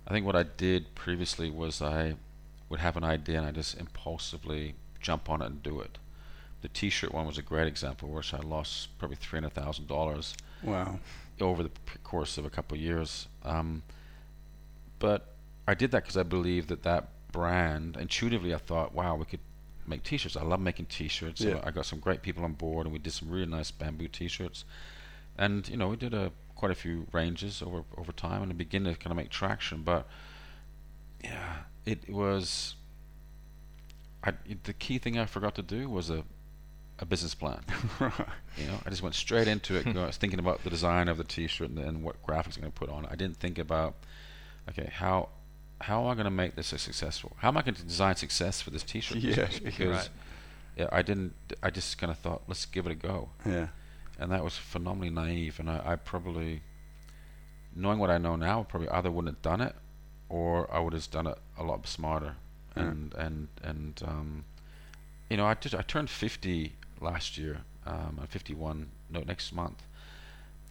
I 0.09 0.11
think 0.13 0.27
what 0.27 0.37
I 0.37 0.43
did 0.43 0.95
previously 0.97 1.51
was 1.51 1.81
I 1.81 2.17
would 2.75 2.81
have 2.81 2.97
an 2.97 3.05
idea 3.05 3.39
and 3.39 3.47
I 3.47 3.53
just 3.53 3.79
impulsively 3.79 4.75
jump 5.01 5.31
on 5.31 5.41
it 5.41 5.47
and 5.47 5.63
do 5.63 5.79
it. 5.79 5.97
The 6.63 6.67
T-shirt 6.69 7.13
one 7.15 7.25
was 7.25 7.39
a 7.39 7.43
great 7.43 7.69
example, 7.69 8.09
which 8.09 8.35
I 8.35 8.39
lost 8.41 8.99
probably 8.99 9.17
three 9.17 9.37
hundred 9.39 9.53
thousand 9.53 9.87
dollars 9.87 10.35
Wow. 10.61 10.99
over 11.41 11.63
the 11.63 11.71
course 12.03 12.37
of 12.37 12.45
a 12.45 12.51
couple 12.51 12.75
of 12.77 12.83
years. 12.83 13.29
Um, 13.45 13.85
but 14.99 15.35
I 15.69 15.75
did 15.75 15.93
that 15.93 16.03
because 16.03 16.17
I 16.17 16.25
believed 16.25 16.69
that 16.71 16.83
that 16.83 17.11
brand, 17.31 17.97
intuitively, 17.97 18.53
I 18.53 18.59
thought, 18.59 18.93
wow, 18.93 19.15
we 19.15 19.25
could 19.25 19.41
make 19.87 20.03
T-shirts. 20.03 20.37
I 20.37 20.43
love 20.43 20.59
making 20.61 20.87
T-shirts. 20.87 21.43
So 21.43 21.51
Yeah. 21.51 21.61
I 21.63 21.71
got 21.71 21.87
some 21.87 22.01
great 22.01 22.23
people 22.23 22.43
on 22.45 22.55
board, 22.55 22.87
and 22.87 22.93
we 22.93 22.99
did 22.99 23.13
some 23.13 23.31
really 23.31 23.47
nice 23.47 23.71
bamboo 23.71 24.09
T-shirts. 24.09 24.65
And 25.39 25.69
you 25.69 25.77
know, 25.77 25.89
we 25.89 25.97
did 25.97 26.13
a 26.15 26.33
quite 26.57 26.73
a 26.73 26.75
few 26.75 27.07
ranges 27.13 27.63
over 27.63 27.85
over 27.97 28.11
time, 28.11 28.43
and 28.43 28.51
it 28.51 28.59
began 28.59 28.83
to 28.85 28.95
kind 28.97 29.13
of 29.13 29.17
make 29.17 29.31
traction. 29.31 29.83
But 29.83 30.09
yeah, 31.23 31.57
it 31.87 32.09
was. 32.09 32.75
I, 34.23 34.33
the 34.65 34.73
key 34.73 34.99
thing 34.99 35.19
I 35.19 35.27
forgot 35.27 35.55
to 35.57 35.63
do 35.63 35.89
was 35.89 36.09
a 36.11 36.25
a 37.01 37.05
business 37.05 37.35
plan. 37.35 37.61
You 38.57 38.69
know, 38.69 38.79
I 38.87 38.91
just 38.91 39.03
went 39.03 39.17
straight 39.17 39.49
into 39.49 39.75
it. 39.75 39.85
I 39.97 40.07
was 40.07 40.17
thinking 40.17 40.39
about 40.39 40.63
the 40.63 40.71
design 40.71 41.09
of 41.09 41.17
the 41.17 41.25
T-shirt 41.25 41.69
and, 41.71 41.79
and 41.81 42.05
what 42.05 42.25
graphics 42.25 42.55
I'm 42.55 42.61
going 42.63 42.73
to 42.73 42.79
put 42.79 42.89
on. 42.89 43.05
it. 43.05 43.09
I 43.11 43.17
didn't 43.17 43.39
think 43.39 43.59
about, 43.59 43.95
okay, 44.71 44.91
how 44.95 45.31
how 45.81 46.03
am 46.05 46.07
I 46.11 46.15
going 46.15 46.27
to 46.27 46.31
make 46.31 46.55
this 46.55 46.73
a 46.73 46.79
successful? 46.79 47.33
How 47.41 47.49
am 47.49 47.57
I 47.57 47.63
going 47.63 47.75
to 47.75 47.83
design 47.83 48.15
success 48.15 48.61
for 48.61 48.71
this 48.71 48.85
T-shirt? 48.85 49.17
Yeah, 49.23 49.49
because 49.65 49.89
right. 49.97 50.09
yeah, 50.77 50.89
I 50.93 51.03
didn't. 51.03 51.35
I 51.65 51.71
just 51.71 51.99
kind 51.99 52.13
of 52.13 52.19
thought, 52.19 52.43
let's 52.47 52.65
give 52.65 52.87
it 52.87 52.93
a 52.93 52.95
go, 52.95 53.31
Yeah. 53.45 53.67
and 54.21 54.31
that 54.31 54.45
was 54.45 54.57
phenomenally 54.57 55.11
naive. 55.11 55.59
And 55.59 55.69
I, 55.69 55.83
I 55.85 55.97
probably, 55.97 56.63
knowing 57.75 57.99
what 57.99 58.11
I 58.11 58.19
know 58.19 58.37
now, 58.37 58.63
probably 58.63 58.89
either 58.91 59.11
wouldn't 59.11 59.35
have 59.37 59.43
done 59.43 59.61
it, 59.63 59.75
or 60.29 60.73
I 60.73 60.79
would 60.81 60.93
have 60.93 61.11
done 61.11 61.27
it 61.27 61.39
a 61.59 61.63
lot 61.65 61.87
smarter. 61.87 62.37
Yeah. 62.77 62.83
And 62.85 63.15
and 63.15 63.49
and 63.63 64.03
um, 64.07 64.45
you 65.31 65.37
know, 65.37 65.47
I 65.47 65.55
did. 65.55 65.75
I 65.75 65.83
turned 65.83 66.11
50 66.11 66.73
last 67.01 67.39
year. 67.39 67.61
Um, 67.87 68.19
I'm 68.21 68.27
51. 68.27 68.91
No, 69.11 69.21
next 69.21 69.53
month. 69.53 69.83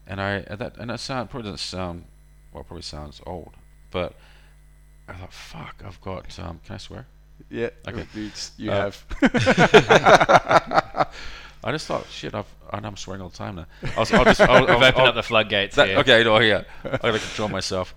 And 0.08 0.20
I 0.20 0.44
and 0.48 0.60
that 0.60 0.78
and 0.78 0.90
that 0.90 1.00
sound 1.00 1.30
probably 1.30 1.52
doesn't 1.52 1.66
sound 1.66 2.06
well. 2.52 2.64
Probably 2.64 2.82
sounds 2.82 3.22
old, 3.26 3.54
but 3.92 4.14
I 5.08 5.14
thought, 5.14 5.34
fuck, 5.34 5.82
I've 5.86 6.02
got. 6.02 6.38
Um, 6.40 6.60
can 6.66 6.76
I 6.76 6.78
swear? 6.78 7.06
Yeah. 7.50 7.70
Okay. 7.88 8.06
You, 8.14 8.32
you 8.58 8.72
Uh, 8.72 8.92
have. 8.92 9.06
I 11.66 11.72
just 11.72 11.88
thought, 11.88 12.06
shit, 12.10 12.36
I've 12.36 12.46
and 12.74 12.86
I'm 12.86 12.98
swearing 12.98 13.22
all 13.22 13.30
the 13.30 13.38
time 13.38 13.56
now. 13.56 13.66
I'll, 13.96 14.06
I'll 14.14 14.26
just, 14.26 14.42
I'll, 14.42 14.62
We've 14.62 14.70
I'll, 14.70 14.84
opened 14.84 14.98
I'll- 14.98 15.08
up 15.08 15.16
the 15.16 15.24
floodgates 15.24 15.76
that- 15.78 15.88
here. 15.88 15.98
okay, 16.00 16.24
no, 16.24 16.38
yeah, 16.40 16.64
I 16.84 16.98
gotta 16.98 17.20
control 17.20 17.48
myself. 17.50 17.96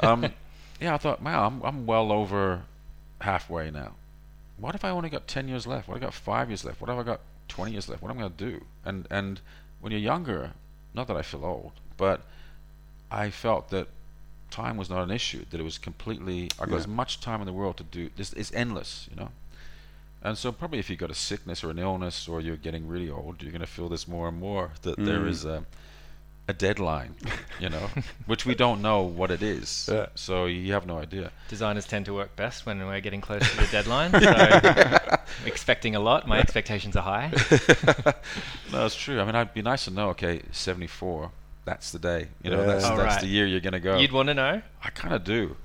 Um, 0.00 0.32
yeah, 0.80 0.94
I 0.94 0.98
thought, 0.98 1.22
wow, 1.22 1.46
I'm 1.46 1.62
I'm 1.62 1.86
well 1.86 2.12
over 2.12 2.62
halfway 3.20 3.70
now. 3.70 3.92
What 4.56 4.74
if 4.74 4.84
I 4.84 4.90
only 4.90 5.08
got 5.08 5.26
ten 5.28 5.48
years 5.48 5.66
left? 5.66 5.88
What 5.88 5.96
if 5.96 6.02
I 6.02 6.06
got 6.06 6.14
five 6.14 6.48
years 6.50 6.64
left? 6.64 6.80
What 6.80 6.90
if 6.90 6.96
I 6.98 7.02
got 7.02 7.20
twenty 7.48 7.72
years 7.72 7.88
left? 7.88 8.02
What 8.02 8.10
am 8.10 8.18
I 8.18 8.22
gonna 8.22 8.34
do? 8.36 8.64
And 8.84 9.06
and 9.10 9.40
when 9.80 9.92
you're 9.92 10.00
younger, 10.00 10.52
not 10.94 11.06
that 11.08 11.16
I 11.16 11.22
feel 11.22 11.44
old, 11.44 11.72
but 11.96 12.22
I 13.10 13.30
felt 13.30 13.70
that 13.70 13.88
time 14.50 14.76
was 14.76 14.88
not 14.90 15.02
an 15.02 15.10
issue. 15.10 15.44
That 15.50 15.60
it 15.60 15.64
was 15.64 15.78
completely. 15.78 16.50
I 16.58 16.64
got 16.66 16.70
Yeah. 16.72 16.76
as 16.78 16.86
much 16.88 17.20
time 17.20 17.40
in 17.40 17.46
the 17.46 17.52
world 17.52 17.76
to 17.78 17.84
do. 17.84 18.10
This 18.16 18.32
it's 18.32 18.52
endless, 18.52 19.06
you 19.10 19.16
know. 19.16 19.30
And 20.20 20.36
so 20.36 20.50
probably 20.50 20.80
if 20.80 20.90
you've 20.90 20.98
got 20.98 21.12
a 21.12 21.14
sickness 21.14 21.62
or 21.62 21.70
an 21.70 21.78
illness 21.78 22.26
or 22.26 22.40
you're 22.40 22.56
getting 22.56 22.88
really 22.88 23.08
old, 23.08 23.40
you're 23.40 23.52
going 23.52 23.60
to 23.60 23.68
feel 23.68 23.88
this 23.88 24.08
more 24.08 24.26
and 24.26 24.40
more 24.40 24.72
that 24.82 24.96
there 24.96 25.20
Mm. 25.20 25.28
is 25.28 25.44
a 25.44 25.64
a 26.48 26.52
deadline, 26.54 27.14
you 27.60 27.68
know, 27.68 27.88
which 28.26 28.46
we 28.46 28.54
don't 28.54 28.80
know 28.80 29.02
what 29.02 29.30
it 29.30 29.42
is. 29.42 29.88
Yeah. 29.92 30.06
So 30.14 30.46
you 30.46 30.72
have 30.72 30.86
no 30.86 30.98
idea. 30.98 31.30
Designers 31.48 31.86
tend 31.86 32.06
to 32.06 32.14
work 32.14 32.34
best 32.36 32.64
when 32.66 32.78
we're 32.86 33.00
getting 33.00 33.20
close 33.20 33.48
to 33.50 33.56
the 33.58 33.66
deadline. 33.70 34.10
So 34.12 35.16
expecting 35.46 35.94
a 35.94 36.00
lot. 36.00 36.26
My 36.26 36.38
expectations 36.40 36.96
are 36.96 37.02
high. 37.02 37.30
no, 38.72 38.86
it's 38.86 38.96
true. 38.96 39.20
I 39.20 39.24
mean, 39.24 39.34
I'd 39.34 39.52
be 39.54 39.62
nice 39.62 39.84
to 39.84 39.90
know. 39.90 40.08
Okay, 40.10 40.42
74. 40.52 41.30
That's 41.64 41.92
the 41.92 41.98
day. 41.98 42.28
You 42.42 42.50
know, 42.50 42.60
Yeah. 42.60 42.66
that's 42.66 42.84
Oh, 42.86 42.96
that's 42.96 43.14
right. 43.16 43.20
the 43.20 43.26
year 43.28 43.46
you're 43.46 43.60
going 43.60 43.74
to 43.74 43.80
go. 43.80 43.98
You'd 43.98 44.12
want 44.12 44.28
to 44.28 44.34
know? 44.34 44.62
I 44.82 44.90
kind 44.90 45.14
of 45.14 45.24
do. 45.24 45.56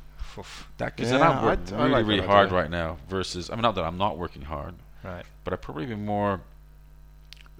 That 0.79 0.95
because 0.95 1.11
Yeah, 1.11 1.19
then 1.19 1.27
I'm 1.27 1.47
I'd- 1.47 1.75
I 1.75 1.77
really, 1.77 1.89
like 1.91 2.05
really 2.07 2.25
hard 2.25 2.47
idea. 2.47 2.57
right 2.59 2.69
now. 2.69 2.97
Versus, 3.07 3.49
I 3.49 3.53
mean, 3.55 3.61
not 3.61 3.75
that 3.75 3.83
I'm 3.85 3.97
not 3.99 4.17
working 4.17 4.41
hard, 4.41 4.73
Right. 5.03 5.23
but 5.43 5.53
I'd 5.53 5.61
probably 5.61 5.85
be 5.85 5.95
more, 5.95 6.41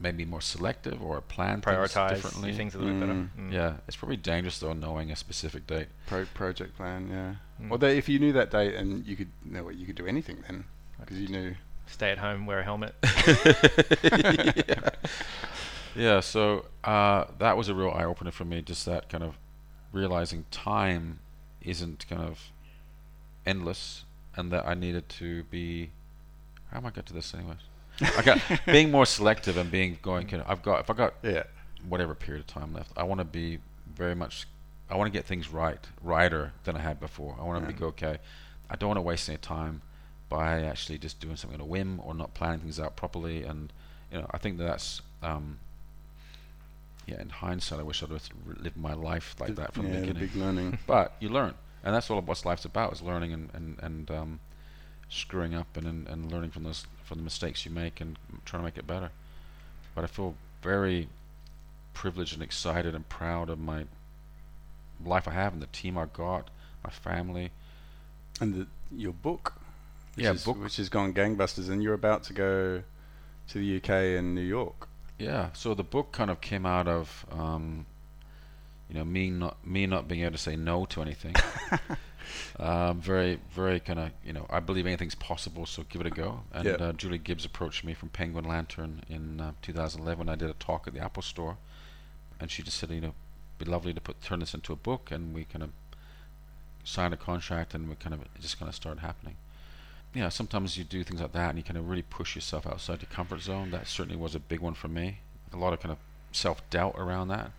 maybe 0.03 0.25
more 0.25 0.41
selective 0.41 1.01
or 1.01 1.21
plan 1.21 1.61
things 1.61 1.75
Prioritize 1.77 2.09
differently. 2.09 2.53
things 2.53 2.75
a 2.75 2.77
little 2.77 2.93
bit 2.93 2.99
better. 2.99 3.13
Mm. 3.13 3.29
Mm. 3.39 3.53
Yeah, 3.53 3.73
it's 3.87 3.95
probably 3.95 4.17
dangerous 4.17 4.59
though 4.59 4.73
knowing 4.73 5.09
a 5.09 5.15
specific 5.15 5.65
date. 5.65 5.87
Pro- 6.05 6.25
project 6.25 6.75
plan, 6.75 7.09
yeah. 7.09 7.35
Mm. 7.65 7.69
Well, 7.69 7.79
they, 7.79 7.97
if 7.97 8.07
you 8.09 8.19
knew 8.19 8.33
that 8.33 8.51
date 8.51 8.75
and 8.75 9.07
you 9.07 9.15
could, 9.15 9.29
no, 9.45 9.69
you 9.69 9.85
could 9.87 9.95
do 9.95 10.05
anything 10.05 10.43
then, 10.45 10.65
because 10.99 11.17
you 11.17 11.29
knew. 11.29 11.55
Stay 11.87 12.11
at 12.11 12.17
home, 12.17 12.45
wear 12.45 12.59
a 12.59 12.63
helmet. 12.63 12.93
yeah. 14.03 14.89
yeah, 15.95 16.19
so 16.19 16.65
uh, 16.83 17.25
that 17.39 17.57
was 17.57 17.69
a 17.69 17.73
real 17.75 17.91
eye 17.91 18.03
opener 18.03 18.31
for 18.31 18.45
me. 18.45 18.61
Just 18.61 18.85
that 18.85 19.09
kind 19.09 19.23
of 19.23 19.35
realizing 19.91 20.45
time 20.51 21.19
isn't 21.61 22.05
kind 22.09 22.21
of 22.21 22.51
endless, 23.45 24.03
and 24.35 24.51
that 24.51 24.67
I 24.67 24.73
needed 24.73 25.07
to 25.19 25.43
be. 25.43 25.91
How 26.71 26.77
am 26.79 26.85
I 26.85 26.89
get 26.89 27.05
to 27.07 27.13
this, 27.13 27.33
anyways? 27.33 27.57
I 28.01 28.21
got 28.21 28.39
being 28.65 28.91
more 28.91 29.05
selective 29.05 29.57
and 29.57 29.69
being 29.71 29.97
going. 30.01 30.27
Kind 30.27 30.41
of, 30.41 30.49
I've 30.49 30.63
got 30.63 30.79
if 30.81 30.89
I 30.89 30.93
got 30.93 31.13
Yeah. 31.23 31.43
whatever 31.87 32.15
period 32.15 32.41
of 32.41 32.47
time 32.47 32.73
left, 32.73 32.91
I 32.97 33.03
want 33.03 33.19
to 33.19 33.25
be 33.25 33.59
very 33.95 34.15
much 34.15 34.47
I 34.89 34.95
want 34.95 35.11
to 35.11 35.17
get 35.17 35.25
things 35.25 35.49
right, 35.49 35.79
righter 36.03 36.51
than 36.65 36.75
I 36.75 36.81
had 36.81 36.99
before. 36.99 37.35
I 37.39 37.43
want 37.43 37.63
to 37.65 37.71
Yeah. 37.71 37.77
be 37.77 37.83
okay. 37.85 38.17
I 38.69 38.75
don't 38.75 38.89
want 38.89 38.97
to 38.97 39.01
waste 39.01 39.29
any 39.29 39.37
time 39.37 39.81
by 40.29 40.61
actually 40.63 40.97
just 40.97 41.19
doing 41.19 41.35
something 41.35 41.59
on 41.59 41.65
a 41.65 41.69
whim 41.69 41.99
or 42.03 42.13
not 42.13 42.33
planning 42.33 42.59
things 42.59 42.79
out 42.79 42.95
properly. 42.95 43.43
And 43.43 43.71
you 44.11 44.17
know, 44.19 44.27
I 44.31 44.37
think 44.37 44.57
that 44.57 44.65
that's 44.65 45.01
um, 45.21 45.59
yeah. 47.05 47.19
In 47.21 47.29
hindsight, 47.29 47.79
I 47.79 47.83
wish 47.83 48.01
I'd 48.03 48.09
have 48.09 48.29
lived 48.45 48.77
my 48.77 48.93
life 48.93 49.35
like 49.39 49.55
that 49.55 49.73
from 49.73 49.87
yeah, 49.87 49.93
the 49.93 49.99
beginning. 50.01 50.21
big 50.27 50.35
learning. 50.35 50.77
But 50.87 51.13
you 51.19 51.29
learn, 51.29 51.53
and 51.83 51.93
that's 51.93 52.09
all 52.09 52.17
of 52.17 52.27
what 52.27 52.43
life's 52.45 52.65
about: 52.65 52.93
is 52.93 53.01
learning 53.01 53.33
and 53.33 53.49
and 53.53 53.77
and 53.81 54.11
um, 54.11 54.39
screwing 55.09 55.53
up 55.53 55.75
and, 55.77 55.85
and 55.85 56.07
and 56.07 56.31
learning 56.31 56.51
from 56.51 56.63
those 56.63 56.85
from 57.03 57.17
the 57.17 57.23
mistakes 57.23 57.65
you 57.65 57.71
make 57.71 57.99
and 58.01 58.17
trying 58.45 58.61
to 58.61 58.65
make 58.65 58.77
it 58.77 58.87
better. 58.87 59.11
But 59.95 60.03
I 60.03 60.07
feel 60.07 60.35
very 60.61 61.09
privileged 61.93 62.33
and 62.33 62.41
excited 62.43 62.95
and 62.95 63.07
proud 63.09 63.49
of 63.49 63.59
my 63.59 63.85
life 65.03 65.27
I 65.27 65.31
have 65.31 65.53
and 65.53 65.61
the 65.61 65.67
team 65.67 65.97
I 65.97 66.05
got, 66.05 66.49
my 66.83 66.89
family. 66.89 67.51
And 68.41 68.53
the, 68.55 68.67
your 68.95 69.13
book, 69.13 69.53
which 70.15 70.25
Yeah, 70.25 70.31
is, 70.33 70.43
book. 70.45 70.61
which 70.61 70.77
has 70.77 70.89
gone 70.89 71.13
gangbusters, 71.13 71.69
and 71.69 71.83
you're 71.83 71.93
about 71.93 72.23
to 72.25 72.33
go 72.33 72.83
to 73.49 73.57
the 73.57 73.77
UK 73.77 74.17
and 74.17 74.33
New 74.33 74.41
York. 74.41 74.87
Yeah, 75.19 75.49
so 75.53 75.73
the 75.73 75.83
book 75.83 76.11
kind 76.11 76.31
of 76.31 76.41
came 76.41 76.65
out 76.65 76.87
of 76.87 77.25
um, 77.31 77.85
you 78.89 78.95
know 78.95 79.05
me 79.05 79.29
not 79.29 79.65
me 79.65 79.85
not 79.85 80.07
being 80.07 80.21
able 80.21 80.31
to 80.31 80.37
say 80.37 80.55
no 80.55 80.85
to 80.85 81.01
anything. 81.01 81.35
um, 82.59 82.99
very 83.01 83.39
very 83.53 83.79
kind 83.79 83.99
of 83.99 84.11
you 84.25 84.33
know 84.33 84.45
I 84.49 84.59
believe 84.59 84.85
anything's 84.85 85.15
possible, 85.15 85.65
so 85.65 85.83
give 85.89 86.01
it 86.01 86.07
a 86.07 86.11
go. 86.11 86.41
And 86.53 86.65
Yeah. 86.65 86.71
uh, 86.73 86.93
Julie 86.93 87.17
Gibbs 87.17 87.45
approached 87.45 87.83
me 87.83 87.93
from 87.93 88.09
Penguin 88.09 88.45
Lantern 88.45 89.03
in 89.09 89.39
uh, 89.41 89.53
2011. 89.61 90.29
I 90.29 90.35
did 90.35 90.49
a 90.49 90.53
talk 90.53 90.87
at 90.87 90.93
the 90.93 90.99
Apple 90.99 91.23
Store, 91.23 91.57
and 92.39 92.49
she 92.51 92.63
just 92.63 92.77
said 92.77 92.89
you 92.91 93.01
know 93.01 93.13
be 93.57 93.65
lovely 93.65 93.93
to 93.93 94.01
put 94.01 94.21
turn 94.21 94.39
this 94.39 94.53
into 94.53 94.73
a 94.73 94.75
book, 94.77 95.11
and 95.11 95.33
we 95.33 95.43
kind 95.45 95.63
of 95.63 95.69
signed 96.83 97.13
a 97.13 97.17
contract, 97.17 97.73
and 97.73 97.89
we 97.89 97.95
kind 97.95 98.13
of 98.13 98.21
it 98.21 98.29
just 98.39 98.59
kind 98.59 98.69
of 98.69 98.75
started 98.75 99.01
happening. 99.01 99.35
Yeah, 100.13 100.29
sometimes 100.29 100.77
you 100.77 100.83
do 100.83 101.03
things 101.03 101.21
like 101.21 101.31
that, 101.31 101.49
and 101.49 101.57
you 101.57 101.63
kind 101.63 101.77
of 101.77 101.89
really 101.89 102.03
push 102.03 102.35
yourself 102.35 102.67
outside 102.67 103.01
your 103.01 103.09
comfort 103.09 103.41
zone. 103.41 103.71
That 103.71 103.87
certainly 103.87 104.17
was 104.17 104.35
a 104.35 104.39
big 104.39 104.59
one 104.59 104.75
for 104.75 104.87
me. 104.87 105.19
A 105.51 105.57
lot 105.57 105.73
of 105.73 105.79
kind 105.79 105.91
of 105.91 105.97
self 106.31 106.67
doubt 106.69 106.95
around 106.97 107.29
that. 107.29 107.51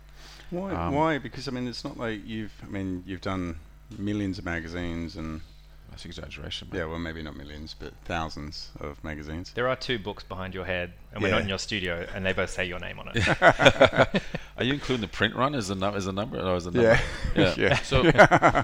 Why? 0.51 0.71
Um, 0.73 0.93
why? 0.93 1.17
Because 1.17 1.47
I 1.47 1.51
mean, 1.51 1.67
it's 1.67 1.83
not 1.83 1.97
like 1.97 2.21
you've. 2.25 2.53
I 2.63 2.67
mean, 2.67 3.03
you've 3.05 3.21
done 3.21 3.57
millions 3.99 4.37
of 4.39 4.45
magazines, 4.45 5.15
and 5.15 5.41
That's 5.89 6.05
exaggeration. 6.05 6.67
but- 6.69 6.77
yeah, 6.77 6.85
well, 6.85 6.99
maybe 6.99 7.21
not 7.23 7.35
millions, 7.35 7.75
but 7.77 7.93
thousands 8.05 8.71
of 8.79 9.03
magazines. 9.03 9.51
There 9.53 9.67
are 9.67 9.75
two 9.75 9.97
books 9.99 10.23
behind 10.23 10.53
your 10.53 10.65
head, 10.65 10.93
and 11.13 11.21
we're 11.23 11.31
not 11.31 11.41
in 11.41 11.49
your 11.49 11.59
studio, 11.59 12.05
and 12.13 12.25
they 12.25 12.33
both 12.33 12.49
say 12.49 12.65
your 12.65 12.79
name 12.79 12.99
on 12.99 13.09
it. 13.13 13.27
Are 14.57 14.63
you 14.63 14.73
including 14.73 15.01
the 15.01 15.07
print 15.07 15.35
run 15.35 15.53
as 15.55 15.69
a 15.69 15.75
nu- 15.75 15.93
as 15.95 16.07
a 16.07 16.11
number 16.11 16.39
or 16.39 16.55
as 16.55 16.65
a 16.65 16.71
number? 16.71 16.89
Yeah. 16.89 17.01
Yeah. 17.35 17.53
Yeah. 17.57 17.77
So 17.79 18.03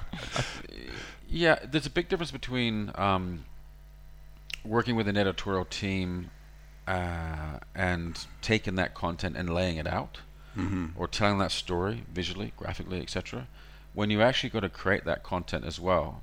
yeah, 1.28 1.58
there's 1.70 1.86
a 1.86 1.90
big 1.90 2.08
difference 2.08 2.30
between 2.30 2.90
um, 2.94 3.44
working 4.64 4.96
with 4.96 5.08
an 5.08 5.16
editorial 5.16 5.64
team 5.64 6.30
uh, 6.86 7.58
and 7.74 8.26
taking 8.40 8.74
that 8.76 8.94
content 8.94 9.36
and 9.36 9.52
laying 9.54 9.76
it 9.76 9.86
out, 9.86 10.20
hmm 10.54 10.86
or 10.96 11.08
telling 11.08 11.38
that 11.38 11.50
story 11.52 12.04
visually, 12.12 12.52
graphically, 12.56 13.00
etc. 13.00 13.46
When 13.94 14.10
you 14.10 14.22
actually 14.22 14.50
go 14.50 14.60
to 14.60 14.68
create 14.68 15.04
that 15.04 15.22
content 15.22 15.64
as 15.64 15.78
well, 15.78 16.22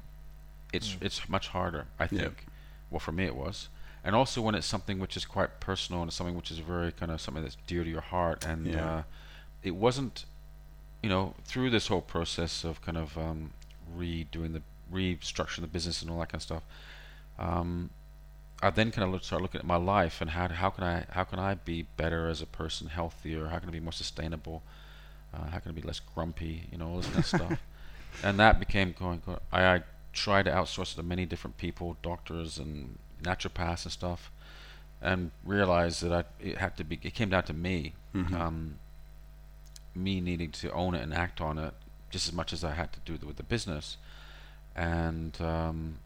it's 0.73 0.93
Mm. 0.95 1.01
it's 1.03 1.29
much 1.29 1.49
harder. 1.49 1.87
I 1.99 2.07
Yeah. 2.07 2.19
think. 2.19 2.45
Well, 2.89 2.99
for 2.99 3.11
me 3.11 3.25
it 3.25 3.35
was, 3.35 3.69
and 4.03 4.15
also 4.15 4.41
when 4.41 4.55
it's 4.55 4.65
something 4.67 4.97
which 4.99 5.15
is 5.15 5.25
quite 5.25 5.59
personal 5.59 6.01
and 6.01 6.11
something 6.11 6.35
which 6.35 6.49
is 6.51 6.59
very 6.59 6.91
kind 6.91 7.11
of 7.11 7.21
something 7.21 7.43
that's 7.43 7.57
dear 7.67 7.83
to 7.83 7.89
your 7.89 8.01
heart, 8.01 8.45
and 8.45 8.67
Yeah. 8.67 8.85
uh, 8.89 9.03
it 9.61 9.75
wasn't, 9.75 10.25
you 11.03 11.09
know, 11.09 11.35
through 11.45 11.69
this 11.69 11.87
whole 11.87 12.01
process 12.01 12.63
of 12.63 12.81
kind 12.81 12.97
of 12.97 13.17
um, 13.17 13.51
redoing 13.95 14.53
the 14.53 14.61
restructuring 14.91 15.61
the 15.61 15.67
business 15.67 16.01
and 16.01 16.09
all 16.09 16.19
that 16.19 16.29
kind 16.29 16.39
of 16.39 16.43
stuff. 16.43 16.63
Um, 17.37 17.91
I 18.61 18.69
then 18.71 18.91
kind 18.91 19.05
of 19.05 19.11
look, 19.11 19.23
start 19.23 19.41
looking 19.41 19.59
at 19.59 19.65
my 19.65 19.77
life 19.77 20.19
and 20.21 20.31
how 20.31 20.47
how 20.49 20.69
can 20.71 20.83
I 20.83 21.05
how 21.11 21.23
can 21.23 21.39
I 21.39 21.53
be 21.53 21.83
better 21.95 22.27
as 22.27 22.41
a 22.41 22.45
person, 22.45 22.87
healthier? 22.87 23.47
How 23.47 23.59
can 23.59 23.69
I 23.69 23.71
be 23.71 23.79
more 23.79 23.93
sustainable? 23.93 24.63
Uh, 25.33 25.45
how 25.49 25.59
can 25.59 25.71
I 25.71 25.73
be 25.75 25.81
less 25.81 25.99
grumpy? 25.99 26.67
You 26.71 26.77
know, 26.77 26.89
all 26.89 26.97
this 26.97 27.07
kind 27.07 27.19
of 27.19 27.25
stuff. 27.25 27.59
And 28.23 28.39
that 28.39 28.59
became 28.59 28.93
going. 28.97 29.21
go- 29.25 29.39
I, 29.51 29.63
I 29.75 29.83
tried 30.13 30.43
to 30.45 30.51
outsource 30.51 30.93
it 30.93 30.95
to 30.95 31.03
many 31.03 31.25
different 31.27 31.57
people, 31.57 31.95
doctors 32.01 32.57
and 32.57 32.97
naturopaths 33.21 33.83
and 33.85 33.91
stuff, 33.93 34.31
and 35.01 35.29
realized 35.45 36.01
that 36.03 36.11
I 36.11 36.23
it 36.43 36.57
had 36.57 36.75
to 36.77 36.83
be. 36.83 36.99
It 37.03 37.13
came 37.13 37.29
down 37.29 37.43
to 37.43 37.53
me. 37.53 37.93
Mhm. 38.15 38.33
Um, 38.33 38.79
me 39.95 40.19
needing 40.21 40.51
to 40.51 40.71
own 40.71 40.95
it 40.95 41.01
and 41.03 41.13
act 41.13 41.39
on 41.39 41.57
it 41.59 41.73
just 42.09 42.27
as 42.27 42.33
much 42.33 42.51
as 42.51 42.63
I 42.63 42.73
had 42.73 42.91
to 42.93 42.99
do 43.05 43.25
with 43.25 43.37
the 43.37 43.43
business, 43.43 43.97
and 44.75 45.39
um, 45.39 45.99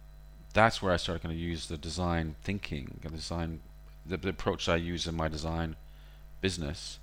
that's 0.54 0.82
where 0.82 0.94
I 0.94 0.98
started 0.98 1.24
going 1.24 1.36
to 1.36 1.42
use 1.42 1.68
the 1.68 1.78
design 1.78 2.36
thinking, 2.44 3.00
the 3.02 3.10
design, 3.10 3.62
the, 4.06 4.18
the 4.18 4.30
approach 4.30 4.68
I 4.68 4.76
use 4.76 5.08
in 5.08 5.16
my 5.16 5.30
design 5.30 5.78
business 6.42 7.00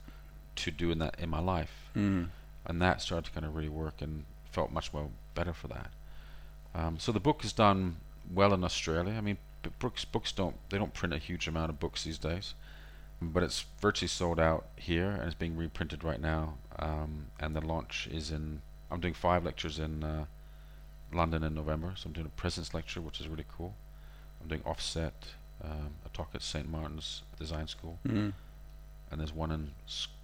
to 0.64 0.70
do 0.70 0.90
in 0.90 0.98
that 0.98 1.18
in 1.18 1.28
my 1.30 1.40
life, 1.40 1.90
Mm. 1.94 2.28
and 2.66 2.82
that 2.82 3.00
started 3.02 3.26
to 3.26 3.30
kind 3.32 3.46
of 3.46 3.54
really 3.54 3.68
work 3.68 4.00
and 4.02 4.24
felt 4.50 4.70
much 4.72 4.92
more 4.92 5.10
better 5.34 5.52
for 5.52 5.68
that. 5.68 5.90
Um, 6.74 6.98
so 6.98 7.12
the 7.12 7.20
book 7.20 7.42
has 7.42 7.52
done 7.52 7.96
well 8.32 8.52
in 8.54 8.62
Australia. 8.64 9.14
I 9.14 9.20
mean, 9.20 9.38
books 9.78 10.04
books 10.04 10.32
don't 10.32 10.56
they 10.70 10.78
don't 10.78 10.94
print 10.94 11.12
a 11.14 11.18
huge 11.18 11.46
amount 11.48 11.70
of 11.70 11.78
books 11.80 12.04
these 12.04 12.18
days, 12.18 12.54
but 13.20 13.42
it's 13.42 13.64
virtually 13.80 14.08
sold 14.08 14.38
out 14.40 14.66
here 14.76 15.10
and 15.10 15.24
it's 15.24 15.34
being 15.34 15.56
reprinted 15.56 16.02
right 16.04 16.20
now. 16.20 16.54
Um, 16.78 17.26
and 17.38 17.54
the 17.54 17.60
launch 17.60 18.08
is 18.10 18.30
in. 18.30 18.62
I'm 18.90 19.00
doing 19.00 19.14
five 19.14 19.44
lectures 19.44 19.78
in 19.78 20.02
uh, 20.02 20.24
London 21.12 21.42
in 21.44 21.54
November. 21.54 21.92
So 21.96 22.06
I'm 22.06 22.12
doing 22.12 22.26
a 22.26 22.30
President's 22.40 22.72
Lecture, 22.74 23.00
which 23.00 23.20
is 23.20 23.28
really 23.28 23.46
cool. 23.56 23.74
I'm 24.40 24.48
doing 24.48 24.62
offset, 24.64 25.26
um, 25.62 25.90
a 26.06 26.08
talk 26.10 26.30
at 26.34 26.42
St 26.42 26.68
Martin's 26.70 27.22
Design 27.38 27.66
School, 27.68 27.98
Mm. 28.06 28.32
and 29.10 29.20
there's 29.20 29.32
one 29.34 29.50
in 29.52 29.72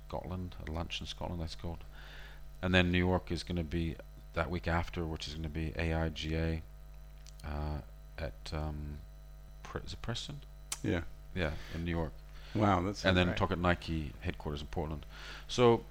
Scotland, 0.09 0.55
a 0.66 0.71
lunch 0.71 1.01
in 1.01 1.07
Scotland 1.07 1.40
that's 1.42 1.55
called. 1.55 1.79
And 2.62 2.75
then 2.75 2.90
New 2.90 2.99
York 2.99 3.31
is 3.31 3.42
going 3.42 3.57
to 3.57 3.64
be 3.64 3.97
that 4.35 4.51
week 4.51 4.69
after, 4.69 5.05
which 5.05 5.27
is 5.29 5.35
going 5.35 5.42
to 5.45 5.49
be 5.49 5.73
AIGA 5.77 6.61
uh, 7.45 7.79
at 8.19 8.33
um, 8.53 8.99
Pre- 9.62 9.81
is 9.85 9.92
it 9.92 10.03
Preston? 10.03 10.40
Yeah. 10.83 11.01
Yeah, 11.35 11.51
in 11.75 11.85
New 11.85 11.90
York, 11.90 12.12
Wow, 12.55 12.81
that's. 12.81 13.05
and 13.05 13.14
then 13.14 13.27
great. 13.27 13.37
talk 13.37 13.51
at 13.51 13.59
Nike 13.59 14.12
headquarters 14.21 14.62
in 14.62 14.69
Portland. 14.69 15.05
So, 15.49 15.83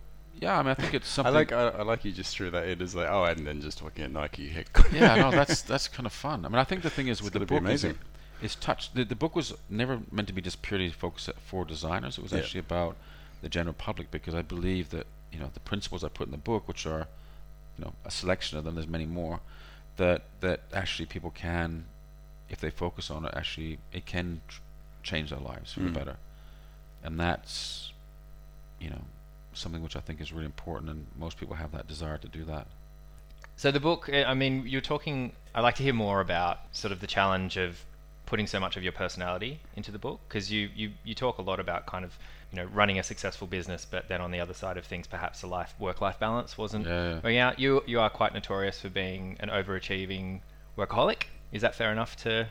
yeah, 0.41 0.58
I 0.58 0.63
mean, 0.63 0.71
I 0.71 0.73
think 0.73 0.95
it's 0.95 1.08
something. 1.08 1.32
I 1.32 1.38
like. 1.38 1.51
I, 1.51 1.67
I 1.67 1.82
like 1.84 2.04
you 2.04 2.12
just 2.12 2.36
threw 2.36 2.49
that 2.49 2.67
in 2.67 2.82
as 2.82 2.95
like, 2.95 3.08
oh, 3.08 3.25
and 3.25 3.45
then 3.45 3.62
just 3.62 3.78
talking 3.78 4.06
at 4.06 4.12
Nike. 4.12 4.49
Heck. 4.49 4.67
yeah, 4.91 5.13
no, 5.17 5.30
that's 5.39 5.62
that's 5.62 5.88
kind 5.88 6.08
of 6.08 6.13
fun. 6.13 6.45
I 6.45 6.49
mean, 6.49 6.58
I 6.58 6.63
think 6.63 6.82
the 6.82 6.89
thing 6.89 7.10
is 7.10 7.17
It's 7.19 7.25
with 7.25 7.34
the 7.34 7.45
book 7.45 7.63
is 7.69 7.84
it, 7.84 7.95
it's 8.41 8.56
touched. 8.56 8.95
The, 8.95 9.04
the 9.06 9.15
book 9.15 9.36
was 9.36 9.54
never 9.69 9.99
meant 10.12 10.28
to 10.30 10.34
be 10.34 10.41
just 10.41 10.63
purely 10.63 10.89
focused 10.89 11.30
for 11.45 11.63
designers. 11.63 12.17
It 12.17 12.23
was 12.23 12.32
Yeah. 12.32 12.39
actually 12.39 12.62
about 12.62 12.95
the 13.45 13.49
general 13.49 13.75
public 13.75 14.10
because 14.10 14.34
I 14.34 14.41
believe 14.41 14.89
that 14.89 15.05
you 15.31 15.38
know 15.39 15.51
the 15.53 15.60
principles 15.60 16.03
I 16.03 16.10
put 16.10 16.25
in 16.27 16.31
the 16.31 16.45
book, 16.51 16.67
which 16.67 16.88
are 16.88 17.05
you 17.77 17.86
know 17.86 17.93
a 18.03 18.10
selection 18.10 18.58
of 18.58 18.63
them. 18.63 18.73
There's 18.73 18.88
many 18.88 19.05
more 19.05 19.39
that 19.97 20.23
that 20.41 20.62
actually 20.73 21.05
people 21.05 21.29
can, 21.29 21.86
if 22.49 22.60
they 22.60 22.71
focus 22.71 23.12
on 23.12 23.23
it, 23.23 23.31
actually 23.36 23.77
it 23.93 24.08
can 24.08 24.41
tr- 24.47 24.62
change 25.03 25.29
their 25.29 25.39
lives 25.39 25.73
for 25.73 25.81
Mm. 25.81 25.93
the 25.93 25.99
better, 25.99 26.17
and 27.03 27.19
that's 27.19 27.93
you 28.79 28.89
know 28.89 29.03
something 29.53 29.84
which 29.84 29.95
I 29.95 29.99
think 29.99 30.19
is 30.19 30.34
really 30.34 30.47
important, 30.55 30.89
and 30.89 31.05
most 31.15 31.38
people 31.39 31.55
have 31.55 31.71
that 31.71 31.88
desire 31.88 32.17
to 32.17 32.27
do 32.27 32.43
that. 32.45 32.65
So 33.58 33.69
the 33.71 33.79
book, 33.79 34.10
eh, 34.12 34.23
I 34.25 34.34
mean, 34.34 34.65
you're 34.65 34.81
talking. 34.93 35.34
I'd 35.53 35.62
like 35.62 35.75
to 35.75 35.84
hear 35.84 35.93
more 35.93 36.19
about 36.19 36.58
sort 36.71 36.91
of 36.91 36.99
the 36.99 37.08
challenge 37.08 37.58
of 37.58 37.86
putting 38.25 38.47
so 38.47 38.60
much 38.60 38.75
of 38.75 38.81
your 38.81 38.91
personality 38.91 39.60
into 39.75 39.91
the 39.91 39.99
book 39.99 40.19
because 40.27 40.51
you, 40.51 40.67
you 40.75 40.88
you 41.03 41.13
talk 41.13 41.38
a 41.38 41.43
lot 41.43 41.60
about 41.60 41.86
kind 41.86 42.03
of 42.03 42.17
you 42.56 42.62
know 42.62 42.70
running 42.74 43.00
a 43.00 43.04
successful 43.04 43.48
business, 43.48 43.86
but 43.86 44.08
then 44.08 44.22
on 44.22 44.32
the 44.32 44.39
other 44.39 44.54
side 44.54 44.78
of 44.78 44.86
things, 44.86 45.08
perhaps 45.08 45.41
the 45.41 45.48
life 45.48 45.76
work 45.78 46.00
life 46.00 46.20
balance 46.20 46.58
wasn't 46.58 46.86
Yeah, 46.86 47.15
working 47.15 47.38
out. 47.38 47.60
You 47.60 47.84
you 47.86 48.00
are 48.00 48.10
quite 48.10 48.34
notorious 48.34 48.80
for 48.80 48.89
being 48.89 49.36
an 49.41 49.50
overachieving 49.50 50.39
workaholic. 50.78 51.24
Is 51.52 51.62
that 51.62 51.76
fair 51.76 51.91
enough 51.91 52.15
to 52.18 52.48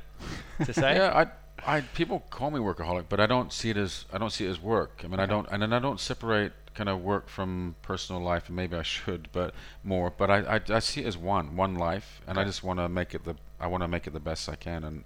to 0.64 0.72
say? 0.74 0.96
Yeah, 0.96 1.26
I, 1.66 1.76
I, 1.76 1.80
people 1.80 2.20
call 2.30 2.50
me 2.50 2.60
workaholic, 2.60 3.06
but 3.08 3.20
I 3.20 3.26
don't 3.26 3.52
see 3.52 3.70
it 3.70 3.76
as 3.78 4.04
I 4.12 4.18
don't 4.18 4.30
see 4.30 4.44
it 4.46 4.50
as 4.50 4.60
work. 4.60 5.00
I 5.04 5.06
mean, 5.06 5.20
I 5.20 5.26
don't, 5.26 5.48
and 5.50 5.62
then 5.62 5.72
I 5.72 5.78
don't 5.78 6.00
separate 6.00 6.52
kind 6.74 6.88
of 6.88 7.00
work 7.02 7.28
from 7.28 7.76
personal 7.82 8.20
life, 8.20 8.48
and 8.48 8.56
maybe 8.56 8.76
I 8.76 8.82
should, 8.82 9.28
but 9.32 9.54
more. 9.82 10.10
But 10.10 10.30
I, 10.30 10.56
I, 10.56 10.60
I 10.68 10.78
see 10.80 11.02
it 11.02 11.06
as 11.06 11.16
one, 11.16 11.56
one 11.56 11.76
life, 11.76 12.20
and 12.26 12.38
I 12.38 12.44
just 12.44 12.62
want 12.62 12.80
to 12.80 12.88
make 12.88 13.14
it 13.14 13.24
the, 13.24 13.36
I 13.60 13.68
want 13.68 13.82
to 13.82 13.88
make 13.88 14.06
it 14.06 14.12
the 14.12 14.20
best 14.20 14.48
I 14.48 14.56
can, 14.56 14.84
and 14.84 15.04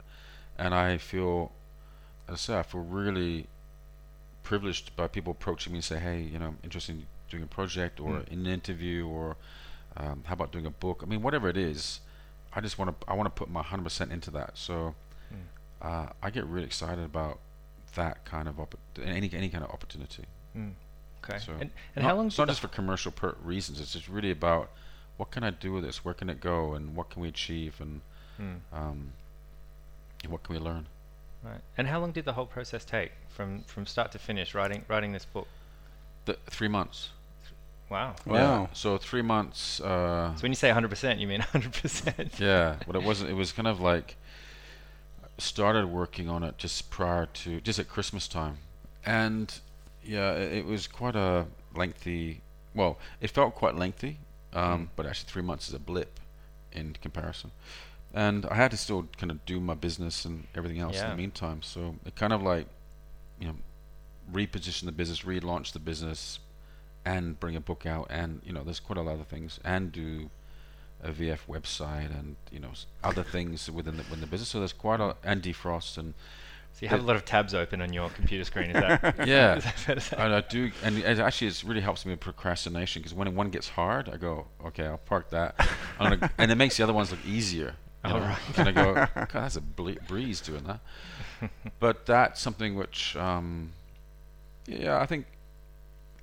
and 0.59 0.75
I 0.75 0.99
feel, 0.99 1.53
as 2.27 2.35
I 2.35 2.37
say, 2.37 2.59
I 2.59 2.63
feel 2.63 2.81
really 2.81 3.47
privileged 4.53 4.87
by 4.97 5.07
people 5.17 5.31
approaching 5.39 5.73
me 5.73 5.77
and 5.79 5.85
say, 5.85 5.99
hey, 5.99 6.21
you 6.33 6.39
know, 6.39 6.47
I'm 6.53 6.59
interested 6.65 6.93
in 6.97 7.07
doing 7.31 7.43
a 7.43 7.47
project 7.59 8.01
or 8.01 8.13
Mm. 8.21 8.29
in 8.33 8.39
an 8.47 8.53
interview 8.61 9.07
or 9.07 9.37
um, 9.97 10.23
how 10.27 10.33
about 10.39 10.51
doing 10.53 10.67
a 10.67 10.71
book? 10.85 10.99
I 11.05 11.07
mean, 11.07 11.23
whatever 11.23 11.49
it 11.55 11.57
is, 11.73 12.01
I 12.57 12.61
just 12.67 12.79
want 12.79 12.89
to 12.91 13.11
I 13.11 13.15
want 13.19 13.27
to 13.31 13.35
put 13.41 13.49
my 13.51 13.63
100% 13.63 14.11
into 14.17 14.31
that. 14.39 14.51
So 14.67 14.75
Mm. 15.35 15.47
uh, 15.89 16.07
I 16.27 16.29
get 16.37 16.45
really 16.55 16.67
excited 16.73 17.05
about 17.05 17.37
that 18.01 18.25
kind 18.33 18.47
of 18.51 18.55
oppo- 18.65 18.81
any 19.19 19.29
any 19.43 19.49
kind 19.55 19.63
of 19.67 19.71
opportunity. 19.77 20.25
Mm. 20.57 20.73
Okay. 21.23 21.39
So 21.47 21.53
and 21.63 21.71
and 21.95 22.03
not, 22.03 22.05
how 22.09 22.15
long? 22.17 22.27
It's 22.29 22.39
not 22.39 22.49
just 22.49 22.61
for 22.67 22.69
commercial 22.81 23.13
per- 23.21 23.37
reasons. 23.53 23.77
It's 23.83 23.93
just 23.99 24.09
really 24.17 24.31
about 24.41 24.71
what 25.19 25.29
can 25.35 25.43
I 25.45 25.51
do 25.65 25.71
with 25.75 25.85
this? 25.87 25.97
Where 26.05 26.15
can 26.21 26.29
it 26.35 26.41
go? 26.41 26.59
And 26.77 26.85
what 26.97 27.07
can 27.11 27.21
we 27.25 27.29
achieve? 27.37 27.73
And 27.85 28.01
Mm. 28.41 28.61
um, 28.81 29.01
and 30.23 30.33
what 30.33 30.41
can 30.45 30.55
we 30.57 30.61
learn? 30.71 30.85
Right. 31.43 31.61
And 31.77 31.87
how 31.87 32.01
long 32.01 32.13
did 32.13 32.25
the 32.25 32.33
whole 32.33 32.47
process 32.47 32.85
take 32.85 33.13
from 33.29 33.63
from 33.63 33.87
start 33.87 34.11
to 34.13 34.19
finish 34.19 34.55
writing 34.55 34.85
writing 34.89 35.13
this 35.13 35.25
book? 35.25 35.47
The, 36.25 36.37
three 36.51 36.69
months. 36.69 37.11
Wow. 37.91 38.17
Wow. 38.27 38.35
Yeah. 38.35 38.67
So 38.75 38.99
three 38.99 39.23
months. 39.23 39.81
Uh, 39.81 40.35
So 40.37 40.43
when 40.43 40.51
you 40.53 40.57
say 40.57 40.69
100%, 40.71 41.19
you 41.21 41.27
mean 41.27 41.41
100%. 41.41 42.39
yeah, 42.41 42.77
but 42.87 42.97
it 42.97 43.03
wasn't. 43.03 43.31
It 43.31 43.35
was 43.35 43.53
kind 43.53 43.67
of 43.69 43.81
like 43.81 44.17
started 45.39 45.87
working 45.87 46.29
on 46.29 46.43
it 46.43 46.59
just 46.59 46.91
prior 46.91 47.27
to 47.27 47.61
just 47.61 47.79
at 47.79 47.89
Christmas 47.89 48.27
time, 48.29 48.59
and 49.07 49.61
yeah, 50.05 50.33
it, 50.33 50.53
it 50.59 50.67
was 50.67 50.87
quite 50.87 51.17
a 51.17 51.47
lengthy. 51.75 52.41
Well, 52.75 52.99
it 53.21 53.31
felt 53.31 53.55
quite 53.55 53.75
lengthy, 53.77 54.19
um, 54.53 54.63
Mm. 54.87 54.89
but 54.97 55.07
actually 55.07 55.31
three 55.31 55.43
months 55.43 55.69
is 55.69 55.75
a 55.75 55.79
blip 55.79 56.21
in 56.73 56.95
comparison. 57.01 57.51
And 58.19 58.47
I 58.47 58.55
had 58.55 58.71
to 58.73 58.77
still 58.77 59.07
kind 59.17 59.31
of 59.31 59.45
do 59.47 59.61
my 59.61 59.75
business 59.75 60.25
and 60.25 60.47
everything 60.57 60.81
else 60.81 61.01
in 61.01 61.11
the 61.11 61.17
meantime. 61.17 61.63
So 61.63 61.95
it 62.05 62.17
kind 62.17 62.33
of 62.33 62.43
like, 62.43 62.67
you 63.41 63.47
know, 63.47 63.55
reposition 64.33 64.87
the 64.87 64.93
business, 64.93 65.21
relaunch 65.23 65.73
the 65.73 65.79
business, 65.79 66.41
and 67.05 67.39
bring 67.39 67.55
a 67.55 67.61
book 67.61 67.87
out. 67.87 68.09
And 68.11 68.41
you 68.45 68.53
know, 68.53 68.65
there's 68.65 68.81
quite 68.81 68.99
a 68.99 69.03
lot 69.03 69.21
of 69.21 69.27
things, 69.29 69.61
and 69.65 69.93
do 69.93 70.31
a 71.03 71.11
VF 71.13 71.47
website 71.49 72.11
and 72.19 72.35
you 72.51 72.59
know 72.59 72.73
other 73.05 73.23
things 73.23 73.71
within 73.71 73.97
the, 73.97 74.03
within 74.05 74.21
the 74.21 74.27
business. 74.27 74.49
So 74.49 74.59
there's 74.59 74.73
quite 74.73 75.01
a 75.01 75.15
and 75.23 75.43
defrost 75.43 75.97
and 75.97 76.15
So 76.73 76.81
you 76.83 76.89
have 76.89 77.01
a 77.01 77.07
lot 77.07 77.17
of 77.17 77.25
tabs 77.25 77.55
open 77.55 77.81
on 77.81 77.93
your 77.93 78.09
computer 78.11 78.45
screen, 78.45 78.71
is 78.71 78.81
that? 78.81 79.15
Yeah. 79.27 79.57
is 79.57 79.65
that 79.65 79.79
fair 79.79 79.95
to 79.95 80.01
say? 80.01 80.17
and 80.19 80.35
I 80.35 80.41
do 80.41 80.73
and 80.83 80.99
it 80.99 81.19
actually 81.21 81.49
it 81.49 81.63
really 81.65 81.81
helps 81.83 82.05
me 82.05 82.13
with 82.13 82.21
procrastination 82.21 83.03
because 83.03 83.15
when 83.15 83.33
one 83.35 83.51
gets 83.51 83.69
hard, 83.69 84.09
I 84.09 84.17
go 84.17 84.47
okay, 84.67 84.87
I'll 84.87 84.99
park 84.99 85.31
that, 85.31 85.55
gonna, 85.99 86.31
and 86.37 86.51
it 86.51 86.57
makes 86.57 86.77
the 86.77 86.83
other 86.83 86.93
ones 86.93 87.11
look 87.11 87.25
easier. 87.25 87.75
You 88.05 88.13
know? 88.13 88.19
right. 88.21 88.39
And 88.59 88.69
I 88.69 88.73
go, 88.73 88.95
God, 89.15 89.29
that's 89.33 89.57
a 89.57 89.61
ble- 89.61 89.97
breeze 90.07 90.41
doing 90.41 90.65
that. 90.65 90.81
but 91.81 92.07
that's 92.07 92.41
something 92.41 92.75
which, 92.77 93.17
um, 93.17 93.71
yeah, 94.67 94.99
I 95.01 95.07
think 95.07 95.27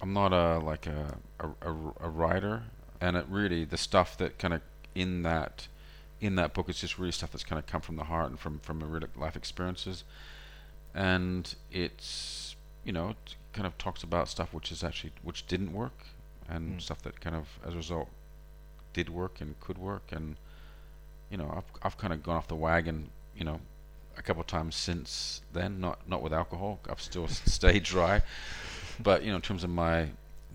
I'm 0.02 0.14
not 0.14 0.32
a 0.34 0.60
like 0.60 0.88
a 0.88 1.18
a, 1.40 1.48
a, 1.70 1.76
a 2.02 2.10
writer, 2.10 2.64
and 3.02 3.18
it 3.18 3.26
really 3.30 3.66
the 3.66 3.78
stuff 3.78 4.18
that 4.18 4.38
kind 4.40 4.54
of 4.54 4.62
in 4.94 5.24
that 5.24 5.68
in 6.22 6.36
that 6.36 6.54
book 6.54 6.70
is 6.70 6.80
just 6.80 6.98
really 6.98 7.12
stuff 7.12 7.32
that's 7.32 7.44
kind 7.44 7.60
of 7.60 7.66
come 7.68 7.82
from 7.82 7.96
the 7.98 8.06
heart 8.06 8.30
and 8.30 8.40
from 8.40 8.60
from 8.60 8.82
a 8.82 8.86
real 8.86 9.04
life 9.18 9.36
experiences, 9.36 10.04
and 10.94 11.56
it's 11.72 12.56
you 12.84 12.92
know 12.94 13.10
it 13.10 13.36
kind 13.54 13.66
of 13.68 13.78
talks 13.78 14.04
about 14.04 14.28
stuff 14.30 14.54
which 14.54 14.72
is 14.72 14.84
actually 14.84 15.12
which 15.24 15.46
didn't 15.48 15.74
work, 15.74 16.06
and 16.48 16.78
Mm. 16.78 16.82
stuff 16.82 17.02
that 17.04 17.20
kind 17.20 17.36
of 17.36 17.48
as 17.66 17.74
a 17.74 17.78
result 17.78 18.10
did 18.94 19.10
work 19.10 19.42
and 19.42 19.60
could 19.60 19.78
work, 19.78 20.04
and 20.12 20.36
you 21.30 21.38
know 21.38 21.52
I've 21.56 21.64
I've 21.84 21.98
kind 21.98 22.14
of 22.14 22.24
gone 22.24 22.38
off 22.38 22.48
the 22.48 22.56
wagon, 22.56 23.10
you 23.38 23.44
know, 23.44 23.60
a 24.18 24.22
couple 24.22 24.42
of 24.42 24.48
times 24.48 24.76
since 24.76 25.42
then. 25.54 25.80
Not 25.80 26.00
not 26.08 26.22
with 26.22 26.34
alcohol. 26.34 26.80
I've 26.90 27.02
still 27.02 27.28
stayed 27.28 27.84
dry, 27.84 28.22
but 29.02 29.24
you 29.24 29.30
know 29.30 29.36
in 29.38 29.42
terms 29.42 29.64
of 29.64 29.70
my 29.70 30.10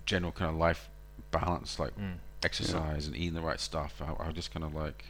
general 0.06 0.32
kind 0.32 0.50
of 0.50 0.56
life 0.56 0.88
balance, 1.30 1.78
like 1.78 1.94
Mm. 1.96 2.14
exercise 2.42 3.06
and 3.06 3.14
eating 3.16 3.34
the 3.34 3.40
right 3.40 3.60
stuff, 3.60 4.00
I, 4.00 4.28
I 4.28 4.32
just 4.32 4.52
kind 4.52 4.64
of 4.64 4.74
like, 4.74 5.04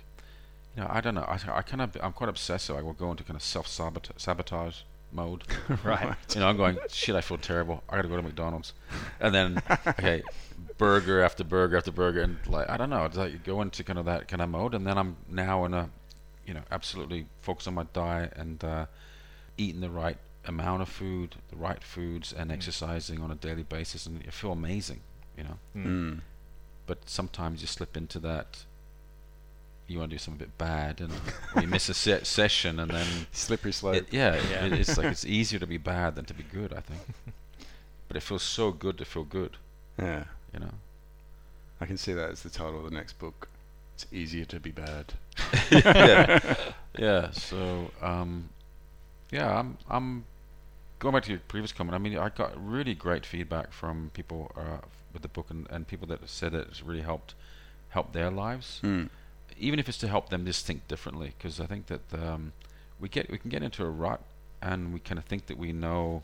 you 0.77 0.83
know, 0.83 0.89
I 0.91 1.01
don't 1.01 1.15
know. 1.15 1.23
I 1.23 1.39
I 1.53 1.63
kind 1.63 1.81
of 1.83 1.97
I'm 2.03 2.13
quite 2.13 2.29
obsessive. 2.29 2.77
I 2.77 2.83
will 2.83 2.93
go 2.93 3.11
into 3.11 3.25
kind 3.25 3.37
of 3.37 3.43
self 3.43 3.67
sabotage 3.69 4.81
mode. 5.13 5.45
Right. 5.85 6.15
You 6.35 6.41
know, 6.41 6.49
I'm 6.49 6.57
going, 6.57 6.79
shit, 6.89 7.15
I 7.17 7.21
feel 7.21 7.39
terrible. 7.39 7.83
I 7.89 7.97
got 7.97 8.03
to 8.03 8.09
go 8.09 8.17
to 8.17 8.23
McDonald's. 8.23 8.73
And 9.21 9.35
then, 9.35 9.63
okay, 9.87 10.23
burger 10.81 11.23
after 11.23 11.45
burger 11.45 11.77
after 11.77 11.93
burger. 11.93 12.23
And, 12.23 12.39
like, 12.47 12.69
I 12.69 12.77
don't 12.77 12.91
know. 12.91 13.05
It's 13.05 13.17
like 13.17 13.33
you 13.33 13.39
go 13.39 13.61
into 13.63 13.85
kind 13.85 13.99
of 13.99 14.05
that 14.07 14.27
kind 14.27 14.43
of 14.43 14.49
mode. 14.49 14.75
And 14.75 14.85
then 14.87 14.99
I'm 14.99 15.17
now 15.29 15.65
in 15.67 15.75
a, 15.75 15.91
you 16.47 16.55
know, 16.55 16.63
absolutely 16.73 17.27
focused 17.43 17.69
on 17.69 17.75
my 17.75 17.85
diet 17.93 18.33
and 18.35 18.65
uh, 18.65 18.87
eating 19.57 19.81
the 19.83 19.91
right 19.91 20.19
amount 20.47 20.83
of 20.83 20.89
food, 20.89 21.37
the 21.51 21.57
right 21.57 21.83
foods, 21.85 22.33
and 22.33 22.51
Mm. 22.51 22.55
exercising 22.55 23.21
on 23.21 23.31
a 23.31 23.35
daily 23.37 23.63
basis. 23.63 24.07
And 24.07 24.25
you 24.25 24.31
feel 24.33 24.53
amazing, 24.53 25.01
you 25.37 25.45
know. 25.45 25.59
Mm. 25.77 25.85
Mm. 25.87 26.21
But 26.87 27.09
sometimes 27.09 27.61
you 27.61 27.67
slip 27.69 27.97
into 27.97 28.19
that. 28.21 28.65
You 29.87 29.99
want 29.99 30.11
to 30.11 30.15
do 30.15 30.19
something 30.19 30.43
a 30.43 30.47
bit 30.47 30.57
bad, 30.59 31.01
and 31.01 31.13
you 31.61 31.67
miss 31.69 31.89
a 31.89 31.95
se- 31.95 32.23
session, 32.25 32.79
and 32.81 32.91
then 32.93 33.07
Slippery 33.33 33.73
slope. 33.73 33.97
it, 33.97 34.07
yeah, 34.13 34.37
Yeah. 34.51 34.67
It, 34.67 34.73
it's 34.75 34.97
like 34.97 35.07
it's 35.17 35.25
easier 35.25 35.59
to 35.59 35.67
be 35.67 35.79
bad 35.79 36.15
than 36.15 36.25
to 36.27 36.35
be 36.35 36.45
good. 36.45 36.73
I 36.73 36.81
think, 36.81 37.01
but 38.09 38.17
it 38.17 38.23
feels 38.23 38.45
so 38.45 38.71
good 38.71 38.97
to 38.99 39.05
feel 39.05 39.25
good. 39.25 39.57
yeah. 39.99 40.25
You 40.53 40.61
know. 40.61 40.73
I 41.81 41.87
can 41.87 41.97
see 41.97 42.13
that 42.13 42.31
as 42.31 42.43
the 42.43 42.51
title 42.51 42.79
of 42.79 42.85
the 42.85 42.97
next 42.97 43.19
book. 43.19 43.49
It's 43.95 44.07
easier 44.13 44.45
to 44.47 44.61
be 44.61 44.71
bad. 44.71 45.15
yeah, 45.71 46.55
yeah. 46.99 47.31
So, 47.31 47.91
um, 48.03 48.51
yeah, 49.31 49.59
I'm 49.59 49.79
I'm 49.89 50.25
going 50.99 51.15
back 51.15 51.25
to 51.25 51.31
your 51.31 51.41
previous 51.49 51.73
comment. 51.73 51.95
I 51.95 51.99
mean, 51.99 52.17
I 52.19 52.29
got 52.29 52.53
really 52.63 52.95
great 52.95 53.25
feedback 53.25 53.73
from 53.73 54.11
people 54.15 54.53
uh, 54.57 54.87
with 55.13 55.23
the 55.23 55.29
book, 55.29 55.47
and, 55.51 55.67
and 55.71 55.87
people 55.87 56.07
that 56.09 56.29
said 56.29 56.53
that 56.53 56.69
it's 56.69 56.83
really 56.83 57.03
helped 57.03 57.35
help 57.91 58.13
their 58.13 58.31
lives. 58.31 58.81
Mm. 58.83 59.11
even 59.59 59.79
if 59.79 59.89
it's 59.89 59.99
to 59.99 60.09
help 60.09 60.29
them 60.29 60.47
just 60.47 60.65
think 60.65 60.87
differently 60.87 61.35
because 61.37 61.61
I 61.61 61.67
think 61.67 61.87
that 61.87 62.03
um, 62.15 62.53
we 63.01 63.09
get 63.09 63.31
we 63.31 63.37
can 63.39 63.51
get 63.51 63.63
into 63.63 63.85
a 63.85 63.91
rut 63.91 64.21
and 64.63 64.93
we 64.93 65.01
kind 65.01 65.19
of 65.19 65.25
think 65.25 65.47
that 65.47 65.59
we 65.59 65.73
know 65.73 66.23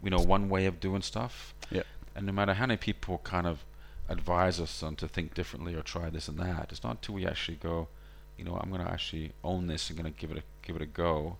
we 0.00 0.10
know 0.10 0.18
one 0.18 0.48
way 0.48 0.66
of 0.66 0.80
doing 0.80 1.02
stuff 1.02 1.54
Yep. 1.70 1.86
And 2.14 2.26
no 2.26 2.32
matter 2.32 2.54
how 2.54 2.66
many 2.66 2.76
people 2.76 3.18
kind 3.24 3.46
of 3.46 3.64
advise 4.08 4.60
us 4.60 4.82
on 4.82 4.96
to 4.96 5.08
think 5.08 5.34
differently 5.34 5.74
or 5.74 5.82
try 5.82 6.10
this 6.10 6.28
and 6.28 6.38
that 6.38 6.68
it's 6.70 6.84
not 6.84 6.92
until 6.96 7.14
we 7.14 7.26
actually 7.26 7.56
go 7.56 7.88
you 8.36 8.44
know 8.44 8.56
I'm 8.56 8.70
going 8.70 8.84
to 8.84 8.90
actually 8.90 9.32
own 9.42 9.66
this 9.66 9.88
and 9.88 9.98
going 9.98 10.12
to 10.12 10.18
give 10.20 10.30
it 10.30 10.38
a 10.38 10.42
give 10.66 10.76
it 10.76 10.82
a 10.82 10.86
go 10.86 11.36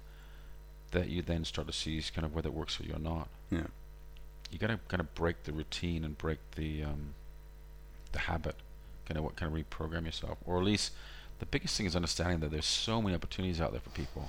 that 0.92 1.08
you 1.08 1.22
then 1.22 1.44
start 1.44 1.66
to 1.66 1.72
see 1.72 2.02
kind 2.14 2.24
of 2.24 2.34
whether 2.34 2.48
it 2.48 2.54
works 2.54 2.74
for 2.76 2.84
you 2.84 2.94
or 2.94 2.98
not 2.98 3.28
Yeah. 3.50 3.66
you 4.50 4.58
got 4.58 4.68
to 4.68 4.78
kind 4.88 5.00
of 5.00 5.14
break 5.14 5.42
the 5.44 5.52
routine 5.52 6.04
and 6.04 6.16
break 6.16 6.38
the 6.56 6.84
um, 6.84 7.14
the 8.12 8.20
habit, 8.20 8.54
kind 9.06 9.18
of 9.18 9.24
what 9.24 9.34
kind 9.34 9.52
of 9.52 9.58
reprogram 9.58 10.04
yourself, 10.06 10.38
or 10.46 10.56
at 10.58 10.64
least 10.64 10.92
the 11.40 11.46
biggest 11.46 11.76
thing 11.76 11.84
is 11.86 11.96
understanding 11.96 12.38
that 12.40 12.52
there's 12.52 12.64
so 12.64 13.02
many 13.02 13.12
opportunities 13.14 13.60
out 13.60 13.72
there 13.72 13.80
for 13.80 13.90
people 13.90 14.28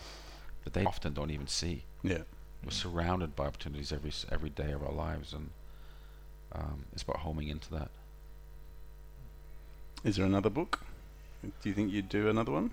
that 0.63 0.73
they 0.73 0.84
often 0.84 1.13
don't 1.13 1.29
even 1.29 1.45
see. 1.47 1.84
Yeah. 2.01 2.23
We're 2.63 2.71
surrounded 2.71 3.36
by 3.36 3.45
opportunities 3.45 3.91
every 3.93 4.12
every 4.31 4.49
day 4.49 4.71
of 4.71 4.81
our 4.81 4.91
lives, 4.91 5.34
and 5.34 5.51
um, 6.56 6.86
it's 6.94 7.04
about 7.04 7.18
homing 7.18 7.48
into 7.50 7.70
that. 7.72 7.89
Is 10.04 10.15
there 10.18 10.26
another 10.26 10.50
book? 10.50 10.80
Do 11.62 11.70
you 11.70 11.76
think 11.76 11.91
you'd 11.91 12.10
do 12.10 12.28
another 12.28 12.52
one? 12.52 12.72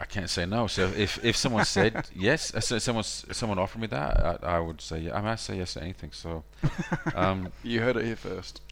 I 0.00 0.04
can't 0.06 0.30
say 0.30 0.46
no. 0.46 0.66
So 0.66 0.90
if 0.96 1.22
if 1.24 1.36
someone 1.36 1.64
said 1.76 2.08
yes, 2.14 2.54
uh, 2.54 2.60
so 2.60 2.78
someone 2.78 3.02
s- 3.02 3.26
someone 3.32 3.58
offered 3.58 3.80
me 3.80 3.86
that, 3.88 4.40
I, 4.42 4.56
I 4.56 4.60
would 4.60 4.80
say 4.80 5.00
yeah. 5.00 5.14
I 5.16 5.20
mean, 5.20 5.28
I 5.28 5.36
say 5.36 5.56
yes 5.58 5.74
to 5.74 5.82
anything. 5.82 6.10
So 6.12 6.42
um, 7.14 7.52
You 7.62 7.80
heard 7.82 7.96
it 7.96 8.04
here 8.06 8.16
first. 8.16 8.62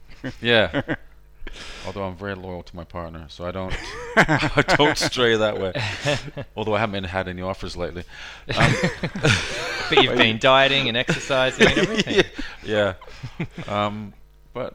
Yeah. 0.40 0.82
Although 1.86 2.04
I'm 2.04 2.16
very 2.16 2.34
loyal 2.34 2.62
to 2.64 2.76
my 2.76 2.84
partner, 2.84 3.26
so 3.28 3.46
I 3.46 3.50
don't 3.50 3.74
I 4.16 4.64
don't 4.76 4.96
stray 4.98 5.36
that 5.36 5.58
way. 5.60 5.72
Although 6.56 6.74
I 6.74 6.80
haven't 6.80 7.04
had 7.04 7.28
any 7.28 7.40
offers 7.42 7.76
lately. 7.76 8.04
Um, 8.56 8.74
But 9.88 10.02
you've 10.02 10.16
been 10.16 10.38
dieting 10.38 10.88
and 10.88 10.96
exercising 10.96 11.68
and 11.68 11.78
everything. 11.78 12.24
yeah. 12.64 12.94
Um, 13.68 14.12
but 14.56 14.74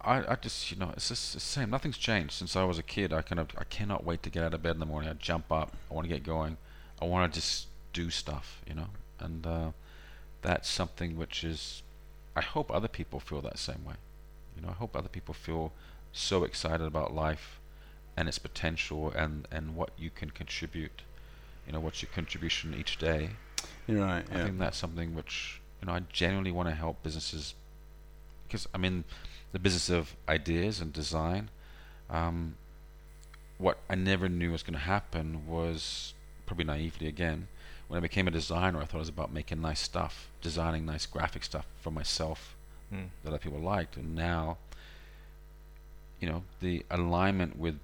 I, 0.00 0.32
I 0.32 0.34
just 0.34 0.72
you 0.72 0.76
know 0.76 0.90
it's 0.96 1.06
just 1.08 1.34
the 1.34 1.38
same. 1.40 1.70
Nothing's 1.70 1.96
changed 1.96 2.32
since 2.32 2.56
I 2.56 2.64
was 2.64 2.78
a 2.80 2.82
kid. 2.82 3.12
I 3.12 3.22
kind 3.22 3.38
of 3.38 3.46
I 3.56 3.62
cannot 3.62 4.04
wait 4.04 4.24
to 4.24 4.30
get 4.30 4.42
out 4.42 4.54
of 4.54 4.62
bed 4.64 4.74
in 4.74 4.80
the 4.80 4.86
morning. 4.86 5.08
I 5.08 5.12
jump 5.12 5.52
up. 5.52 5.76
I 5.88 5.94
want 5.94 6.04
to 6.08 6.12
get 6.12 6.24
going. 6.24 6.56
I 7.00 7.04
want 7.04 7.32
to 7.32 7.40
just 7.40 7.68
do 7.92 8.10
stuff, 8.10 8.60
you 8.66 8.74
know. 8.74 8.88
And 9.20 9.46
uh, 9.46 9.70
that's 10.42 10.68
something 10.68 11.16
which 11.16 11.44
is 11.44 11.84
I 12.34 12.40
hope 12.40 12.72
other 12.72 12.88
people 12.88 13.20
feel 13.20 13.40
that 13.42 13.56
same 13.56 13.84
way. 13.84 13.94
You 14.56 14.62
know, 14.62 14.70
I 14.70 14.72
hope 14.72 14.96
other 14.96 15.08
people 15.08 15.32
feel 15.32 15.70
so 16.12 16.42
excited 16.42 16.84
about 16.84 17.14
life 17.14 17.60
and 18.16 18.28
its 18.28 18.40
potential 18.40 19.12
and 19.14 19.46
and 19.52 19.76
what 19.76 19.90
you 19.96 20.10
can 20.10 20.30
contribute. 20.30 21.02
You 21.68 21.72
know, 21.72 21.78
what's 21.78 22.02
your 22.02 22.10
contribution 22.12 22.74
each 22.74 22.98
day. 22.98 23.30
You're 23.86 24.04
right. 24.04 24.24
I 24.28 24.38
Yeah. 24.38 24.44
think 24.46 24.58
that's 24.58 24.76
something 24.76 25.14
which 25.14 25.60
you 25.80 25.86
know 25.86 25.92
I 25.92 26.00
genuinely 26.12 26.50
want 26.50 26.68
to 26.68 26.74
help 26.74 27.04
businesses 27.04 27.54
because 28.52 28.68
I'm 28.74 28.84
in 28.84 29.04
the 29.52 29.58
business 29.58 29.88
of 29.88 30.14
ideas 30.28 30.78
and 30.80 30.92
design. 30.92 31.48
Um, 32.10 32.56
what 33.56 33.78
I 33.88 33.94
never 33.94 34.28
knew 34.28 34.52
was 34.52 34.62
going 34.62 34.74
to 34.74 34.80
happen 34.84 35.46
was 35.46 36.12
probably 36.44 36.66
naively 36.66 37.06
again. 37.08 37.48
When 37.88 37.96
I 37.96 38.00
became 38.00 38.28
a 38.28 38.30
designer, 38.30 38.78
I 38.80 38.84
thought 38.84 38.98
it 38.98 39.00
was 39.00 39.08
about 39.08 39.32
making 39.32 39.62
nice 39.62 39.80
stuff, 39.80 40.28
designing 40.42 40.84
nice 40.84 41.06
graphic 41.06 41.44
stuff 41.44 41.66
for 41.80 41.90
myself 41.90 42.54
Mm. 42.92 43.08
that 43.22 43.30
other 43.30 43.38
people 43.38 43.58
liked. 43.58 43.96
And 43.96 44.14
now, 44.14 44.58
you 46.20 46.28
know, 46.28 46.44
the 46.60 46.84
alignment 46.90 47.58
with 47.58 47.80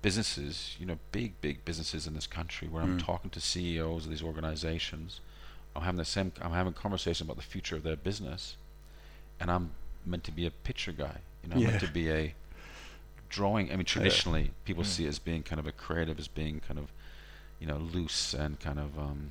businesses, 0.00 0.74
you 0.80 0.86
know, 0.86 0.98
big, 1.12 1.38
big 1.42 1.66
businesses 1.66 2.06
in 2.06 2.14
this 2.14 2.26
country, 2.26 2.66
where 2.66 2.82
I'm 2.82 2.96
Mm. 2.96 3.04
talking 3.04 3.28
to 3.30 3.42
CEOs 3.42 4.04
of 4.06 4.10
these 4.10 4.22
organizations, 4.22 5.20
I'm 5.76 5.82
having 5.82 5.98
the 5.98 6.06
same, 6.06 6.32
I'm 6.40 6.52
having 6.52 6.72
conversation 6.72 7.26
about 7.26 7.36
the 7.36 7.42
future 7.42 7.76
of 7.76 7.82
their 7.82 7.96
business, 7.96 8.56
and 9.38 9.50
I'm 9.50 9.74
meant 10.04 10.24
to 10.24 10.32
be 10.32 10.46
a 10.46 10.50
picture 10.50 10.92
guy. 10.92 11.18
You 11.42 11.50
know, 11.50 11.56
Yeah. 11.56 11.68
meant 11.68 11.80
to 11.80 11.88
be 11.88 12.10
a 12.10 12.34
drawing. 13.28 13.70
I 13.72 13.76
mean, 13.76 13.84
traditionally 13.84 14.52
people 14.64 14.84
see 14.84 15.04
it 15.04 15.08
as 15.08 15.18
being 15.18 15.42
kind 15.42 15.58
of 15.58 15.66
a 15.66 15.72
creative, 15.72 16.18
as 16.18 16.28
being 16.28 16.60
kind 16.60 16.78
of 16.78 16.92
you 17.60 17.66
know 17.66 17.76
loose 17.76 18.34
and 18.34 18.58
kind 18.60 18.78
of 18.78 18.98
um, 18.98 19.30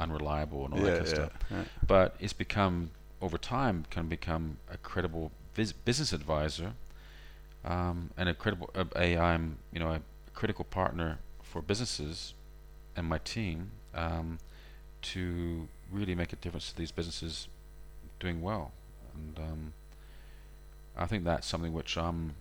unreliable 0.00 0.64
and 0.64 0.74
all 0.74 0.80
that 0.80 0.94
kind 0.98 1.00
of 1.02 1.08
yeah, 1.08 1.14
stuff. 1.14 1.32
yeah. 1.50 1.64
But 1.86 2.16
it's 2.20 2.32
become 2.32 2.90
over 3.20 3.38
time 3.38 3.84
can 3.90 4.06
become 4.06 4.58
a 4.70 4.76
credible 4.76 5.32
vis- 5.54 5.72
business 5.72 6.12
advisor 6.12 6.74
um, 7.64 8.10
and 8.16 8.28
a 8.28 8.34
credible 8.34 8.70
a 8.94 9.16
I'm 9.18 9.58
you 9.72 9.80
know 9.80 9.90
a 9.92 10.00
critical 10.34 10.64
partner 10.64 11.18
for 11.42 11.60
businesses 11.62 12.34
and 12.96 13.06
my 13.06 13.18
team 13.18 13.70
um, 13.94 14.38
to 15.02 15.68
really 15.90 16.14
make 16.14 16.32
a 16.32 16.36
difference 16.36 16.70
to 16.70 16.76
these 16.76 16.92
businesses 16.92 17.48
doing 18.20 18.40
well 18.42 18.72
and 19.18 19.38
um, 19.38 19.72
I 20.96 21.06
think 21.06 21.24
that's 21.24 21.46
something 21.46 21.72
which 21.72 21.96
I'm 21.96 22.34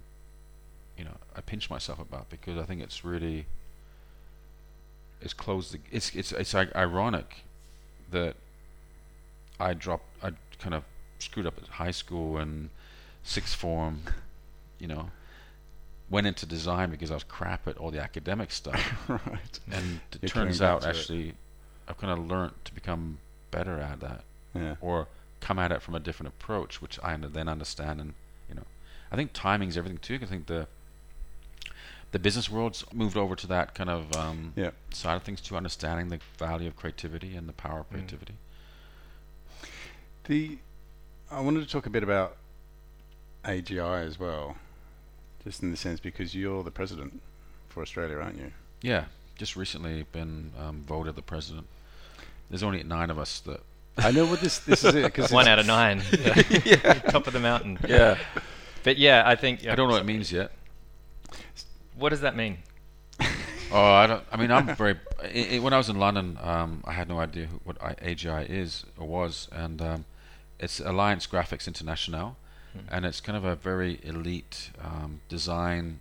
you 0.98 1.04
know 1.04 1.16
I 1.36 1.42
pinch 1.42 1.70
myself 1.70 2.00
about 2.00 2.30
because 2.30 2.58
I 2.58 2.64
think 2.64 2.82
it's 2.82 3.04
really 3.04 3.46
it's 5.22 5.34
closed 5.34 5.74
the, 5.74 5.80
it's 5.92 6.14
it's 6.16 6.32
it's 6.32 6.54
like 6.54 6.76
ironic 6.76 7.44
that 8.12 8.36
I 9.60 9.74
dropped 9.74 10.06
I 10.24 10.32
kind 10.60 10.74
of 10.76 10.84
screwed 11.20 11.48
up 11.48 11.58
at 11.62 11.68
high 11.70 11.92
school 11.92 12.38
and 12.38 12.70
sixth 13.24 13.56
form 13.56 14.02
you 14.80 14.88
know 14.88 15.10
went 16.10 16.26
into 16.26 16.46
design 16.46 16.90
because 16.90 17.12
I 17.12 17.16
was 17.16 17.24
crap 17.24 17.68
at 17.68 17.78
all 17.78 17.92
the 17.92 18.00
academic 18.02 18.52
stuff 18.52 18.82
right. 19.10 19.60
and 19.72 20.00
it 20.14 20.22
You're 20.22 20.30
turns 20.30 20.62
out 20.62 20.82
to 20.84 20.88
it. 20.88 20.92
actually 20.96 21.34
I've 21.88 21.98
kind 21.98 22.14
of 22.18 22.26
learned 22.28 22.54
to 22.66 22.74
become 22.74 23.18
better 23.52 23.80
at 23.80 24.00
that 24.02 24.24
Yeah. 24.56 24.76
or 24.82 25.08
come 25.42 25.60
at 25.60 25.72
it 25.72 25.82
from 25.82 25.96
a 25.96 26.00
different 26.00 26.28
approach, 26.30 26.82
which 26.82 27.00
I 27.04 27.16
then 27.18 27.48
understand. 27.50 28.00
And 28.02 28.14
you 28.50 28.56
know, 28.56 28.66
I 29.12 29.16
think 29.16 29.32
timing 29.34 29.70
is 29.70 29.78
everything 29.78 30.00
too. 30.00 30.20
I 30.22 30.26
think 30.26 30.48
the 30.48 30.68
the 32.12 32.20
business 32.20 32.50
world's 32.50 32.86
moved 32.94 33.18
over 33.18 33.36
to 33.36 33.48
that 33.48 33.76
kind 33.76 33.90
of 33.90 34.16
um, 34.16 34.54
Yeah. 34.56 34.72
side 34.92 35.16
of 35.16 35.24
things 35.24 35.42
too, 35.42 35.58
understanding 35.58 36.08
the 36.08 36.20
value 36.38 36.68
of 36.70 36.76
creativity 36.78 37.36
and 37.36 37.50
the 37.50 37.54
power 37.54 37.80
of 37.82 37.88
Mm. 37.88 37.92
creativity. 37.92 38.36
The 40.26 40.58
I 41.30 41.42
wanted 41.42 41.62
to 41.62 41.68
talk 41.68 41.86
a 41.86 41.90
bit 41.90 42.04
about 42.04 42.38
AGI 43.44 44.06
as 44.06 44.18
well, 44.18 44.56
just 45.44 45.62
in 45.62 45.72
the 45.72 45.78
sense 45.78 46.00
because 46.00 46.34
you're 46.34 46.64
the 46.64 46.72
president 46.72 47.22
for 47.68 47.82
Australia, 47.82 48.18
aren't 48.18 48.38
you? 48.38 48.54
Yeah, 48.82 49.06
just 49.38 49.56
recently 49.58 50.04
been 50.12 50.54
um, 50.58 50.84
voted 50.88 51.16
the 51.16 51.22
president. 51.22 51.68
There's 52.50 52.64
only 52.64 52.82
nine 52.84 53.10
of 53.10 53.20
us 53.20 53.40
that. 53.42 53.62
I 53.98 54.12
know 54.12 54.26
what 54.26 54.42
this 54.42 54.60
this 54.60 54.84
is 54.84 54.96
it 54.96 55.04
because 55.04 55.32
One 55.32 55.48
out 55.48 55.60
of 55.60 55.66
nine. 55.66 56.02
Top 57.10 57.28
of 57.28 57.34
the 57.34 57.40
mountain. 57.40 57.80
Yeah, 57.88 58.18
But 58.84 58.98
yeah, 58.98 59.24
I 59.26 59.36
think 59.36 59.68
I 59.68 59.76
don't 59.76 59.88
know 59.88 59.96
what 59.96 60.04
it 60.04 60.06
means 60.06 60.32
yet. 60.32 60.52
What 61.98 62.10
does 62.10 62.22
that 62.22 62.36
mean? 62.36 62.60
Oh, 63.70 63.84
I 63.84 64.08
don't. 64.08 64.24
I 64.32 64.38
mean, 64.38 64.50
I'm 64.50 64.74
very. 64.78 64.96
i 65.22 65.56
i 65.56 65.60
when 65.60 65.74
I 65.74 65.78
was 65.78 65.90
in 65.90 66.00
London, 66.00 66.38
um, 66.42 66.86
I 66.86 66.94
had 66.94 67.10
no 67.10 67.20
idea 67.20 67.48
who, 67.48 67.60
what 67.66 67.76
I, 67.84 67.96
AGI 67.96 68.50
is 68.50 68.86
or 68.98 69.06
was, 69.06 69.50
and 69.52 69.82
um, 69.82 70.06
it's 70.58 70.80
Alliance 70.80 71.28
Graphique 71.28 71.68
Internationale, 71.68 72.38
and 72.88 73.06
it's 73.06 73.20
kind 73.20 73.38
of 73.38 73.44
a 73.44 73.58
very 73.58 74.00
elite 74.04 74.72
um, 74.82 75.20
design 75.28 76.00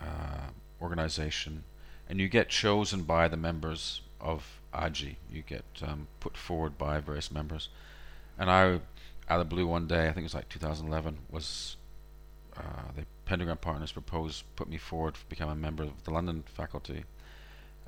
uh, 0.00 0.50
organization, 0.80 1.62
and 2.08 2.18
you 2.18 2.28
get 2.28 2.48
chosen 2.48 3.02
by 3.02 3.28
the 3.28 3.36
members 3.36 4.00
of 4.20 4.58
AGI. 4.74 5.16
You 5.30 5.42
get 5.42 5.64
um, 5.82 6.08
put 6.20 6.36
forward 6.36 6.78
by 6.78 7.00
various 7.00 7.30
members, 7.30 7.68
and 8.38 8.50
I, 8.50 8.80
out 9.28 9.40
of 9.40 9.48
the 9.48 9.54
blue, 9.54 9.66
one 9.66 9.86
day, 9.86 10.04
I 10.04 10.12
think 10.12 10.18
it 10.18 10.24
was 10.24 10.34
like 10.34 10.48
2011, 10.48 11.18
was 11.30 11.76
uh, 12.56 12.60
the 12.96 13.04
Pentagram 13.24 13.56
Partners 13.56 13.92
proposed 13.92 14.44
put 14.56 14.68
me 14.68 14.76
forward 14.76 15.14
to 15.14 15.20
become 15.28 15.48
a 15.48 15.54
member 15.54 15.84
of 15.84 16.04
the 16.04 16.10
London 16.10 16.44
faculty, 16.46 17.04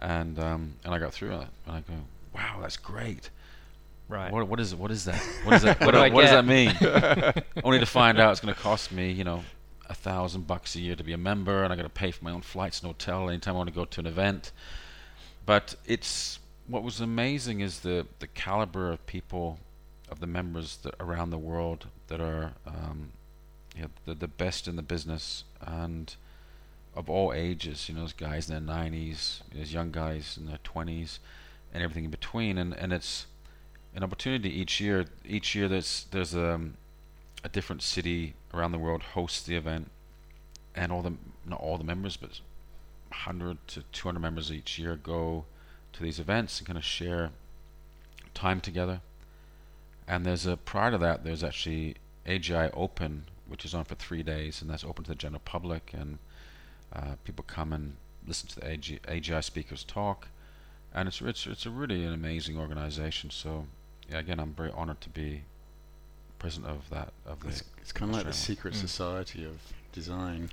and 0.00 0.38
um, 0.38 0.74
and 0.84 0.94
I 0.94 0.98
got 0.98 1.12
through 1.12 1.32
it, 1.32 1.48
and 1.66 1.76
I 1.76 1.80
go, 1.80 1.94
wow, 2.34 2.58
that's 2.60 2.76
great. 2.76 3.30
Right. 4.08 4.32
What 4.32 4.46
what 4.46 4.60
is 4.60 4.74
what 4.74 4.90
is 4.90 5.04
that? 5.06 5.20
What 5.44 5.54
is 5.56 5.62
that? 5.62 5.80
What 5.80 5.94
what, 5.94 6.08
do 6.08 6.14
what 6.14 6.22
does 6.22 6.30
that 6.30 6.46
mean? 6.46 6.72
Only 7.64 7.80
to 7.80 7.86
find 7.86 8.20
out 8.20 8.30
it's 8.30 8.40
going 8.40 8.54
to 8.54 8.60
cost 8.60 8.92
me, 8.92 9.10
you 9.10 9.24
know, 9.24 9.42
a 9.88 9.94
thousand 9.94 10.46
bucks 10.46 10.76
a 10.76 10.80
year 10.80 10.94
to 10.94 11.04
be 11.04 11.12
a 11.12 11.18
member, 11.18 11.64
and 11.64 11.72
I 11.72 11.76
got 11.76 11.82
to 11.82 11.88
pay 11.88 12.10
for 12.12 12.24
my 12.24 12.30
own 12.30 12.42
flights 12.42 12.80
and 12.80 12.86
hotel 12.86 13.28
anytime 13.28 13.54
I 13.54 13.58
want 13.58 13.68
to 13.68 13.74
go 13.74 13.84
to 13.84 14.00
an 14.00 14.06
event. 14.06 14.52
But 15.44 15.74
it's 15.86 16.38
what 16.68 16.82
was 16.82 17.00
amazing 17.00 17.60
is 17.60 17.80
the 17.80 18.06
the 18.18 18.26
caliber 18.26 18.90
of 18.90 19.06
people, 19.06 19.58
of 20.10 20.20
the 20.20 20.26
members 20.26 20.78
around 21.00 21.30
the 21.30 21.38
world 21.38 21.86
that 22.08 22.20
are, 22.20 22.52
um, 22.66 23.10
you 23.74 23.82
know, 23.82 23.88
the 24.04 24.14
the 24.14 24.28
best 24.28 24.66
in 24.66 24.76
the 24.76 24.82
business 24.82 25.44
and 25.60 26.16
of 26.94 27.10
all 27.10 27.32
ages. 27.32 27.88
You 27.88 27.94
know, 27.94 28.00
there's 28.00 28.12
guys 28.12 28.50
in 28.50 28.66
their 28.66 28.76
90s, 28.76 29.42
there's 29.52 29.72
young 29.72 29.92
guys 29.92 30.36
in 30.38 30.46
their 30.46 30.58
20s, 30.64 31.18
and 31.72 31.82
everything 31.82 32.04
in 32.04 32.10
between. 32.10 32.58
And 32.58 32.74
and 32.74 32.92
it's 32.92 33.26
an 33.94 34.02
opportunity 34.02 34.50
each 34.50 34.80
year. 34.80 35.06
Each 35.24 35.54
year 35.54 35.68
there's 35.68 36.06
there's 36.10 36.34
um, 36.34 36.76
a 37.44 37.48
different 37.48 37.82
city 37.82 38.34
around 38.52 38.72
the 38.72 38.78
world 38.78 39.02
hosts 39.02 39.42
the 39.42 39.56
event, 39.56 39.90
and 40.74 40.90
all 40.90 41.02
the 41.02 41.14
not 41.44 41.60
all 41.60 41.78
the 41.78 41.84
members, 41.84 42.16
but 42.16 42.40
100 43.10 43.58
to 43.68 43.82
200 43.92 44.18
members 44.18 44.50
each 44.50 44.78
year 44.80 44.96
go 44.96 45.44
to 45.96 46.02
these 46.02 46.18
events 46.18 46.58
and 46.58 46.66
kind 46.66 46.78
of 46.78 46.84
share 46.84 47.30
time 48.34 48.60
together. 48.60 49.00
And 50.08 50.24
there's 50.24 50.46
a 50.46 50.56
prior 50.56 50.90
to 50.92 50.98
that, 50.98 51.24
there's 51.24 51.42
actually 51.42 51.96
AGI 52.26 52.70
Open, 52.74 53.24
which 53.48 53.64
is 53.64 53.74
on 53.74 53.84
for 53.84 53.94
three 53.94 54.22
days, 54.22 54.60
and 54.60 54.70
that's 54.70 54.84
open 54.84 55.04
to 55.04 55.10
the 55.10 55.14
general 55.16 55.42
public, 55.44 55.92
and 55.92 56.18
uh, 56.92 57.14
people 57.24 57.44
come 57.46 57.72
and 57.72 57.96
listen 58.26 58.48
to 58.48 58.60
the 58.60 58.68
AG, 58.68 59.00
AGI 59.08 59.42
speakers 59.42 59.84
talk, 59.84 60.28
and 60.94 61.08
it's 61.08 61.20
it's 61.20 61.46
it's 61.46 61.66
a 61.66 61.70
really 61.70 62.04
an 62.04 62.12
amazing 62.12 62.58
organization. 62.58 63.30
So 63.30 63.66
yeah, 64.08 64.18
again, 64.18 64.38
I'm 64.38 64.52
very 64.54 64.70
honored 64.74 65.00
to 65.02 65.08
be 65.08 65.42
president 66.38 66.70
of 66.70 66.88
that 66.90 67.12
of 67.24 67.40
the 67.40 67.48
it's, 67.48 67.64
it's 67.80 67.92
kind 67.92 68.10
of 68.10 68.16
like 68.16 68.26
the 68.26 68.32
secret 68.32 68.74
Mm. 68.74 68.78
society 68.78 69.44
of 69.44 69.58
design. 69.92 70.50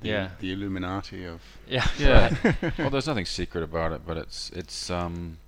The, 0.00 0.08
Yeah. 0.08 0.28
The 0.40 0.52
Illuminati 0.52 1.24
of. 1.26 1.40
Yeah. 1.66 1.86
Yeah. 1.98 2.34
well, 2.78 2.90
there's 2.90 3.06
nothing 3.06 3.26
secret 3.26 3.62
about 3.64 3.92
it, 3.92 4.02
but 4.06 4.16
it's 4.16 4.50
it's 4.54 4.90
um, 4.90 5.38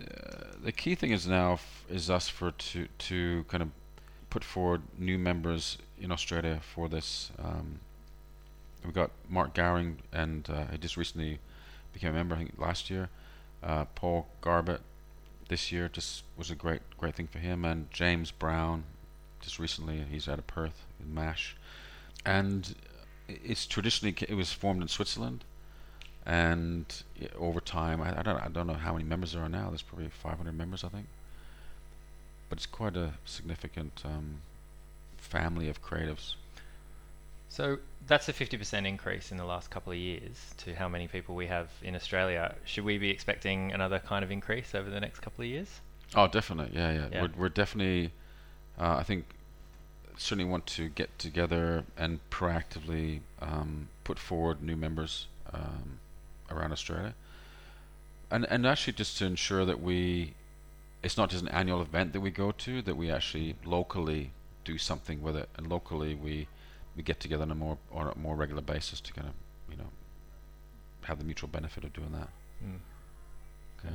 uh, 0.00 0.44
the 0.62 0.72
key 0.72 0.94
thing 0.94 1.10
is 1.12 1.26
now 1.26 1.54
f- 1.54 1.84
is 1.90 2.08
us 2.10 2.28
for 2.28 2.50
to 2.52 2.88
to 2.98 3.44
kind 3.48 3.62
of 3.62 3.68
put 4.30 4.42
forward 4.44 4.82
new 4.98 5.18
members 5.18 5.78
in 6.00 6.10
Australia 6.10 6.60
for 6.74 6.88
this. 6.88 7.30
Um, 7.38 7.80
we've 8.84 8.94
got 8.94 9.10
Mark 9.28 9.54
Gowing, 9.54 9.98
and 10.12 10.48
uh, 10.50 10.64
he 10.72 10.78
just 10.78 10.96
recently 10.96 11.38
became 11.92 12.10
a 12.10 12.14
member. 12.14 12.34
I 12.34 12.38
think 12.38 12.54
last 12.58 12.90
year. 12.90 13.08
Uh, 13.62 13.86
Paul 13.94 14.26
Garbett 14.42 14.82
this 15.48 15.72
year 15.72 15.88
just 15.88 16.24
was 16.36 16.50
a 16.50 16.54
great 16.54 16.82
great 16.98 17.14
thing 17.14 17.26
for 17.26 17.38
him, 17.38 17.64
and 17.64 17.90
James 17.90 18.30
Brown 18.30 18.84
just 19.40 19.58
recently 19.58 20.04
he's 20.10 20.28
out 20.28 20.38
of 20.38 20.46
Perth 20.46 20.84
in 21.00 21.14
Mash, 21.14 21.56
and 22.26 22.74
i- 22.78 22.93
it's 23.28 23.66
traditionally 23.66 24.14
it 24.28 24.34
was 24.34 24.52
formed 24.52 24.82
in 24.82 24.88
Switzerland 24.88 25.44
and 26.26 27.02
over 27.38 27.60
time, 27.60 28.00
I, 28.00 28.18
I 28.18 28.22
don't 28.22 28.40
I 28.40 28.48
don't 28.48 28.66
know 28.66 28.74
how 28.74 28.92
many 28.92 29.04
members 29.04 29.32
there 29.32 29.42
are 29.42 29.48
now. 29.48 29.68
There's 29.68 29.82
probably 29.82 30.08
500 30.08 30.56
members, 30.56 30.82
I 30.82 30.88
think. 30.88 31.06
But 32.48 32.58
it's 32.58 32.66
quite 32.66 32.96
a 32.96 33.12
significant 33.24 34.02
um, 34.04 34.38
family 35.18 35.68
of 35.68 35.82
creatives. 35.82 36.34
So 37.48 37.78
that's 38.06 38.28
a 38.28 38.32
50% 38.32 38.86
increase 38.86 39.30
in 39.30 39.36
the 39.36 39.44
last 39.44 39.70
couple 39.70 39.92
of 39.92 39.98
years 39.98 40.54
to 40.58 40.74
how 40.74 40.88
many 40.88 41.06
people 41.06 41.34
we 41.34 41.46
have 41.46 41.68
in 41.82 41.94
Australia. 41.94 42.54
Should 42.64 42.84
we 42.84 42.98
be 42.98 43.10
expecting 43.10 43.72
another 43.72 43.98
kind 44.00 44.24
of 44.24 44.30
increase 44.30 44.74
over 44.74 44.90
the 44.90 45.00
next 45.00 45.20
couple 45.20 45.44
of 45.44 45.50
years? 45.50 45.80
Oh, 46.16 46.26
definitely, 46.26 46.76
yeah, 46.76 46.92
yeah. 46.92 47.08
Yeah. 47.12 47.22
We're 47.22 47.30
we're 47.36 47.48
definitely, 47.50 48.12
uh, 48.78 48.96
I 48.96 49.02
think, 49.02 49.26
certainly 50.16 50.50
want 50.50 50.66
to 50.66 50.88
get 50.88 51.18
together 51.18 51.84
and 51.96 52.20
proactively 52.30 53.20
um, 53.40 53.88
put 54.04 54.18
forward 54.18 54.62
new 54.62 54.76
members 54.76 55.26
um, 55.52 55.98
around 56.50 56.72
Australia, 56.72 57.14
and 58.30 58.46
and 58.46 58.66
actually 58.66 58.92
just 58.92 59.18
to 59.18 59.26
ensure 59.26 59.64
that 59.64 59.80
we, 59.80 60.34
it's 61.02 61.16
not 61.16 61.30
just 61.30 61.42
an 61.42 61.48
annual 61.48 61.82
event 61.82 62.12
that 62.12 62.20
we 62.20 62.30
go 62.30 62.52
to, 62.52 62.82
that 62.82 62.96
we 62.96 63.10
actually 63.10 63.56
locally 63.64 64.30
do 64.64 64.78
something 64.78 65.22
with 65.22 65.36
it, 65.36 65.48
and 65.56 65.68
locally 65.68 66.14
we 66.14 66.48
we 66.96 67.02
get 67.02 67.20
together 67.20 67.42
on 67.42 67.50
a 67.50 67.54
more 67.54 67.78
on 67.92 68.08
a 68.08 68.18
more 68.18 68.36
regular 68.36 68.62
basis 68.62 69.00
to 69.00 69.12
kind 69.12 69.28
of 69.28 69.34
you 69.70 69.76
know 69.76 69.90
have 71.02 71.18
the 71.18 71.24
mutual 71.24 71.48
benefit 71.48 71.84
of 71.84 71.92
doing 71.92 72.12
that. 72.12 72.28
Mm. 72.64 72.78
Yeah. 73.84 73.90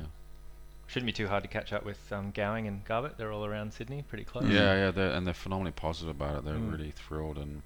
Shouldn't 0.90 1.06
be 1.06 1.12
too 1.12 1.28
hard 1.28 1.44
to 1.44 1.48
catch 1.48 1.72
up 1.72 1.84
with 1.84 2.10
um, 2.12 2.32
Gowing 2.32 2.66
and 2.66 2.84
Garbett. 2.84 3.16
They're 3.16 3.30
all 3.32 3.46
around 3.46 3.72
Sydney, 3.72 4.02
pretty 4.02 4.24
close. 4.24 4.44
Yeah, 4.44 4.74
yeah, 4.74 4.90
they're, 4.90 5.12
and 5.12 5.24
they're 5.24 5.34
phenomenally 5.34 5.70
positive 5.72 6.08
about 6.16 6.38
it. 6.38 6.44
They're 6.44 6.54
Mm. 6.54 6.72
really 6.72 6.90
thrilled 6.90 7.38
and 7.38 7.62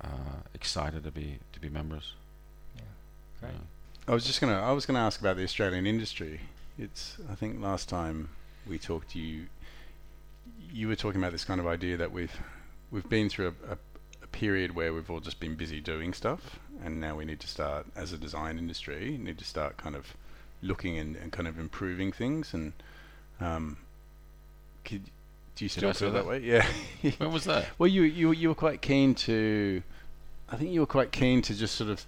uh, 0.00 0.40
excited 0.54 1.04
to 1.04 1.10
be 1.10 1.38
to 1.52 1.60
be 1.60 1.68
members. 1.68 2.14
Yeah, 2.76 2.82
great. 3.40 3.52
Yeah. 3.52 3.58
I 4.08 4.14
was 4.14 4.24
just 4.24 4.40
gonna. 4.40 4.58
I 4.60 4.72
was 4.72 4.86
gonna 4.86 5.00
ask 5.00 5.20
about 5.20 5.36
the 5.36 5.44
Australian 5.44 5.86
industry. 5.86 6.40
It's. 6.78 7.16
I 7.30 7.34
think 7.34 7.60
last 7.60 7.88
time 7.88 8.30
we 8.66 8.78
talked, 8.78 9.10
to 9.12 9.18
you 9.18 9.46
you 10.72 10.88
were 10.88 10.96
talking 10.96 11.20
about 11.20 11.32
this 11.32 11.44
kind 11.44 11.60
of 11.60 11.66
idea 11.66 11.96
that 11.98 12.10
we've 12.10 12.36
we've 12.90 13.08
been 13.08 13.28
through 13.28 13.48
a, 13.68 13.72
a, 13.72 13.76
a 14.22 14.26
period 14.28 14.74
where 14.74 14.92
we've 14.94 15.10
all 15.10 15.20
just 15.20 15.40
been 15.40 15.54
busy 15.56 15.80
doing 15.80 16.12
stuff, 16.14 16.58
and 16.82 17.00
now 17.00 17.16
we 17.16 17.24
need 17.26 17.40
to 17.40 17.46
start, 17.48 17.86
as 17.94 18.12
a 18.12 18.18
design 18.18 18.56
industry, 18.58 19.18
need 19.20 19.38
to 19.38 19.44
start 19.44 19.76
kind 19.76 19.94
of 19.94 20.14
looking 20.64 20.98
and, 20.98 21.16
and 21.16 21.32
kind 21.32 21.46
of 21.46 21.58
improving 21.58 22.12
things. 22.12 22.54
And 22.54 22.72
um, 23.40 23.76
could, 24.84 25.04
do 25.56 25.64
you 25.64 25.68
still 25.68 25.92
say 25.92 26.06
feel 26.06 26.12
that 26.12 26.24
that? 26.24 26.26
way? 26.26 26.40
Yeah. 26.40 26.66
When 27.18 27.32
was 27.32 27.44
that? 27.44 27.66
Well, 27.78 27.86
you 27.86 28.02
you 28.02 28.32
you 28.32 28.48
were 28.48 28.54
quite 28.54 28.80
keen 28.80 29.14
to, 29.26 29.82
I 30.50 30.56
think 30.56 30.70
you 30.70 30.80
were 30.80 30.86
quite 30.86 31.12
keen 31.12 31.42
to 31.42 31.54
just 31.54 31.74
sort 31.74 31.90
of 31.90 32.04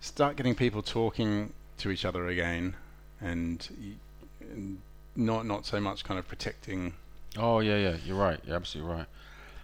start 0.00 0.36
getting 0.36 0.54
people 0.54 0.82
talking 0.82 1.52
to 1.78 1.90
each 1.90 2.04
other 2.04 2.26
again, 2.26 2.74
and, 3.20 3.96
and 4.40 4.78
not 5.16 5.46
not 5.46 5.64
so 5.64 5.80
much 5.80 6.04
kind 6.04 6.18
of 6.18 6.28
protecting. 6.28 6.94
Oh 7.36 7.60
yeah, 7.60 7.76
yeah, 7.76 7.96
you're 8.04 8.16
right. 8.16 8.40
You're 8.46 8.56
absolutely 8.56 8.92
right. 8.92 9.06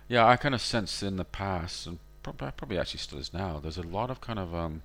Yeah, 0.08 0.26
I 0.26 0.36
kind 0.36 0.54
of 0.54 0.62
sense 0.62 1.02
in 1.02 1.16
the 1.16 1.24
past, 1.24 1.86
and 1.86 1.98
prob- 2.22 2.56
probably 2.56 2.78
actually 2.78 3.00
still 3.00 3.18
is 3.18 3.34
now. 3.34 3.60
There's 3.60 3.76
a 3.76 3.82
lot 3.82 4.10
of 4.10 4.20
kind 4.20 4.38
of 4.38 4.54
um, 4.54 4.82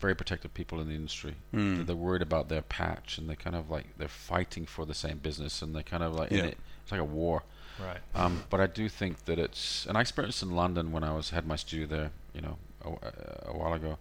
very 0.00 0.14
protective 0.14 0.54
people 0.54 0.80
in 0.80 0.88
the 0.88 0.94
industry. 0.94 1.34
Mm. 1.52 1.86
They're 1.86 1.96
worried 1.96 2.22
about 2.22 2.48
their 2.48 2.62
patch, 2.62 3.18
and 3.18 3.28
they're 3.28 3.36
kind 3.36 3.56
of 3.56 3.68
like 3.70 3.86
they're 3.98 4.08
fighting 4.08 4.64
for 4.66 4.84
the 4.86 4.94
same 4.94 5.18
business, 5.18 5.62
and 5.62 5.74
they're 5.74 5.82
kind 5.82 6.02
of 6.02 6.14
like 6.14 6.30
in 6.30 6.38
Yeah. 6.38 6.44
it. 6.44 6.58
It's 6.82 6.92
like 6.92 7.00
a 7.00 7.04
war. 7.04 7.42
Right. 7.80 7.98
Um, 8.14 8.44
but 8.50 8.60
I 8.60 8.66
do 8.66 8.88
think 8.88 9.24
that 9.26 9.38
it's, 9.38 9.86
and 9.86 9.96
I 9.96 10.00
experienced 10.00 10.42
in 10.42 10.50
London 10.50 10.90
when 10.92 11.04
I 11.04 11.12
was 11.12 11.30
had 11.30 11.46
my 11.46 11.56
studio 11.56 11.86
there, 11.86 12.10
you 12.34 12.40
know, 12.40 12.58
a, 12.84 13.50
a 13.50 13.56
while 13.56 13.74
ago, 13.74 13.98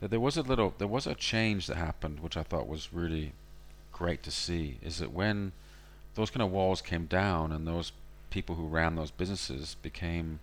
that 0.00 0.10
there 0.10 0.20
was 0.20 0.36
a 0.36 0.42
little, 0.42 0.74
there 0.78 0.86
was 0.88 1.06
a 1.06 1.14
change 1.14 1.66
that 1.66 1.76
happened, 1.76 2.20
which 2.20 2.36
I 2.36 2.42
thought 2.44 2.68
was 2.68 2.92
really 2.92 3.32
great 3.92 4.22
to 4.24 4.30
see. 4.30 4.78
Is 4.82 4.98
that 4.98 5.12
when 5.12 5.52
those 6.14 6.30
kind 6.30 6.42
of 6.42 6.50
walls 6.52 6.80
came 6.82 7.06
down, 7.06 7.50
and 7.52 7.66
those 7.66 7.92
people 8.30 8.54
who 8.54 8.66
ran 8.66 8.94
those 8.96 9.10
businesses 9.10 9.76
became 9.82 10.38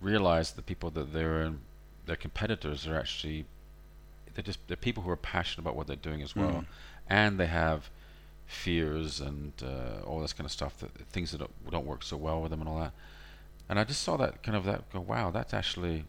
realized 0.00 0.56
the 0.56 0.62
people 0.62 0.90
that 0.90 1.12
they're 1.12 1.52
their 2.06 2.16
competitors 2.16 2.86
are 2.86 2.98
actually 2.98 3.44
they're 4.40 4.52
just 4.52 4.66
they're 4.68 4.76
people 4.76 5.02
who 5.02 5.10
are 5.10 5.16
passionate 5.16 5.62
about 5.64 5.76
what 5.76 5.86
they're 5.86 5.96
doing 5.96 6.22
as 6.22 6.34
well, 6.34 6.50
Mm. 6.50 6.66
and 7.08 7.38
they 7.40 7.46
have 7.46 7.90
fears 8.46 9.20
and 9.20 9.52
uh, 9.62 10.04
all 10.06 10.20
this 10.20 10.32
kind 10.32 10.44
of 10.44 10.50
stuff 10.50 10.78
that 10.78 10.90
things 11.12 11.30
that 11.30 11.38
don't, 11.38 11.70
don't 11.70 11.86
work 11.86 12.02
so 12.02 12.16
well 12.16 12.40
with 12.42 12.50
them 12.50 12.60
and 12.60 12.68
all 12.68 12.78
that. 12.80 12.92
And 13.68 13.78
I 13.78 13.84
just 13.84 14.02
saw 14.02 14.16
that 14.16 14.42
kind 14.42 14.56
of 14.56 14.64
that 14.64 14.90
go, 14.92 15.00
wow, 15.00 15.30
that's 15.30 15.54
actually 15.54 16.04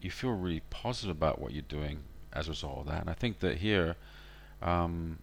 you 0.00 0.10
feel 0.10 0.30
really 0.30 0.60
positive 0.70 1.14
about 1.16 1.40
what 1.40 1.52
you're 1.52 1.62
doing 1.62 1.98
as 2.32 2.46
a 2.46 2.50
result 2.50 2.78
of 2.80 2.86
that. 2.86 3.00
And 3.00 3.10
I 3.10 3.14
think 3.14 3.40
that 3.40 3.58
here 3.58 3.96
um, 4.62 5.18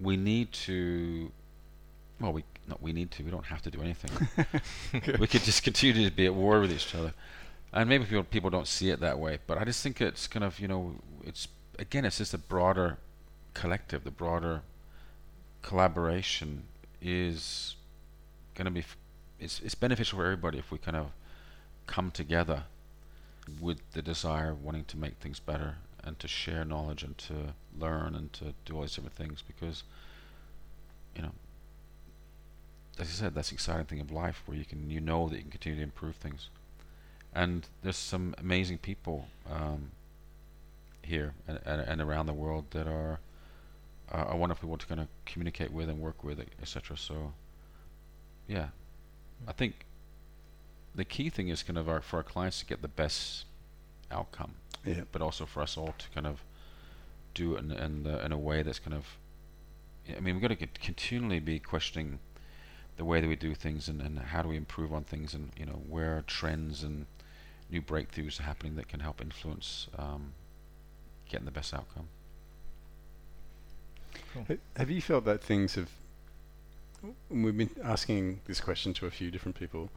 we 0.00 0.16
need 0.16 0.52
to 0.52 1.30
well 2.20 2.32
we 2.32 2.44
not 2.68 2.80
we 2.82 2.92
need 2.92 3.10
to 3.12 3.22
we 3.24 3.30
don't 3.30 3.46
have 3.46 3.62
to 3.62 3.70
do 3.70 3.80
anything 3.82 4.10
we 5.18 5.26
could 5.26 5.42
just 5.42 5.62
continue 5.64 6.08
to 6.08 6.14
be 6.14 6.26
at 6.26 6.34
war 6.34 6.60
with 6.60 6.72
each 6.72 6.94
other 6.94 7.12
and 7.72 7.88
maybe 7.88 8.04
people 8.04 8.22
people 8.22 8.50
don't 8.50 8.68
see 8.68 8.90
it 8.90 9.00
that 9.00 9.18
way 9.18 9.38
but 9.46 9.58
I 9.58 9.64
just 9.64 9.82
think 9.82 10.00
it's 10.00 10.26
kind 10.28 10.44
of 10.44 10.58
you 10.60 10.68
know 10.68 10.94
it's 11.24 11.48
again 11.78 12.04
it's 12.04 12.18
just 12.18 12.34
a 12.34 12.38
broader 12.38 12.98
collective. 13.54 14.04
The 14.04 14.10
broader 14.10 14.62
collaboration 15.62 16.64
is 17.00 17.76
going 18.54 18.66
to 18.66 18.70
be 18.70 18.80
f- 18.80 18.96
it's 19.38 19.60
it's 19.60 19.74
beneficial 19.74 20.18
for 20.18 20.24
everybody 20.24 20.58
if 20.58 20.70
we 20.70 20.78
kind 20.78 20.96
of 20.96 21.08
come 21.86 22.10
together 22.10 22.64
with 23.60 23.78
the 23.92 24.02
desire 24.02 24.50
of 24.50 24.62
wanting 24.62 24.84
to 24.84 24.96
make 24.96 25.16
things 25.16 25.40
better 25.40 25.76
and 26.04 26.18
to 26.18 26.28
share 26.28 26.64
knowledge 26.64 27.02
and 27.02 27.18
to 27.18 27.54
learn 27.78 28.14
and 28.14 28.32
to 28.32 28.54
do 28.64 28.76
all 28.76 28.82
these 28.82 28.94
different 28.94 29.16
things 29.16 29.42
because 29.42 29.82
you 31.16 31.22
know 31.22 31.32
as 32.98 33.08
I 33.08 33.10
said 33.10 33.34
that's 33.34 33.50
the 33.50 33.54
exciting 33.54 33.86
thing 33.86 34.00
of 34.00 34.10
life 34.10 34.42
where 34.46 34.56
you 34.56 34.64
can 34.64 34.90
you 34.90 35.00
know 35.00 35.28
that 35.28 35.36
you 35.36 35.42
can 35.42 35.50
continue 35.50 35.78
to 35.78 35.82
improve 35.82 36.16
things. 36.16 36.48
And 37.34 37.66
there's 37.82 37.96
some 37.96 38.34
amazing 38.38 38.78
people 38.78 39.28
um, 39.50 39.92
here 41.02 41.34
and, 41.46 41.58
and, 41.64 41.80
and 41.80 42.00
around 42.00 42.26
the 42.26 42.32
world 42.32 42.66
that 42.70 42.86
are 42.86 43.20
uh, 44.12 44.46
if 44.50 44.62
we 44.62 44.68
want 44.68 44.80
to 44.80 44.86
kind 44.86 45.00
of 45.00 45.08
communicate 45.24 45.72
with 45.72 45.88
and 45.88 45.98
work 45.98 46.22
with 46.22 46.38
etc 46.60 46.96
so 46.96 47.32
yeah. 48.46 48.68
I 49.46 49.52
think 49.52 49.86
the 50.94 51.04
key 51.04 51.30
thing 51.30 51.48
is 51.48 51.62
kind 51.62 51.78
of 51.78 51.88
our, 51.88 52.00
for 52.00 52.18
our 52.18 52.22
clients 52.22 52.60
to 52.60 52.66
get 52.66 52.82
the 52.82 52.88
best 52.88 53.46
outcome. 54.10 54.54
Yeah. 54.84 55.02
but 55.12 55.22
also 55.22 55.46
for 55.46 55.62
us 55.62 55.76
all 55.76 55.94
to 55.96 56.10
kind 56.12 56.26
of 56.26 56.42
do 57.34 57.54
it 57.54 57.60
in 57.60 57.70
in, 57.70 58.02
the, 58.02 58.24
in 58.24 58.32
a 58.32 58.36
way 58.36 58.62
that's 58.62 58.80
kind 58.80 58.96
of 58.96 59.06
I 60.08 60.18
mean 60.18 60.34
we've 60.34 60.42
got 60.42 60.58
to 60.58 60.66
continually 60.66 61.38
be 61.38 61.60
questioning 61.60 62.18
the 62.96 63.04
way 63.04 63.20
that 63.20 63.28
we 63.28 63.36
do 63.36 63.54
things 63.54 63.88
and, 63.88 64.02
and 64.02 64.18
how 64.18 64.42
do 64.42 64.48
we 64.48 64.56
improve 64.56 64.92
on 64.92 65.04
things 65.04 65.34
and 65.34 65.52
you 65.56 65.66
know 65.66 65.80
where 65.88 66.18
are 66.18 66.22
trends 66.22 66.82
and 66.82 67.06
new 67.70 67.80
breakthroughs 67.80 68.40
are 68.40 68.42
happening 68.42 68.74
that 68.74 68.88
can 68.88 68.98
help 68.98 69.20
influence 69.20 69.86
um, 69.96 70.32
getting 71.32 71.46
the 71.46 71.50
best 71.50 71.74
outcome. 71.74 72.06
Ha- 74.48 74.56
Have 74.76 74.90
you 74.90 75.02
felt 75.02 75.24
that 75.24 75.42
things 75.42 75.74
have? 75.74 75.90
We've 77.28 77.56
been 77.56 77.70
asking 77.82 78.40
this 78.46 78.60
question 78.60 78.94
to 78.94 79.06
a 79.06 79.10
few 79.10 79.30
different 79.30 79.58
people. 79.58 79.90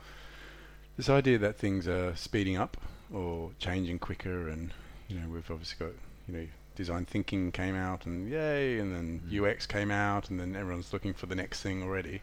This 0.98 1.10
idea 1.10 1.38
that 1.38 1.58
things 1.58 1.88
are 1.88 2.16
speeding 2.16 2.58
up 2.58 2.78
or 3.14 3.52
changing 3.60 4.00
quicker, 4.00 4.50
and 4.50 4.74
you 5.08 5.20
know 5.20 5.28
we've 5.30 5.50
obviously 5.52 5.86
got 5.86 5.94
you 6.28 6.34
know 6.38 6.48
design 6.76 7.06
thinking 7.06 7.52
came 7.52 7.76
out 7.76 8.06
and 8.06 8.30
yay, 8.30 8.80
and 8.80 8.94
then 8.96 9.22
Mhm. 9.30 9.32
UX 9.54 9.66
came 9.68 9.92
out, 9.92 10.30
and 10.30 10.40
then 10.40 10.56
everyone's 10.56 10.92
looking 10.92 11.14
for 11.14 11.28
the 11.28 11.36
next 11.36 11.62
thing 11.62 11.84
already. 11.84 12.22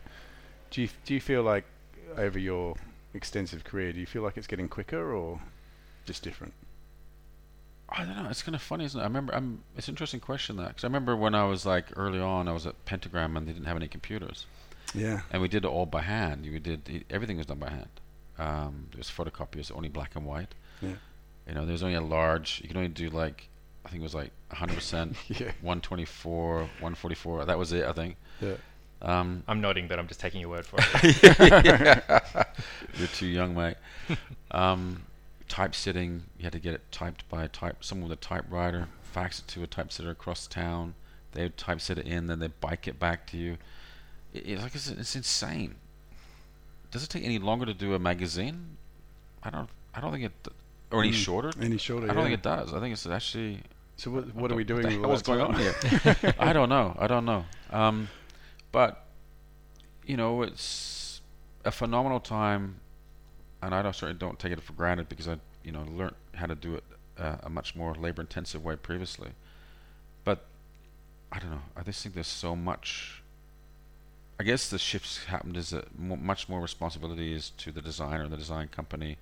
Do 0.71 0.83
you 0.83 0.89
do 1.05 1.15
you 1.15 1.21
feel 1.21 1.43
like 1.43 1.65
over 2.17 2.39
your 2.39 2.77
extensive 3.15 3.63
career, 3.65 3.93
do 3.93 4.01
you 4.01 4.07
feel 4.07 4.23
like 4.23 4.37
it's 4.37 4.47
getting 4.47 4.69
quicker 4.69 5.13
or 5.13 5.41
just 6.07 6.23
different? 6.23 6.55
I 7.97 8.05
don't 8.05 8.17
know. 8.23 8.29
It's 8.31 8.43
kind 8.43 8.55
of 8.55 8.63
funny, 8.63 8.85
isn't 8.85 8.99
it? 8.99 9.03
I 9.03 9.07
remember. 9.07 9.35
I'm, 9.35 9.63
it's 9.77 9.89
an 9.89 9.93
interesting 9.93 10.21
question 10.21 10.57
that 10.57 10.69
because 10.69 10.85
I 10.85 10.87
remember 10.87 11.17
when 11.17 11.35
I 11.35 11.45
was 11.45 11.65
like 11.67 11.87
early 11.97 12.21
on, 12.21 12.49
I 12.49 12.53
was 12.53 12.67
at 12.67 12.85
Pentagram 12.85 13.37
and 13.37 13.47
they 13.47 13.53
didn't 13.53 13.67
have 13.67 13.77
any 13.77 13.89
computers, 13.89 14.47
Yeah. 14.95 15.21
and 15.31 15.43
we 15.43 15.49
did 15.49 15.65
it 15.65 15.69
all 15.69 15.87
by 15.87 16.03
hand. 16.03 16.43
We 16.45 16.59
did 16.59 17.05
everything 17.11 17.37
was 17.37 17.47
done 17.47 17.59
by 17.59 17.71
hand. 17.71 17.89
Um, 18.39 18.87
there 18.91 18.99
was 18.99 19.09
photocopiers, 19.11 19.71
only 19.75 19.89
black 19.89 20.17
and 20.17 20.25
white. 20.27 20.55
Yeah. 20.81 20.95
You 21.47 21.55
know, 21.55 21.67
there's 21.67 21.83
only 21.83 21.95
a 21.97 22.01
large. 22.01 22.61
You 22.63 22.69
can 22.69 22.77
only 22.77 22.89
do 22.89 23.11
like 23.11 23.49
I 23.85 23.89
think 23.89 24.01
it 24.01 24.05
was 24.05 24.15
like 24.15 24.31
100 24.49 24.75
percent, 24.75 25.17
Yeah. 25.29 25.53
124, 25.63 26.59
144. 26.59 27.45
That 27.47 27.59
was 27.59 27.73
it. 27.73 27.85
I 27.85 27.93
think. 27.93 28.17
Yeah. 28.41 28.55
Um, 29.03 29.43
I'm 29.49 29.61
nodding, 29.61 29.89
but 29.89 29.99
I'm 29.99 30.07
just 30.07 30.21
taking 30.21 30.41
your 30.41 30.51
word 30.51 30.65
for 30.65 30.77
it. 30.81 32.05
You're 32.95 33.09
too 33.09 33.27
young, 33.27 33.55
mate. 33.55 33.77
Um, 34.53 35.03
typesetting, 35.53 36.23
you 36.39 36.45
had 36.45 36.53
to 36.55 36.59
get 36.59 36.73
it 36.73 36.81
typed 36.91 37.29
by 37.29 37.45
a 37.45 37.49
type 37.49 37.85
someone 37.85 38.09
with 38.09 38.19
a 38.19 38.23
typewriter, 38.23 38.89
fax 39.03 39.39
it 39.41 39.49
to 39.49 39.63
a 39.63 39.67
typesetter 39.67 40.09
across 40.09 40.47
town. 40.47 40.95
They 41.33 41.43
would 41.43 41.59
typeset 41.59 41.99
it 41.99 42.07
in, 42.07 42.27
then 42.27 42.39
they 42.39 42.47
bike 42.47 42.89
it 42.89 42.99
back 42.99 43.27
to 43.29 43.37
you. 43.37 43.59
It, 44.33 44.47
it's 44.47 44.63
like 44.63 44.75
it's, 44.75 44.89
it's 44.89 45.15
insane. 45.15 45.75
Does 46.91 47.05
it 47.05 47.11
take 47.11 47.23
any 47.23 47.39
longer 47.39 47.67
to 47.67 47.75
do 47.75 47.93
a 47.93 47.99
magazine? 47.99 48.79
I 49.43 49.51
don't. 49.51 49.69
I 49.95 50.01
don't 50.01 50.11
think 50.13 50.25
it. 50.25 50.33
Or 50.91 51.03
any 51.03 51.13
Mm. 51.13 51.25
shorter? 51.27 51.53
Any 51.61 51.77
shorter? 51.77 52.07
I 52.11 52.15
don't 52.15 52.25
yeah. 52.25 52.31
think 52.31 52.39
it 52.39 52.43
does. 52.43 52.73
I 52.73 52.81
think 52.81 52.95
it's 52.95 53.07
actually. 53.07 53.61
So 53.97 54.11
what, 54.11 54.35
what 54.35 54.51
are 54.51 54.55
we 54.55 54.65
doing? 54.65 54.85
What 55.03 55.23
the 55.25 55.33
with 55.33 55.39
hell 55.39 55.43
all 55.43 55.55
is 55.55 55.67
that 55.67 55.85
going 55.85 56.15
on 56.15 56.25
here? 56.25 56.35
I 56.49 56.55
don't 56.55 56.71
know. 56.71 56.97
I 56.99 57.07
don't 57.07 57.27
know. 57.27 57.45
Um, 57.71 58.09
but 58.73 59.05
you 60.07 60.17
know, 60.17 60.41
it's 60.43 61.21
a 61.65 61.71
phenomenal 61.71 62.21
time, 62.21 62.77
and 63.63 63.75
I 63.75 63.81
don't, 63.81 63.95
certainly 63.95 64.19
don't 64.19 64.39
take 64.39 64.53
it 64.53 64.61
for 64.61 64.73
granted 64.73 65.09
because 65.09 65.29
I, 65.29 65.37
you 65.65 65.73
know, 65.73 65.85
learned 65.85 66.17
how 66.35 66.47
to 66.47 66.55
do 66.55 66.75
it 66.75 66.85
uh, 67.19 67.37
a 67.45 67.49
much 67.49 67.77
more 67.77 67.95
labor-intensive 67.95 68.63
way 68.65 68.77
previously. 68.77 69.31
But 70.25 70.45
I 71.31 71.39
don't 71.39 71.51
know. 71.51 71.63
I 71.77 71.83
just 71.83 72.03
think 72.03 72.15
there's 72.15 72.27
so 72.27 72.57
much. 72.57 73.23
I 74.41 74.45
guess 74.45 74.69
the 74.69 74.79
shifts 74.79 75.25
happened 75.25 75.57
is 75.57 75.71
that 75.71 75.97
mo 75.97 76.17
much 76.17 76.49
more 76.49 76.61
responsibility 76.61 77.33
is 77.33 77.51
to 77.59 77.71
the 77.71 77.81
designer 77.81 78.25
and 78.25 78.33
the 78.33 78.37
design 78.37 78.69
company 78.69 79.17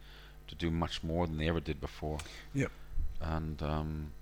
to 0.49 0.55
do 0.55 0.71
much 0.71 1.03
more 1.03 1.27
than 1.27 1.37
they 1.37 1.49
ever 1.49 1.61
did 1.61 1.81
before. 1.81 2.19
Yep. 2.55 2.71
And 3.21 3.63
um, 3.63 4.13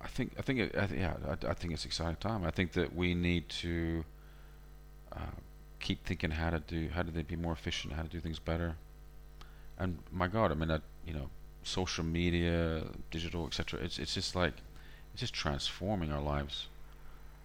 I 0.00 0.08
think 0.08 0.32
I 0.38 0.42
think 0.42 0.60
it, 0.60 0.74
I 0.78 0.86
th- 0.86 0.98
yeah 0.98 1.14
I, 1.28 1.50
I 1.50 1.54
think 1.54 1.74
it's 1.74 1.84
exciting 1.84 2.16
time. 2.16 2.44
I 2.44 2.50
think 2.50 2.72
that 2.72 2.94
we 2.96 3.14
need 3.14 3.48
to 3.60 4.04
uh, 5.12 5.36
keep 5.86 6.04
thinking 6.04 6.32
how 6.32 6.50
to 6.50 6.60
do 6.60 6.80
how 6.94 7.02
do 7.06 7.10
they 7.12 7.22
be 7.22 7.36
more 7.36 7.52
efficient, 7.52 7.92
how 7.92 8.02
to 8.02 8.08
do 8.16 8.20
things 8.20 8.38
better. 8.38 8.70
And 9.78 9.98
my 10.12 10.28
God, 10.28 10.50
I 10.52 10.54
mean, 10.54 10.70
I, 10.70 10.78
you 11.06 11.14
know, 11.14 11.28
social 11.62 12.04
media, 12.04 12.84
digital, 13.10 13.46
etc. 13.46 13.80
It's 13.86 13.98
it's 13.98 14.14
just 14.14 14.34
like 14.42 14.54
it's 15.12 15.20
just 15.20 15.34
transforming 15.34 16.10
our 16.12 16.20
lives. 16.34 16.56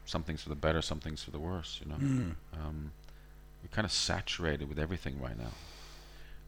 Some 0.06 0.24
things 0.24 0.42
for 0.44 0.50
the 0.50 0.56
better, 0.66 0.82
some 0.82 1.00
things 1.00 1.24
for 1.24 1.32
the 1.32 1.40
worse. 1.40 1.80
You 1.84 1.88
know, 1.92 1.98
Mm. 1.98 2.36
um, 2.60 2.92
we're 3.62 3.76
kind 3.78 3.86
of 3.86 3.92
saturated 3.92 4.68
with 4.70 4.80
everything 4.80 5.16
right 5.22 5.38
now. 5.38 5.54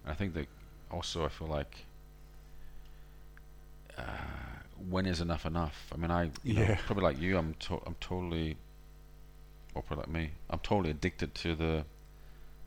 And 0.03 0.11
I 0.13 0.15
think 0.15 0.33
that 0.33 0.47
also 0.89 1.25
I 1.25 1.29
feel 1.29 1.47
like 1.59 1.73
uh, 3.97 4.03
when 4.89 5.05
is 5.05 5.21
enough 5.21 5.45
enough? 5.45 5.77
I 5.93 5.97
mean, 5.97 6.11
I 6.11 6.31
you 6.43 6.53
know, 6.55 6.75
probably 6.85 7.03
like 7.03 7.19
you, 7.19 7.37
I'm 7.37 7.53
to- 7.65 7.81
I'm 7.85 7.95
totally, 7.99 8.57
or 9.73 9.81
probably 9.81 10.03
like 10.03 10.11
me, 10.13 10.31
I'm 10.49 10.59
totally 10.59 10.89
addicted 10.91 11.33
to 11.35 11.55
the. 11.55 11.85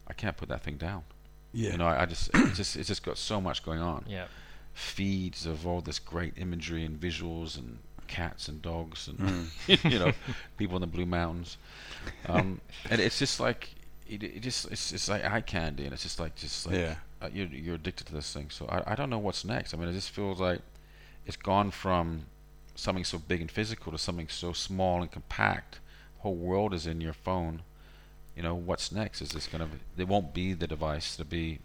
I 0.06 0.12
can't 0.12 0.36
put 0.36 0.48
that 0.48 0.62
thing 0.62 0.76
down. 0.76 1.02
Yeah. 1.52 1.72
You 1.72 1.78
know, 1.78 1.86
I, 1.86 2.02
I 2.02 2.06
just 2.06 2.30
it's 2.34 2.56
just 2.56 2.76
it's 2.76 2.88
just 2.88 3.02
got 3.02 3.16
so 3.18 3.40
much 3.40 3.64
going 3.64 3.80
on. 3.80 4.04
Yeah. 4.08 4.26
Feeds 4.72 5.46
of 5.46 5.66
all 5.66 5.80
this 5.80 5.98
great 5.98 6.34
imagery 6.36 6.84
and 6.84 7.00
visuals 7.00 7.56
and 7.56 7.78
cats 8.08 8.48
and 8.48 8.60
dogs 8.60 9.08
and 9.08 9.18
Mm. 9.18 9.90
you 9.92 9.98
know 9.98 10.12
people 10.58 10.76
in 10.76 10.80
the 10.82 10.86
Blue 10.86 11.06
Mountains, 11.06 11.56
um, 12.28 12.60
and 12.90 13.00
it's 13.00 13.18
just 13.18 13.38
like 13.40 13.70
it, 14.08 14.22
it 14.22 14.40
just 14.40 14.70
it's 14.72 14.92
it's 14.92 15.08
like 15.08 15.24
eye 15.24 15.40
candy, 15.40 15.84
and 15.84 15.92
it's 15.92 16.02
just 16.02 16.18
like 16.18 16.34
just 16.34 16.66
like 16.66 16.76
Yeah. 16.76 16.96
uh, 17.22 17.28
you're 17.32 17.46
you're 17.46 17.76
addicted 17.76 18.06
to 18.08 18.12
this 18.14 18.32
thing. 18.32 18.50
So 18.50 18.66
I 18.66 18.92
I 18.92 18.94
don't 18.96 19.08
know 19.10 19.18
what's 19.18 19.44
next. 19.44 19.72
I 19.72 19.76
mean, 19.76 19.88
it 19.88 19.92
just 19.92 20.10
feels 20.10 20.40
like 20.40 20.60
it's 21.24 21.36
gone 21.36 21.70
from 21.70 22.26
something 22.74 23.04
so 23.04 23.18
big 23.18 23.40
and 23.40 23.50
physical 23.50 23.92
to 23.92 23.98
something 23.98 24.28
so 24.28 24.52
small 24.52 25.00
and 25.00 25.10
compact. 25.10 25.78
The 26.24 26.30
whole 26.30 26.36
world 26.36 26.72
is 26.72 26.86
in 26.86 27.02
your 27.02 27.12
phone. 27.12 27.60
You 28.34 28.42
know, 28.42 28.54
what's 28.54 28.90
next? 28.90 29.20
Is 29.20 29.28
this 29.32 29.46
gonna? 29.46 29.66
Be, 29.66 30.02
it 30.02 30.08
won't 30.08 30.32
be 30.32 30.54
the 30.54 30.66
device 30.66 31.16
to 31.18 31.24
be 31.24 31.58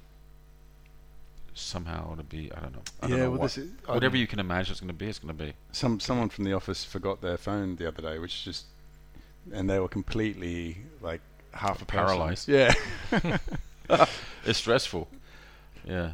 somehow 1.54 2.16
to 2.16 2.24
be. 2.24 2.52
I 2.52 2.60
don't 2.60 2.74
know. 2.74 2.82
I 3.02 3.08
don't 3.08 3.18
yeah, 3.18 3.24
know 3.24 3.30
well, 3.32 3.40
what- 3.40 3.46
this 3.46 3.58
is, 3.58 3.72
whatever 3.86 4.18
you 4.18 4.28
can 4.28 4.38
imagine 4.42 4.74
it's 4.74 4.82
gonna 4.82 4.92
be, 4.92 5.08
it's 5.08 5.20
gonna 5.20 5.34
be. 5.34 5.54
Some 5.72 6.02
someone 6.02 6.28
from 6.28 6.44
the 6.44 6.52
office 6.52 6.84
forgot 6.84 7.22
their 7.22 7.38
phone 7.38 7.78
the 7.78 7.88
other 7.88 8.02
day, 8.02 8.20
which 8.20 8.44
just, 8.44 8.66
and 9.54 9.70
they 9.70 9.80
were 9.80 9.88
completely 9.88 10.80
like 11.02 11.22
half 11.54 11.82
a 11.82 11.86
person. 11.86 12.06
Paralyzed. 12.06 12.50
Yeah. 12.50 12.74
It's 14.46 14.60
stressful. 14.60 15.08
Yeah. 15.86 16.12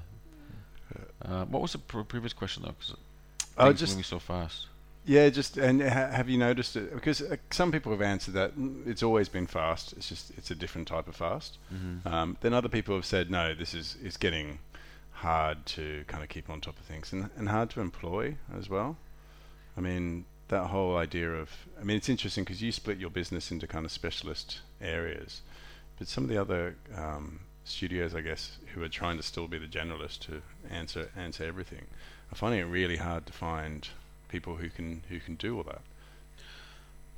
Uh, 1.20 1.46
what 1.46 1.64
was 1.64 1.72
the 1.72 1.80
pr- 1.80 2.02
previous 2.02 2.32
question 2.34 2.62
though? 2.62 2.76
Because 2.78 2.96
Oh, 3.58 3.74
just- 3.74 3.94
moving 3.94 4.04
so 4.04 4.20
fast. 4.20 4.68
Yeah, 5.06 5.30
just 5.30 5.58
and 5.58 5.84
ha- 5.84 6.10
have 6.10 6.30
you 6.30 6.38
noticed 6.38 6.76
it? 6.76 6.94
Because 6.94 7.22
uh, 7.22 7.38
some 7.52 7.72
people 7.72 7.92
have 7.92 8.02
answered 8.02 8.34
that 8.34 8.58
"Mm, 8.58 8.88
it's 8.88 9.04
always 9.04 9.30
been 9.30 9.46
fast. 9.46 9.94
It's 9.94 10.10
just 10.10 10.32
it's 10.38 10.50
a 10.50 10.56
different 10.56 10.88
type 10.88 11.08
of 11.08 11.16
fast. 11.16 11.60
Mm-hmm. 11.74 12.08
Um, 12.08 12.38
then 12.42 12.54
other 12.54 12.70
people 12.70 12.96
have 12.96 13.06
said 13.06 13.30
no, 13.30 13.54
this 13.54 13.74
is 13.74 13.98
it's 14.04 14.18
getting 14.18 14.60
hard 15.12 15.66
to 15.66 16.04
kind 16.08 16.24
of 16.24 16.30
keep 16.30 16.50
on 16.50 16.60
top 16.60 16.80
of 16.80 16.86
things 16.86 17.14
and 17.14 17.30
and 17.38 17.50
hard 17.50 17.70
to 17.72 17.82
employ 17.82 18.36
as 18.58 18.70
well. 18.70 18.98
I 19.78 19.82
mean 19.82 20.26
that 20.48 20.68
whole 20.68 20.98
idea 20.98 21.32
of 21.32 21.50
I 21.80 21.84
mean 21.84 21.98
it's 21.98 22.10
interesting 22.10 22.44
because 22.44 22.62
you 22.64 22.72
split 22.72 22.98
your 22.98 23.12
business 23.12 23.52
into 23.52 23.68
kind 23.68 23.86
of 23.86 23.92
specialist 23.92 24.62
areas, 24.82 25.42
but 26.00 26.08
some 26.08 26.24
of 26.24 26.30
the 26.30 26.38
other 26.38 26.78
um, 26.96 27.42
studios, 27.64 28.16
I 28.16 28.22
guess, 28.22 28.58
who 28.74 28.82
are 28.82 28.90
trying 28.90 29.18
to 29.18 29.24
still 29.24 29.48
be 29.48 29.60
the 29.60 29.68
generalist 29.68 30.20
to 30.22 30.42
answer 30.70 31.10
answer 31.16 31.44
everything, 31.44 31.86
are 32.32 32.36
finding 32.36 32.60
it 32.60 32.64
really 32.64 32.98
hard 32.98 33.28
to 33.28 33.34
find 33.34 33.88
people 34.36 34.56
who 34.58 34.70
can 34.70 35.02
who 35.10 35.20
can 35.20 35.36
do 35.36 35.56
all 35.58 35.64
that. 35.64 35.82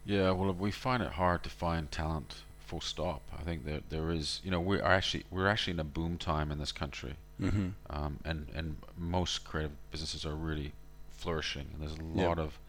Yeah, 0.05 0.31
well, 0.31 0.53
we 0.53 0.71
find 0.71 1.01
it 1.03 1.13
hard 1.13 1.43
to 1.43 1.49
find 1.49 1.91
talent. 1.91 2.35
Full 2.67 2.81
stop. 2.81 3.21
I 3.39 3.43
think 3.43 3.65
that 3.65 3.89
there 3.89 4.11
is, 4.11 4.41
you 4.43 4.51
know, 4.51 4.59
we 4.61 4.79
are 4.79 4.91
actually 4.99 5.23
we're 5.31 5.47
actually 5.47 5.73
in 5.73 5.79
a 5.79 5.83
boom 5.97 6.17
time 6.17 6.51
in 6.51 6.59
this 6.59 6.71
country, 6.71 7.15
Mm-hmm. 7.41 7.67
um, 7.89 8.19
and 8.25 8.47
and 8.53 8.77
most 8.97 9.43
creative 9.45 9.71
businesses 9.91 10.25
are 10.25 10.35
really 10.35 10.73
flourishing, 11.11 11.67
and 11.73 11.81
there's 11.81 11.97
a 11.97 12.03
Yeah. 12.13 12.27
lot 12.27 12.39
of 12.39 12.59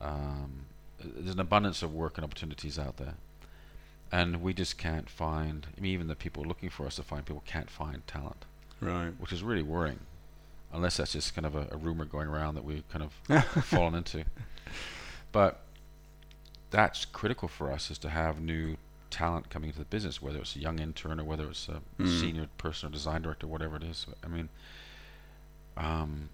um, 0.00 0.66
there's 1.02 1.34
an 1.34 1.40
abundance 1.40 1.82
of 1.82 1.92
work 1.94 2.16
and 2.18 2.24
opportunities 2.24 2.78
out 2.78 2.96
there, 2.98 3.14
and 4.12 4.40
we 4.42 4.52
just 4.54 4.78
can't 4.78 5.08
find. 5.10 5.66
I 5.76 5.80
mean, 5.80 5.92
even 5.92 6.06
the 6.06 6.16
people 6.16 6.44
looking 6.44 6.70
for 6.70 6.86
us 6.86 6.96
to 6.96 7.02
find 7.02 7.24
people 7.26 7.42
can't 7.46 7.70
find 7.70 8.06
talent, 8.06 8.44
Right. 8.80 9.12
which 9.18 9.32
is 9.32 9.42
really 9.42 9.62
worrying, 9.62 10.00
unless 10.74 10.96
that's 10.98 11.12
just 11.12 11.34
kind 11.34 11.46
of 11.46 11.54
a, 11.54 11.68
a 11.70 11.76
rumor 11.76 12.04
going 12.04 12.28
around 12.28 12.54
that 12.56 12.64
we've 12.64 12.86
kind 12.90 13.04
of 13.04 13.44
fallen 13.64 13.94
into. 13.94 14.24
But 15.32 15.60
that's 16.70 17.04
critical 17.04 17.48
for 17.48 17.70
us 17.72 17.90
is 17.90 17.98
to 17.98 18.08
have 18.10 18.40
new 18.40 18.76
talent 19.10 19.48
coming 19.48 19.68
into 19.68 19.78
the 19.78 19.84
business, 19.84 20.20
whether 20.20 20.38
it's 20.40 20.56
a 20.56 20.58
young 20.58 20.80
intern 20.80 21.20
or 21.20 21.24
whether 21.24 21.48
it's 21.48 21.68
a 21.68 21.80
Mm. 22.00 22.20
senior 22.20 22.48
person 22.58 22.88
or 22.88 22.92
design 22.92 23.22
director, 23.22 23.46
whatever 23.46 23.76
it 23.76 23.84
is. 23.84 24.06
I 24.24 24.26
mean, 24.28 24.48
um, 25.76 26.28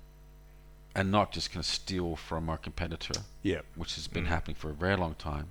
and 0.95 1.11
not 1.11 1.33
just 1.33 1.51
kind 1.51 1.61
of 1.61 1.67
steal 1.67 2.17
from 2.17 2.49
our 2.49 2.57
competitor, 2.59 3.21
Yeah. 3.43 3.61
which 3.77 3.95
has 3.95 4.09
been 4.09 4.25
Mm. 4.25 4.29
happening 4.29 4.55
for 4.57 4.71
a 4.71 4.75
very 4.75 4.97
long 4.97 5.15
time. 5.15 5.49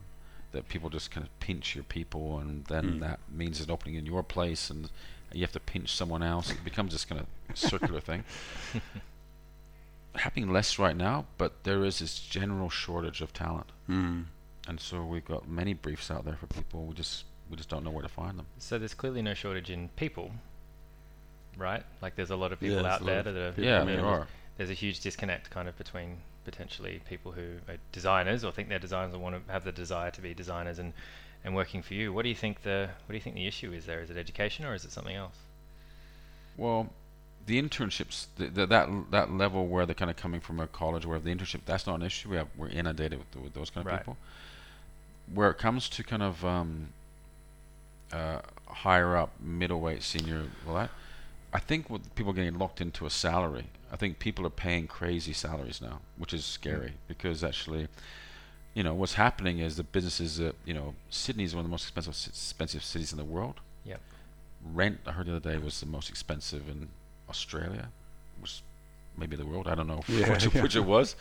That 0.51 0.67
people 0.67 0.89
just 0.89 1.11
kind 1.11 1.23
of 1.25 1.39
pinch 1.39 1.75
your 1.75 1.83
people, 1.83 2.39
and 2.39 2.65
then 2.65 2.95
Mm. 2.95 2.99
that 3.01 3.19
means 3.29 3.61
an 3.61 3.69
opening 3.69 3.95
in 3.95 4.05
your 4.07 4.23
place, 4.23 4.71
and 4.71 4.89
you 5.33 5.41
have 5.41 5.51
to 5.53 5.59
pinch 5.59 5.95
someone 5.95 6.23
else. 6.23 6.49
It 6.51 6.63
becomes 6.63 6.91
this 6.93 7.05
kind 7.05 7.21
of 7.21 7.57
circular 7.57 7.99
thing. 8.01 8.23
Happening 10.15 10.51
less 10.51 10.79
right 10.79 10.97
now, 10.97 11.25
but 11.37 11.63
there 11.63 11.85
is 11.85 11.99
this 11.99 12.19
general 12.19 12.69
shortage 12.69 13.21
of 13.21 13.31
talent, 13.31 13.67
Mm. 13.87 14.25
and 14.67 14.79
so 14.79 15.03
we've 15.05 15.23
got 15.23 15.47
many 15.47 15.73
briefs 15.73 16.09
out 16.09 16.25
there 16.25 16.35
for 16.35 16.47
people. 16.47 16.85
We 16.85 16.95
just 16.95 17.25
we 17.49 17.55
just 17.55 17.69
don't 17.69 17.83
know 17.83 17.91
where 17.91 18.01
to 18.03 18.09
find 18.09 18.37
them. 18.37 18.47
So 18.57 18.77
there's 18.79 18.93
clearly 18.95 19.21
no 19.21 19.33
shortage 19.35 19.69
in 19.69 19.89
people, 19.89 20.31
right? 21.57 21.83
Like 22.01 22.15
there's 22.15 22.31
a 22.31 22.35
lot 22.35 22.51
of 22.51 22.59
people 22.59 22.77
there's 22.77 22.87
out 22.87 23.05
there 23.05 23.21
that 23.23 23.35
are. 23.35 23.49
people. 23.51 23.63
yeah, 23.65 23.81
I 23.81 23.85
mean, 23.85 23.97
there 23.97 24.05
are. 24.05 24.27
There's 24.57 24.71
a 24.71 24.73
huge 24.73 24.99
disconnect 24.99 25.51
kind 25.51 25.69
of 25.69 25.77
between 25.77 26.17
potentially 26.43 27.01
people 27.07 27.31
who 27.31 27.57
are 27.71 27.77
designers 27.91 28.43
or 28.43 28.51
think 28.51 28.67
they're 28.69 28.79
designers 28.79 29.13
or 29.15 29.19
want 29.19 29.45
to 29.45 29.51
have 29.53 29.63
the 29.63 29.71
desire 29.71 30.09
to 30.11 30.21
be 30.21 30.33
designers 30.33 30.79
and, 30.79 30.91
and 31.43 31.55
working 31.55 31.81
for 31.81 31.93
you. 31.93 32.11
What 32.13 32.23
do 32.23 32.29
you 32.29 32.35
think 32.35 32.63
the 32.63 32.89
what 33.05 33.13
do 33.13 33.15
you 33.15 33.21
think 33.21 33.35
the 33.35 33.47
issue 33.47 33.71
is 33.71 33.85
there? 33.85 34.01
Is 34.01 34.09
it 34.09 34.17
education 34.17 34.65
or 34.65 34.73
is 34.73 34.85
it 34.85 34.91
something 34.91 35.15
else? 35.15 35.37
Well, 36.57 36.89
the 37.45 37.61
internships, 37.61 38.27
the, 38.37 38.47
the, 38.47 38.65
that 38.67 38.89
that 39.11 39.31
level 39.31 39.67
where 39.67 39.85
they're 39.85 39.95
kind 39.95 40.11
of 40.11 40.17
coming 40.17 40.41
from 40.41 40.59
a 40.59 40.67
college, 40.67 41.05
where 41.05 41.19
the 41.19 41.33
internship, 41.33 41.61
that's 41.65 41.87
not 41.87 41.95
an 41.95 42.03
issue. 42.05 42.29
We 42.29 42.37
have 42.37 42.47
we're 42.57 42.69
inundated 42.69 43.19
with, 43.19 43.43
with 43.43 43.53
those 43.53 43.69
kind 43.69 43.85
of 43.85 43.91
Right. 43.91 43.99
people. 43.99 44.17
Where 45.33 45.49
it 45.49 45.57
comes 45.57 45.89
to 45.89 46.03
kind 46.03 46.23
of 46.23 46.43
um, 46.43 46.89
uh, 48.11 48.39
higher 48.67 49.15
up, 49.15 49.31
middleweight, 49.39 50.03
senior, 50.03 50.45
well, 50.65 50.75
that 50.75 50.89
I 51.53 51.59
think 51.59 51.89
with 51.89 52.13
people 52.15 52.33
getting 52.33 52.57
locked 52.57 52.81
into 52.81 53.05
a 53.05 53.09
salary, 53.09 53.65
I 53.91 53.95
think 53.95 54.19
people 54.19 54.45
are 54.45 54.51
paying 54.51 54.87
crazy 54.87 55.33
salaries 55.33 55.81
now, 55.81 55.99
which 56.17 56.33
is 56.33 56.45
scary 56.45 56.93
because 57.07 57.43
actually, 57.43 57.87
you 58.73 58.83
know, 58.83 58.93
what's 58.93 59.15
happening 59.15 59.59
is 59.59 59.77
the 59.77 59.83
businesses 59.83 60.37
that 60.37 60.55
you 60.65 60.73
know, 60.73 60.93
Sydney 61.09 61.43
is 61.43 61.55
one 61.55 61.61
of 61.61 61.65
the 61.65 61.71
most 61.71 61.83
expensive 61.83 62.15
expensive 62.27 62.83
cities 62.83 63.11
in 63.11 63.17
the 63.17 63.25
world. 63.25 63.55
Yep. 63.85 63.99
Rent 64.73 64.99
I 65.07 65.11
heard 65.11 65.25
the 65.27 65.35
other 65.37 65.51
day 65.51 65.57
was 65.57 65.79
the 65.79 65.85
most 65.85 66.09
expensive 66.09 66.67
in 66.69 66.89
Australia, 67.29 67.89
was 68.41 68.61
maybe 69.17 69.35
the 69.35 69.45
world. 69.45 69.67
I 69.67 69.75
don't 69.75 69.87
know 69.87 70.01
Yeah, 70.07 70.29
which, 70.31 70.53
yeah. 70.53 70.61
which 70.61 70.75
it 70.75 70.85
was. 70.85 71.15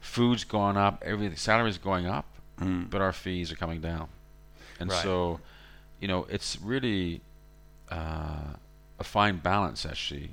Food's 0.00 0.44
gone 0.44 0.76
up, 0.76 1.02
everything 1.04 1.36
salaries 1.36 1.78
going 1.78 2.06
up, 2.06 2.26
Mm. 2.60 2.88
but 2.88 3.02
our 3.02 3.12
fees 3.12 3.52
are 3.52 3.56
coming 3.56 3.82
down, 3.82 4.08
and 4.80 4.88
Right. 4.88 5.02
so, 5.02 5.40
you 6.00 6.08
know, 6.08 6.24
it's 6.30 6.58
really 6.62 7.20
uh, 7.90 8.54
a 8.98 9.04
fine 9.04 9.36
balance. 9.36 9.84
Actually, 9.84 10.30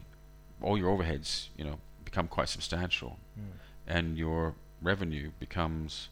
all 0.61 0.77
your 0.77 0.95
overheads, 0.97 1.47
you 1.57 1.65
know, 1.65 1.79
become 2.05 2.27
quite 2.29 2.47
substantial, 2.47 3.17
and 3.87 4.17
your 4.17 4.53
revenue 4.81 5.31
becomes 5.39 6.07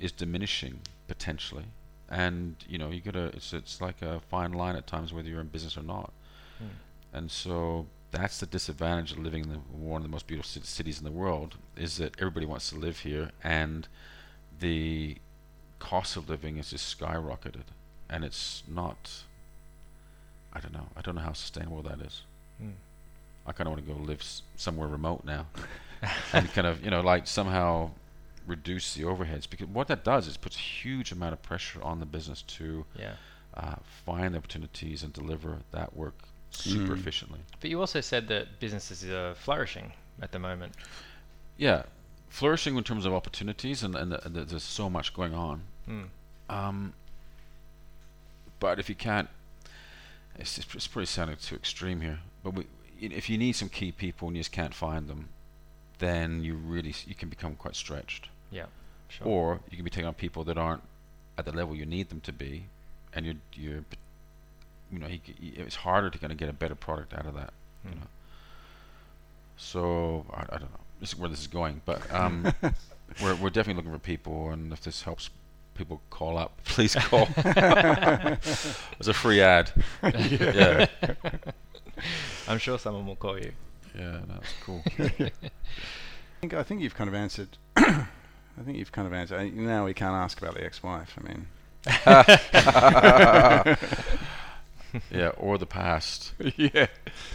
is 0.00 0.12
diminishing 0.12 0.80
potentially, 1.06 1.64
and 2.08 2.56
you 2.68 2.78
know, 2.78 2.90
you 2.90 3.00
gotta. 3.00 3.26
It's 3.36 3.52
it's 3.52 3.80
like 3.80 4.02
a 4.02 4.20
fine 4.30 4.52
line 4.52 4.76
at 4.76 4.86
times 4.86 5.12
whether 5.12 5.28
you're 5.28 5.40
in 5.40 5.48
business 5.48 5.76
or 5.76 5.82
not, 5.82 6.12
Mm. 6.62 6.68
and 7.12 7.30
so. 7.30 7.86
That's 8.10 8.40
the 8.40 8.46
disadvantage 8.46 9.12
of 9.12 9.18
living 9.18 9.44
in 9.44 9.50
the, 9.50 9.58
one 9.58 10.00
of 10.00 10.02
the 10.02 10.08
most 10.10 10.26
beautiful 10.26 10.48
ci- 10.62 10.66
cities 10.66 10.96
in 10.96 11.04
the 11.04 11.10
world 11.10 11.56
is 11.76 11.98
that 11.98 12.14
everybody 12.18 12.46
wants 12.46 12.70
to 12.70 12.76
live 12.76 13.00
here, 13.00 13.32
and 13.44 13.86
the 14.60 15.18
cost 15.78 16.16
of 16.16 16.26
living 16.30 16.56
is 16.56 16.70
just 16.70 16.98
skyrocketed, 16.98 17.64
and 18.08 18.24
it's 18.24 18.62
not. 18.66 19.24
I 20.54 20.60
don't 20.60 20.72
know. 20.72 20.86
I 20.96 21.02
don't 21.02 21.16
know 21.16 21.20
how 21.20 21.34
sustainable 21.34 21.82
that 21.82 22.00
is. 22.00 22.22
Mm. 22.62 22.72
I 23.46 23.52
kind 23.52 23.68
of 23.68 23.74
want 23.74 23.86
to 23.86 23.92
go 23.92 24.00
live 24.00 24.20
s- 24.22 24.40
somewhere 24.56 24.88
remote 24.88 25.22
now, 25.26 25.46
and 26.32 26.50
kind 26.54 26.66
of 26.66 26.82
you 26.82 26.90
know 26.90 27.02
like 27.02 27.26
somehow 27.26 27.90
reduce 28.48 28.94
the 28.94 29.02
overheads 29.02 29.48
because 29.48 29.68
what 29.68 29.86
that 29.88 30.02
does 30.04 30.26
is 30.26 30.36
puts 30.36 30.56
a 30.56 30.60
huge 30.60 31.12
amount 31.12 31.32
of 31.34 31.42
pressure 31.42 31.80
on 31.82 32.00
the 32.00 32.06
business 32.06 32.42
to 32.42 32.84
Yeah. 32.98 33.14
uh, 33.54 33.76
find 34.06 34.34
opportunities 34.34 35.02
and 35.02 35.12
deliver 35.12 35.58
that 35.72 35.94
work 35.94 36.14
super 36.50 36.94
Mm. 36.94 36.98
efficiently. 37.00 37.40
But 37.60 37.70
you 37.70 37.78
also 37.80 38.00
said 38.00 38.28
that 38.28 38.58
businesses 38.58 39.04
are 39.04 39.34
flourishing 39.34 39.92
at 40.22 40.32
the 40.32 40.38
moment. 40.38 40.74
Yeah, 41.56 41.82
flourishing 42.28 42.76
in 42.76 42.84
terms 42.84 43.04
of 43.04 43.12
opportunities 43.12 43.82
and 43.82 43.94
and, 43.94 44.12
and 44.14 44.34
there's 44.34 44.62
so 44.62 44.88
much 44.88 45.12
going 45.14 45.34
on. 45.34 45.62
Mm. 45.88 46.08
Um, 46.48 46.94
but 48.60 48.78
if 48.78 48.88
you 48.88 48.94
can't, 48.94 49.28
it's, 50.36 50.58
it's, 50.58 50.74
it's 50.74 50.86
pretty 50.86 51.06
sounding 51.06 51.36
too 51.36 51.54
extreme 51.56 52.00
here. 52.00 52.20
But 52.42 52.54
we, 52.54 52.66
if 53.00 53.28
you 53.30 53.38
need 53.38 53.52
some 53.56 53.68
key 53.68 53.92
people 53.92 54.28
and 54.28 54.36
you 54.36 54.40
just 54.42 54.52
can't 54.52 54.74
find 54.74 55.06
them, 55.08 55.28
then 55.98 56.42
you 56.44 56.54
really 56.54 56.94
you 57.06 57.14
can 57.14 57.28
become 57.28 57.54
quite 57.56 57.76
stretched. 57.76 58.28
Yeah. 58.50 58.66
Sure. 59.08 59.26
Or 59.26 59.60
you 59.70 59.76
can 59.76 59.84
be 59.84 59.90
taking 59.90 60.06
on 60.06 60.14
people 60.14 60.44
that 60.44 60.58
aren't 60.58 60.82
at 61.38 61.44
the 61.44 61.52
level 61.52 61.74
you 61.74 61.86
need 61.86 62.08
them 62.10 62.20
to 62.22 62.32
be, 62.32 62.64
and 63.14 63.24
you're 63.26 63.34
you're, 63.54 63.84
you 64.92 64.98
know, 64.98 65.06
you, 65.06 65.20
c- 65.26 65.34
y- 65.40 65.52
it's 65.64 65.76
harder 65.76 66.10
to 66.10 66.18
kind 66.18 66.30
of 66.32 66.38
get 66.38 66.48
a 66.48 66.52
better 66.52 66.74
product 66.74 67.14
out 67.14 67.26
of 67.26 67.34
that. 67.34 67.52
You 67.84 67.90
Mm. 67.92 67.94
know. 68.00 68.06
So 69.56 70.26
I, 70.32 70.42
I 70.42 70.58
don't 70.58 70.70
know. 70.72 70.80
This 71.00 71.10
is 71.10 71.18
where 71.18 71.28
this 71.28 71.40
is 71.40 71.46
going, 71.46 71.80
but 71.84 72.00
um, 72.12 72.52
we're 73.22 73.34
we're 73.36 73.50
definitely 73.50 73.74
looking 73.74 73.92
for 73.92 73.98
people, 73.98 74.50
and 74.50 74.72
if 74.72 74.82
this 74.82 75.02
helps 75.02 75.30
people 75.74 76.00
call 76.10 76.36
up, 76.36 76.58
please 76.64 76.94
call. 76.94 77.28
It's 77.36 79.08
a 79.08 79.14
free 79.14 79.40
ad. 79.40 79.70
yeah. 80.02 80.86
I'm 82.46 82.58
sure 82.58 82.78
someone 82.78 83.06
will 83.06 83.16
call 83.16 83.38
you. 83.38 83.52
Yeah, 83.96 84.18
that's 84.28 84.52
cool. 84.64 84.82
I 84.98 85.30
think 86.40 86.54
I 86.54 86.62
think 86.62 86.80
you've 86.82 86.94
kind 86.94 87.08
of 87.08 87.14
answered. 87.14 87.48
I 88.58 88.64
think 88.64 88.78
you've 88.78 88.92
kind 88.92 89.06
of 89.06 89.12
answered. 89.12 89.54
Now 89.54 89.84
we 89.84 89.94
can't 89.94 90.14
ask 90.14 90.40
about 90.40 90.54
the 90.54 90.64
ex-wife. 90.64 91.16
I 91.18 91.28
mean, 91.28 91.46
yeah, 95.10 95.28
or 95.36 95.58
the 95.58 95.66
past, 95.66 96.32
yeah. 96.56 96.86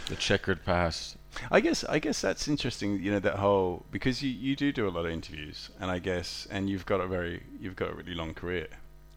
the 0.08 0.16
checkered 0.16 0.64
past. 0.64 1.16
I 1.50 1.60
guess 1.60 1.82
I 1.84 1.98
guess 1.98 2.20
that's 2.20 2.46
interesting. 2.46 3.02
You 3.02 3.12
know 3.12 3.18
that 3.20 3.36
whole 3.36 3.84
because 3.90 4.22
you, 4.22 4.30
you 4.30 4.54
do 4.54 4.72
do 4.72 4.86
a 4.86 4.90
lot 4.90 5.06
of 5.06 5.12
interviews, 5.12 5.70
and 5.80 5.90
I 5.90 5.98
guess 5.98 6.46
and 6.50 6.68
you've 6.68 6.86
got 6.86 7.00
a 7.00 7.06
very 7.06 7.42
you've 7.60 7.76
got 7.76 7.90
a 7.90 7.94
really 7.94 8.14
long 8.14 8.34
career. 8.34 8.68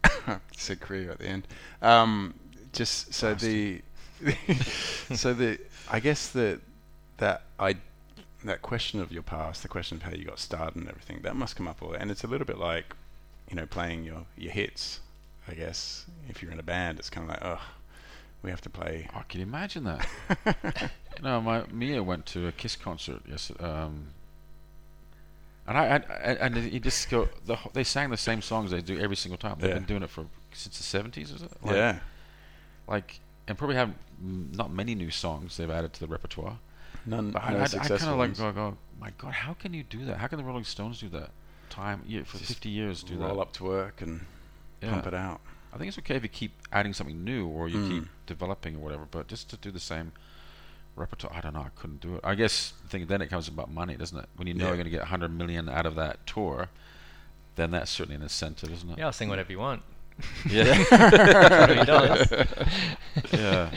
Said 0.56 0.80
career 0.80 1.10
at 1.10 1.18
the 1.18 1.26
end. 1.26 1.46
Um, 1.82 2.34
just 2.72 3.14
so 3.14 3.34
the 3.34 3.82
so 5.14 5.34
the 5.34 5.58
I 5.90 6.00
guess 6.00 6.28
the 6.28 6.60
that 7.18 7.42
I 7.58 7.76
that 8.44 8.62
question 8.62 9.00
of 9.00 9.10
your 9.12 9.22
past, 9.22 9.62
the 9.62 9.68
question 9.68 9.96
of 9.98 10.02
how 10.04 10.12
you 10.12 10.24
got 10.24 10.38
started 10.38 10.76
and 10.76 10.88
everything, 10.88 11.20
that 11.22 11.34
must 11.36 11.56
come 11.56 11.66
up 11.68 11.82
all. 11.82 11.92
And 11.92 12.10
it's 12.10 12.24
a 12.24 12.26
little 12.28 12.46
bit 12.46 12.58
like 12.58 12.94
you 13.50 13.56
know 13.56 13.66
playing 13.66 14.04
your 14.04 14.24
your 14.36 14.52
hits. 14.52 15.00
I 15.48 15.54
guess 15.54 16.04
if 16.28 16.42
you're 16.42 16.52
in 16.52 16.58
a 16.60 16.62
band, 16.64 16.98
it's 16.98 17.10
kind 17.10 17.24
of 17.24 17.30
like 17.30 17.42
oh, 17.44 17.60
we 18.42 18.50
have 18.50 18.60
to 18.62 18.70
play. 18.70 19.08
I 19.14 19.22
can 19.22 19.40
imagine 19.40 19.84
that? 19.84 20.90
no, 21.22 21.40
my 21.40 21.64
Mia 21.72 22.02
went 22.02 22.26
to 22.26 22.46
a 22.46 22.52
Kiss 22.52 22.76
concert 22.76 23.22
yes, 23.28 23.50
um, 23.58 24.08
and 25.66 25.76
I, 25.78 25.84
I, 25.86 25.94
I 25.96 26.32
and 26.46 26.56
you 26.72 26.80
just 26.80 27.08
go. 27.10 27.28
The, 27.46 27.58
they 27.72 27.84
sang 27.84 28.10
the 28.10 28.16
same 28.16 28.40
songs 28.42 28.70
they 28.70 28.80
do 28.80 28.98
every 29.00 29.16
single 29.16 29.38
time. 29.38 29.56
They've 29.58 29.70
Yeah. 29.70 29.74
been 29.76 29.84
doing 29.84 30.02
it 30.02 30.10
for 30.10 30.26
since 30.52 30.76
the 30.78 30.84
seventies, 30.84 31.30
is 31.30 31.42
it? 31.42 31.50
Like, 31.62 31.74
yeah. 31.76 31.98
Like, 32.86 33.20
and 33.46 33.56
probably 33.58 33.76
have 33.76 33.92
not 34.20 34.72
many 34.72 34.94
new 34.94 35.10
songs 35.10 35.56
they've 35.56 35.70
added 35.70 35.92
to 35.94 36.00
the 36.00 36.06
repertoire. 36.06 36.58
None, 37.08 37.30
But 37.30 37.42
I, 37.44 37.52
no 37.52 37.58
I, 37.58 37.62
I 37.62 37.66
successful 37.66 37.98
kind 37.98 38.12
of 38.12 38.18
like 38.18 38.36
go, 38.36 38.52
go, 38.52 38.76
my 39.00 39.10
God, 39.18 39.32
how 39.32 39.54
can 39.54 39.72
you 39.74 39.82
do 39.82 40.04
that? 40.06 40.18
How 40.18 40.26
can 40.26 40.38
the 40.38 40.44
Rolling 40.44 40.64
Stones 40.64 41.00
do 41.00 41.08
that? 41.10 41.30
Time 41.70 42.02
yeah, 42.06 42.22
for 42.24 42.38
Just 42.38 42.48
fifty 42.48 42.68
years 42.68 43.02
do 43.02 43.16
roll 43.16 43.36
that. 43.36 43.40
up 43.40 43.52
to 43.54 43.64
work 43.64 44.00
and 44.02 44.24
Yeah. 44.82 44.90
pump 44.90 45.06
it 45.06 45.14
out. 45.14 45.40
I 45.72 45.76
think 45.78 45.88
it's 45.88 45.98
okay 45.98 46.16
if 46.16 46.22
you 46.22 46.28
keep 46.28 46.52
adding 46.72 46.92
something 46.92 47.22
new 47.24 47.46
or 47.46 47.68
you 47.68 47.78
Mm. 47.78 47.88
keep 47.88 48.04
developing 48.26 48.76
or 48.76 48.80
whatever, 48.80 49.04
but 49.10 49.26
just 49.28 49.48
to 49.50 49.56
do 49.56 49.70
the 49.70 49.80
same 49.80 50.12
repertoire, 50.96 51.32
I 51.34 51.40
don't 51.40 51.54
know. 51.54 51.60
I 51.60 51.68
couldn't 51.76 52.00
do 52.00 52.16
it. 52.16 52.20
I 52.24 52.34
guess 52.34 52.72
the 52.82 52.88
thing 52.88 53.06
then 53.06 53.20
it 53.22 53.28
comes 53.28 53.48
about 53.48 53.70
money, 53.70 53.94
doesn't 53.96 54.18
it? 54.18 54.28
When 54.36 54.48
you 54.48 54.54
know 54.54 54.64
Yeah. 54.64 54.68
you're 54.70 54.76
going 54.76 54.84
to 54.86 54.90
get 54.90 55.02
100 55.02 55.30
million 55.32 55.68
out 55.68 55.86
of 55.86 55.94
that 55.96 56.26
tour, 56.26 56.68
then 57.56 57.70
that's 57.70 57.90
certainly 57.90 58.16
an 58.16 58.22
incentive, 58.22 58.72
isn't 58.72 58.90
it? 58.90 58.98
Yeah, 58.98 59.06
I'll 59.06 59.12
sing 59.12 59.28
whatever 59.28 59.52
you 59.52 59.58
want. 59.60 59.82
Yeah. 60.50 60.74
Yeah. 63.32 63.70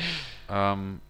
Um, 0.50 1.02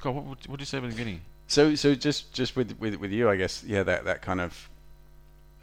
God, 0.00 0.14
what 0.14 0.24
would 0.24 0.38
what 0.46 0.58
did 0.58 0.60
you 0.60 0.66
say 0.66 0.78
at 0.78 0.82
the 0.82 0.88
beginning? 0.88 1.20
So 1.50 1.74
so 1.74 1.96
just 1.96 2.32
just 2.32 2.54
with 2.54 2.78
with 2.78 2.94
with 2.94 3.10
you, 3.10 3.28
I 3.28 3.34
guess 3.34 3.64
yeah 3.66 3.82
that 3.82 4.04
that 4.04 4.22
kind 4.22 4.40
of 4.40 4.70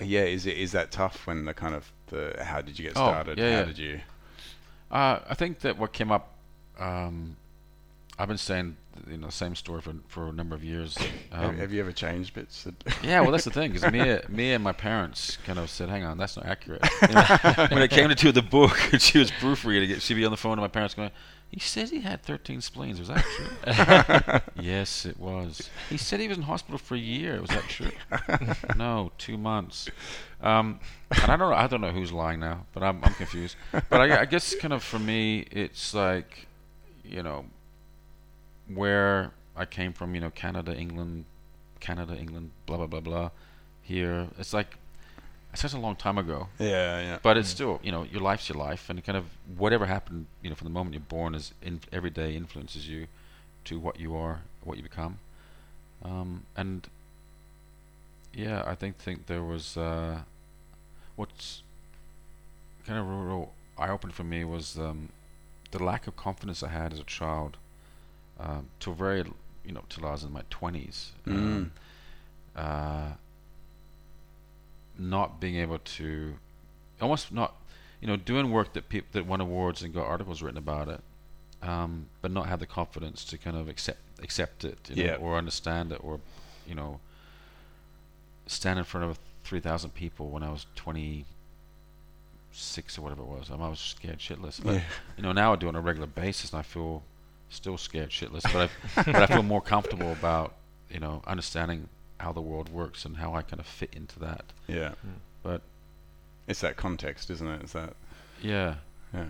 yeah 0.01 0.23
is 0.23 0.45
it 0.45 0.57
is 0.57 0.73
that 0.73 0.91
tough 0.91 1.25
when 1.25 1.45
the 1.45 1.53
kind 1.53 1.73
of 1.73 1.89
the 2.07 2.35
how 2.43 2.59
did 2.61 2.77
you 2.77 2.83
get 2.83 2.91
started? 2.91 3.39
Oh, 3.39 3.41
yeah, 3.41 3.51
how 3.51 3.59
yeah. 3.59 3.65
did 3.65 3.77
you? 3.77 3.99
Uh, 4.91 5.19
I 5.29 5.33
think 5.33 5.59
that 5.59 5.77
what 5.77 5.93
came 5.93 6.11
up, 6.11 6.33
um, 6.77 7.37
I've 8.19 8.27
been 8.27 8.37
saying 8.37 8.75
you 9.09 9.15
know 9.15 9.27
the 9.27 9.31
same 9.31 9.55
story 9.55 9.79
for 9.79 9.93
for 10.09 10.27
a 10.27 10.33
number 10.33 10.55
of 10.55 10.63
years. 10.63 10.97
have, 11.31 11.51
Um, 11.51 11.57
have 11.57 11.71
you 11.71 11.79
ever 11.79 11.93
changed 11.93 12.33
bits? 12.33 12.67
Yeah, 13.01 13.21
well, 13.21 13.31
that's 13.31 13.45
the 13.45 13.51
thing, 13.51 13.71
because 13.71 13.89
me, 13.89 14.19
me 14.27 14.51
and 14.51 14.61
my 14.61 14.73
parents 14.73 15.37
kind 15.45 15.57
of 15.57 15.69
said, 15.69 15.87
"Hang 15.87 16.03
on, 16.03 16.17
that's 16.17 16.35
not 16.35 16.47
accurate." 16.47 16.85
You 17.01 17.13
know, 17.15 17.67
when 17.71 17.81
it 17.81 17.91
came 17.91 18.09
to 18.09 18.31
the 18.33 18.41
book, 18.41 18.77
she 18.99 19.19
was 19.19 19.31
proofreading 19.31 19.91
it, 19.91 20.01
she'd 20.01 20.15
be 20.15 20.25
on 20.25 20.31
the 20.31 20.37
phone 20.37 20.57
to 20.57 20.61
my 20.61 20.67
parents 20.67 20.95
going, 20.95 21.11
"He 21.49 21.59
says 21.59 21.91
he 21.91 22.01
had 22.01 22.23
13 22.23 22.61
spleens. 22.61 22.99
Was 22.99 23.07
that 23.09 23.23
true?" 23.23 24.63
yes, 24.63 25.05
it 25.05 25.19
was. 25.19 25.69
He 25.89 25.97
said 25.97 26.19
he 26.19 26.27
was 26.27 26.37
in 26.37 26.43
hospital 26.43 26.77
for 26.77 26.95
a 26.95 26.99
year. 26.99 27.41
Was 27.41 27.49
that 27.49 27.63
true? 27.63 27.91
no, 28.77 29.11
two 29.17 29.37
months. 29.37 29.89
Um, 30.41 30.79
and 31.11 31.31
I 31.31 31.37
don't 31.37 31.49
know. 31.49 31.55
I 31.55 31.67
don't 31.67 31.81
know 31.81 31.91
who's 31.91 32.11
lying 32.11 32.39
now, 32.39 32.65
but 32.73 32.83
I'm 32.83 33.03
I'm 33.03 33.13
confused. 33.13 33.55
But 33.71 34.01
I, 34.01 34.21
I 34.21 34.25
guess 34.25 34.55
kind 34.55 34.73
of 34.73 34.83
for 34.83 34.99
me, 34.99 35.47
it's 35.51 35.93
like, 35.93 36.47
you 37.03 37.23
know, 37.23 37.45
where 38.73 39.31
I 39.55 39.65
came 39.65 39.93
from. 39.93 40.15
You 40.15 40.21
know, 40.21 40.31
Canada, 40.31 40.75
England, 40.75 41.25
Canada, 41.79 42.15
England, 42.15 42.51
blah 42.65 42.77
blah 42.77 42.87
blah 42.87 42.99
blah. 42.99 43.29
Here, 43.81 44.27
it's 44.37 44.53
like 44.53 44.77
such 45.59 45.73
a 45.73 45.79
long 45.79 45.95
time 45.95 46.17
ago, 46.17 46.47
yeah 46.59 46.99
yeah. 46.99 47.19
but 47.21 47.37
it's 47.37 47.49
still 47.49 47.79
you 47.83 47.91
know 47.91 48.03
your 48.03 48.21
life's 48.21 48.49
your 48.49 48.57
life, 48.57 48.89
and 48.89 49.03
kind 49.03 49.17
of 49.17 49.25
whatever 49.57 49.85
happened, 49.85 50.25
you 50.41 50.49
know, 50.49 50.55
from 50.55 50.65
the 50.65 50.73
moment 50.73 50.93
you're 50.93 51.01
born 51.01 51.35
is 51.35 51.53
in 51.61 51.79
every 51.91 52.09
day 52.09 52.35
influences 52.35 52.87
you 52.87 53.07
to 53.65 53.79
what 53.79 53.99
you 53.99 54.15
are, 54.15 54.41
what 54.63 54.77
you 54.77 54.83
become, 54.83 55.19
um, 56.03 56.43
and 56.55 56.87
yeah, 58.33 58.63
I 58.65 58.75
think 58.75 58.97
think 58.97 59.27
there 59.27 59.43
was 59.43 59.77
uh, 59.77 60.19
what's 61.15 61.63
kind 62.85 62.99
of 62.99 63.07
real, 63.07 63.19
real 63.19 63.51
eye 63.77 63.89
opening 63.89 64.13
for 64.13 64.23
me 64.23 64.43
was 64.43 64.77
um, 64.77 65.09
the 65.71 65.83
lack 65.83 66.07
of 66.07 66.15
confidence 66.15 66.63
I 66.63 66.69
had 66.69 66.93
as 66.93 66.99
a 66.99 67.03
child, 67.03 67.57
um, 68.39 68.67
till 68.79 68.93
very 68.93 69.23
you 69.65 69.71
know 69.71 69.83
till 69.89 70.05
I 70.05 70.11
was 70.11 70.23
in 70.23 70.31
my 70.31 70.43
twenties. 70.49 71.11
Um, 71.25 71.71
uh, 72.55 73.11
not 74.99 75.39
being 75.39 75.55
able 75.55 75.79
to, 75.79 76.35
almost 77.01 77.31
not, 77.31 77.55
you 78.01 78.07
know, 78.07 78.15
doing 78.15 78.51
work 78.51 78.73
that 78.73 78.89
people 78.89 79.09
that 79.13 79.25
won 79.25 79.41
awards 79.41 79.81
and 79.81 79.93
got 79.93 80.05
articles 80.05 80.41
written 80.41 80.57
about 80.57 80.87
it, 80.87 81.01
um, 81.61 82.07
but 82.21 82.31
not 82.31 82.47
have 82.47 82.59
the 82.59 82.65
confidence 82.67 83.23
to 83.25 83.37
kind 83.37 83.57
of 83.57 83.67
accept 83.67 83.99
accept 84.23 84.63
it, 84.65 84.77
you 84.89 84.95
know, 85.03 85.11
Yeah. 85.11 85.15
or 85.17 85.37
understand 85.37 85.91
it, 85.91 85.99
or 86.03 86.19
you 86.67 86.75
know, 86.75 86.99
stand 88.47 88.79
in 88.79 88.85
front 88.85 89.09
of 89.09 89.19
three 89.43 89.59
thousand 89.59 89.91
people 89.91 90.29
when 90.29 90.43
I 90.43 90.49
was 90.51 90.65
twenty 90.75 91.25
six 92.51 92.97
or 92.97 93.01
whatever 93.03 93.21
it 93.21 93.27
was. 93.27 93.49
I, 93.51 93.53
mean, 93.53 93.63
I 93.63 93.69
was 93.69 93.79
scared 93.79 94.19
shitless. 94.19 94.63
But 94.63 94.75
Yeah. 94.75 94.81
you 95.17 95.23
know, 95.23 95.31
now 95.31 95.53
I 95.53 95.55
do 95.55 95.67
it 95.67 95.69
on 95.69 95.75
a 95.75 95.81
regular 95.81 96.07
basis, 96.07 96.51
and 96.51 96.59
I 96.59 96.63
feel 96.63 97.03
still 97.49 97.77
scared 97.77 98.09
shitless. 98.09 98.43
But 98.51 98.69
I, 98.97 99.03
but 99.11 99.15
I 99.15 99.27
feel 99.27 99.43
more 99.43 99.61
comfortable 99.61 100.11
about 100.11 100.55
you 100.89 100.99
know 100.99 101.21
understanding 101.27 101.89
how 102.19 102.31
the 102.31 102.41
world 102.41 102.69
works 102.69 103.05
and 103.05 103.17
how 103.17 103.33
I 103.35 103.41
kind 103.41 103.59
of 103.59 103.65
fit 103.67 103.93
into 103.95 104.19
that. 104.19 104.45
yeah. 104.67 104.93
But 105.43 105.61
It's 106.47 106.61
that 106.61 106.75
context, 106.77 107.29
isn't 107.29 107.47
it? 107.47 107.61
It's 107.63 107.73
that 107.73 107.93
yeah, 108.41 108.75
yeah 109.13 109.25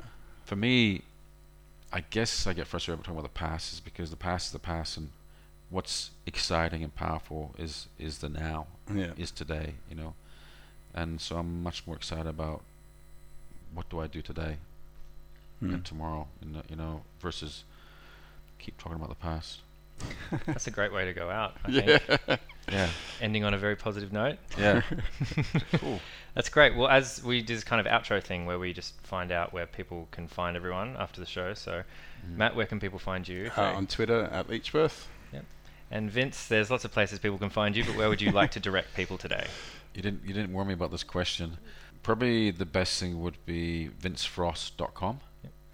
for 0.45 0.55
me, 0.55 1.01
I 1.91 2.01
guess 2.09 2.47
I 2.47 2.53
get 2.53 2.67
frustrated 2.67 3.03
talking 3.03 3.17
about 3.19 3.23
the 3.33 3.39
past 3.39 3.73
is 3.73 3.79
because 3.79 4.09
the 4.09 4.15
past 4.17 4.47
is 4.47 4.51
the 4.53 4.59
past, 4.59 4.97
and 4.97 5.09
what's 5.69 6.11
exciting 6.25 6.83
and 6.83 6.93
powerful 6.95 7.53
is 7.57 7.87
is 7.99 8.19
the 8.19 8.29
now, 8.29 8.67
yeah 8.93 9.11
is 9.17 9.31
today. 9.31 9.73
You 9.89 9.95
know, 9.95 10.13
and 10.93 11.19
so 11.21 11.37
I'm 11.37 11.61
much 11.63 11.85
more 11.87 11.95
excited 11.95 12.27
about 12.27 12.61
what 13.73 13.89
do 13.89 13.99
I 13.99 14.07
do 14.07 14.21
today 14.21 14.57
Hmm. 15.59 15.73
and 15.73 15.85
tomorrow, 15.85 16.27
and 16.41 16.61
you 16.69 16.75
know, 16.75 17.01
versus 17.19 17.63
keep 18.59 18.77
talking 18.77 18.95
about 18.97 19.09
the 19.09 19.15
past. 19.15 19.59
That's 20.45 20.67
a 20.67 20.71
great 20.71 20.91
way 20.93 21.05
to 21.05 21.13
go 21.13 21.29
out. 21.29 21.55
I 21.65 21.69
yeah 21.71 21.97
think. 21.97 22.39
Yeah, 22.69 22.89
Ending 23.21 23.45
on 23.45 23.53
a 23.53 23.57
very 23.57 23.77
positive 23.77 24.11
note. 24.11 24.37
yeah, 24.59 24.81
cool. 25.75 26.01
That's 26.33 26.49
great. 26.49 26.75
Well, 26.75 26.89
as 26.89 27.23
we 27.23 27.41
do 27.41 27.55
this 27.55 27.63
kind 27.63 27.79
of 27.79 27.89
outro 27.89 28.21
thing 28.21 28.45
where 28.45 28.59
we 28.59 28.73
just 28.73 28.93
find 29.03 29.31
out 29.31 29.53
where 29.53 29.65
people 29.65 30.09
can 30.11 30.27
find 30.27 30.57
everyone 30.57 30.97
after 30.99 31.21
the 31.21 31.25
show. 31.25 31.53
So, 31.53 31.83
Mm. 32.27 32.35
Matt, 32.35 32.55
where 32.57 32.65
can 32.65 32.79
people 32.81 32.99
find 32.99 33.25
you? 33.25 33.51
uh, 33.55 33.61
on 33.61 33.87
Twitter 33.87 34.23
at 34.33 34.49
Leechworth. 34.49 35.05
Yep. 35.31 35.45
and 35.91 36.11
Vince, 36.11 36.47
there's 36.47 36.69
lots 36.69 36.83
of 36.83 36.91
places 36.91 37.19
people 37.19 37.37
can 37.37 37.51
find 37.51 37.73
you, 37.75 37.85
but 37.85 37.95
where 37.95 38.09
would 38.09 38.19
you 38.21 38.31
like 38.31 38.51
to 38.51 38.59
direct 38.59 38.93
people 38.95 39.17
today? 39.17 39.47
You 39.93 40.01
didn't 40.01 40.25
you 40.25 40.33
didn't 40.33 40.51
warn 40.51 40.67
me 40.67 40.73
about 40.73 40.91
this 40.91 41.03
question. 41.03 41.57
Probably 42.03 42.51
the 42.51 42.65
best 42.65 42.99
thing 42.99 43.21
would 43.21 43.37
be 43.45 43.89
vincefrost.com. 44.01 45.21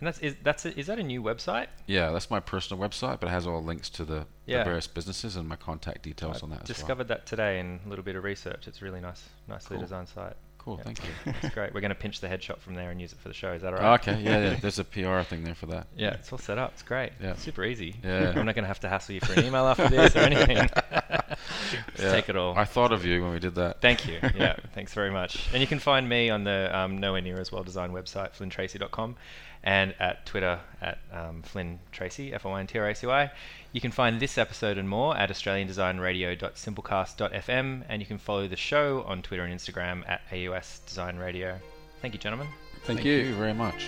And 0.03 0.07
that's 0.09 0.19
is 0.19 0.35
that's 0.43 0.65
a, 0.65 0.77
is 0.77 0.87
that 0.87 0.99
a 0.99 1.03
new 1.03 1.23
website? 1.23 1.67
Yeah, 1.87 2.11
that's 2.11 2.29
my 2.29 2.41
personal 2.41 2.83
website, 2.83 3.21
but 3.21 3.27
it 3.27 3.31
has 3.31 3.47
all 3.47 3.63
links 3.63 3.89
to 3.91 4.03
the, 4.03 4.25
Yeah. 4.45 4.57
the 4.57 4.63
various 4.65 4.85
businesses 4.85 5.37
and 5.37 5.47
my 5.47 5.55
contact 5.55 6.01
details 6.03 6.41
I 6.41 6.43
on 6.43 6.49
that 6.49 6.63
as 6.63 6.67
well. 6.67 6.75
discovered 6.75 7.07
that 7.07 7.25
today 7.25 7.57
in 7.61 7.79
a 7.85 7.89
little 7.89 8.03
bit 8.03 8.17
of 8.17 8.23
research. 8.25 8.67
It's 8.67 8.81
a 8.81 8.83
really 8.83 8.99
nice, 8.99 9.23
nicely 9.47 9.75
Cool. 9.77 9.83
designed 9.83 10.09
site. 10.09 10.33
Cool, 10.57 10.75
Yeah. 10.77 10.83
thank 10.83 10.99
you. 11.05 11.33
It's 11.41 11.53
great. 11.55 11.73
We're 11.73 11.79
going 11.79 11.89
to 11.89 11.95
pinch 11.95 12.19
the 12.19 12.27
headshot 12.27 12.59
from 12.59 12.73
there 12.75 12.91
and 12.91 12.99
use 12.99 13.13
it 13.13 13.19
for 13.19 13.29
the 13.29 13.33
show. 13.33 13.53
Is 13.53 13.61
that 13.61 13.73
all 13.73 13.79
Oh, 13.81 13.93
okay, 13.93 14.19
yeah, 14.21 14.39
yeah. 14.49 14.55
There's 14.61 14.77
a 14.79 14.83
PR 14.83 15.21
thing 15.21 15.45
there 15.45 15.55
for 15.55 15.67
that. 15.67 15.87
Yeah, 15.95 16.15
it's 16.15 16.33
all 16.33 16.37
set 16.37 16.57
up. 16.57 16.71
It's 16.73 16.83
great. 16.83 17.13
Yeah. 17.21 17.35
Super 17.35 17.63
easy. 17.63 17.95
Yeah. 18.03 18.33
I'm 18.35 18.45
not 18.45 18.55
going 18.55 18.63
to 18.63 18.67
have 18.67 18.81
to 18.81 18.89
hassle 18.89 19.15
you 19.15 19.21
for 19.21 19.39
an 19.39 19.45
email 19.45 19.65
after 19.67 19.87
this 19.87 20.17
or 20.17 20.19
anything. 20.19 20.57
Take 21.95 22.27
it 22.29 22.35
all. 22.35 22.57
I 22.57 22.65
thought 22.65 22.91
of 22.91 23.05
you 23.05 23.21
when 23.23 23.31
we 23.31 23.39
did 23.39 23.55
that. 23.55 23.79
Thank 23.81 24.05
you. 24.07 24.19
Yeah, 24.35 24.57
thanks 24.73 24.93
very 24.93 25.11
much. 25.11 25.47
And 25.53 25.61
you 25.61 25.67
can 25.67 25.79
find 25.79 26.07
me 26.07 26.29
on 26.29 26.43
the 26.43 26.69
um, 26.77 26.97
nowhere 26.97 27.21
near 27.21 27.39
as 27.39 27.51
well 27.51 27.63
designed 27.63 27.93
website, 27.93 28.33
flynntracy.com, 28.33 29.15
and 29.63 29.95
at 29.99 30.25
Twitter 30.25 30.59
at 30.81 30.97
um, 31.11 31.41
Flynn 31.41 31.79
Tracy, 31.91 32.33
F 32.33 32.45
O 32.45 32.51
I 32.51 32.59
N 32.59 32.67
T 32.67 32.77
R 32.79 32.89
A 32.89 32.95
C 32.95 33.07
Y. 33.07 33.31
You 33.71 33.79
can 33.81 33.91
find 33.91 34.19
this 34.19 34.37
episode 34.37 34.77
and 34.77 34.89
more 34.89 35.17
at 35.17 35.29
AustralianDesignRadio.simplecast.fm, 35.29 37.83
and 37.87 38.01
you 38.01 38.05
can 38.05 38.17
follow 38.17 38.47
the 38.47 38.55
show 38.55 39.03
on 39.03 39.21
Twitter 39.21 39.43
and 39.43 39.53
Instagram 39.53 40.03
at 40.07 40.21
AUS 40.31 40.79
Design 40.85 41.17
Radio. 41.17 41.59
Thank 42.01 42.13
you, 42.13 42.19
gentlemen. 42.19 42.47
Thank, 42.83 42.99
Thank 42.99 43.05
you. 43.05 43.13
you 43.13 43.33
very 43.35 43.53
much. 43.53 43.87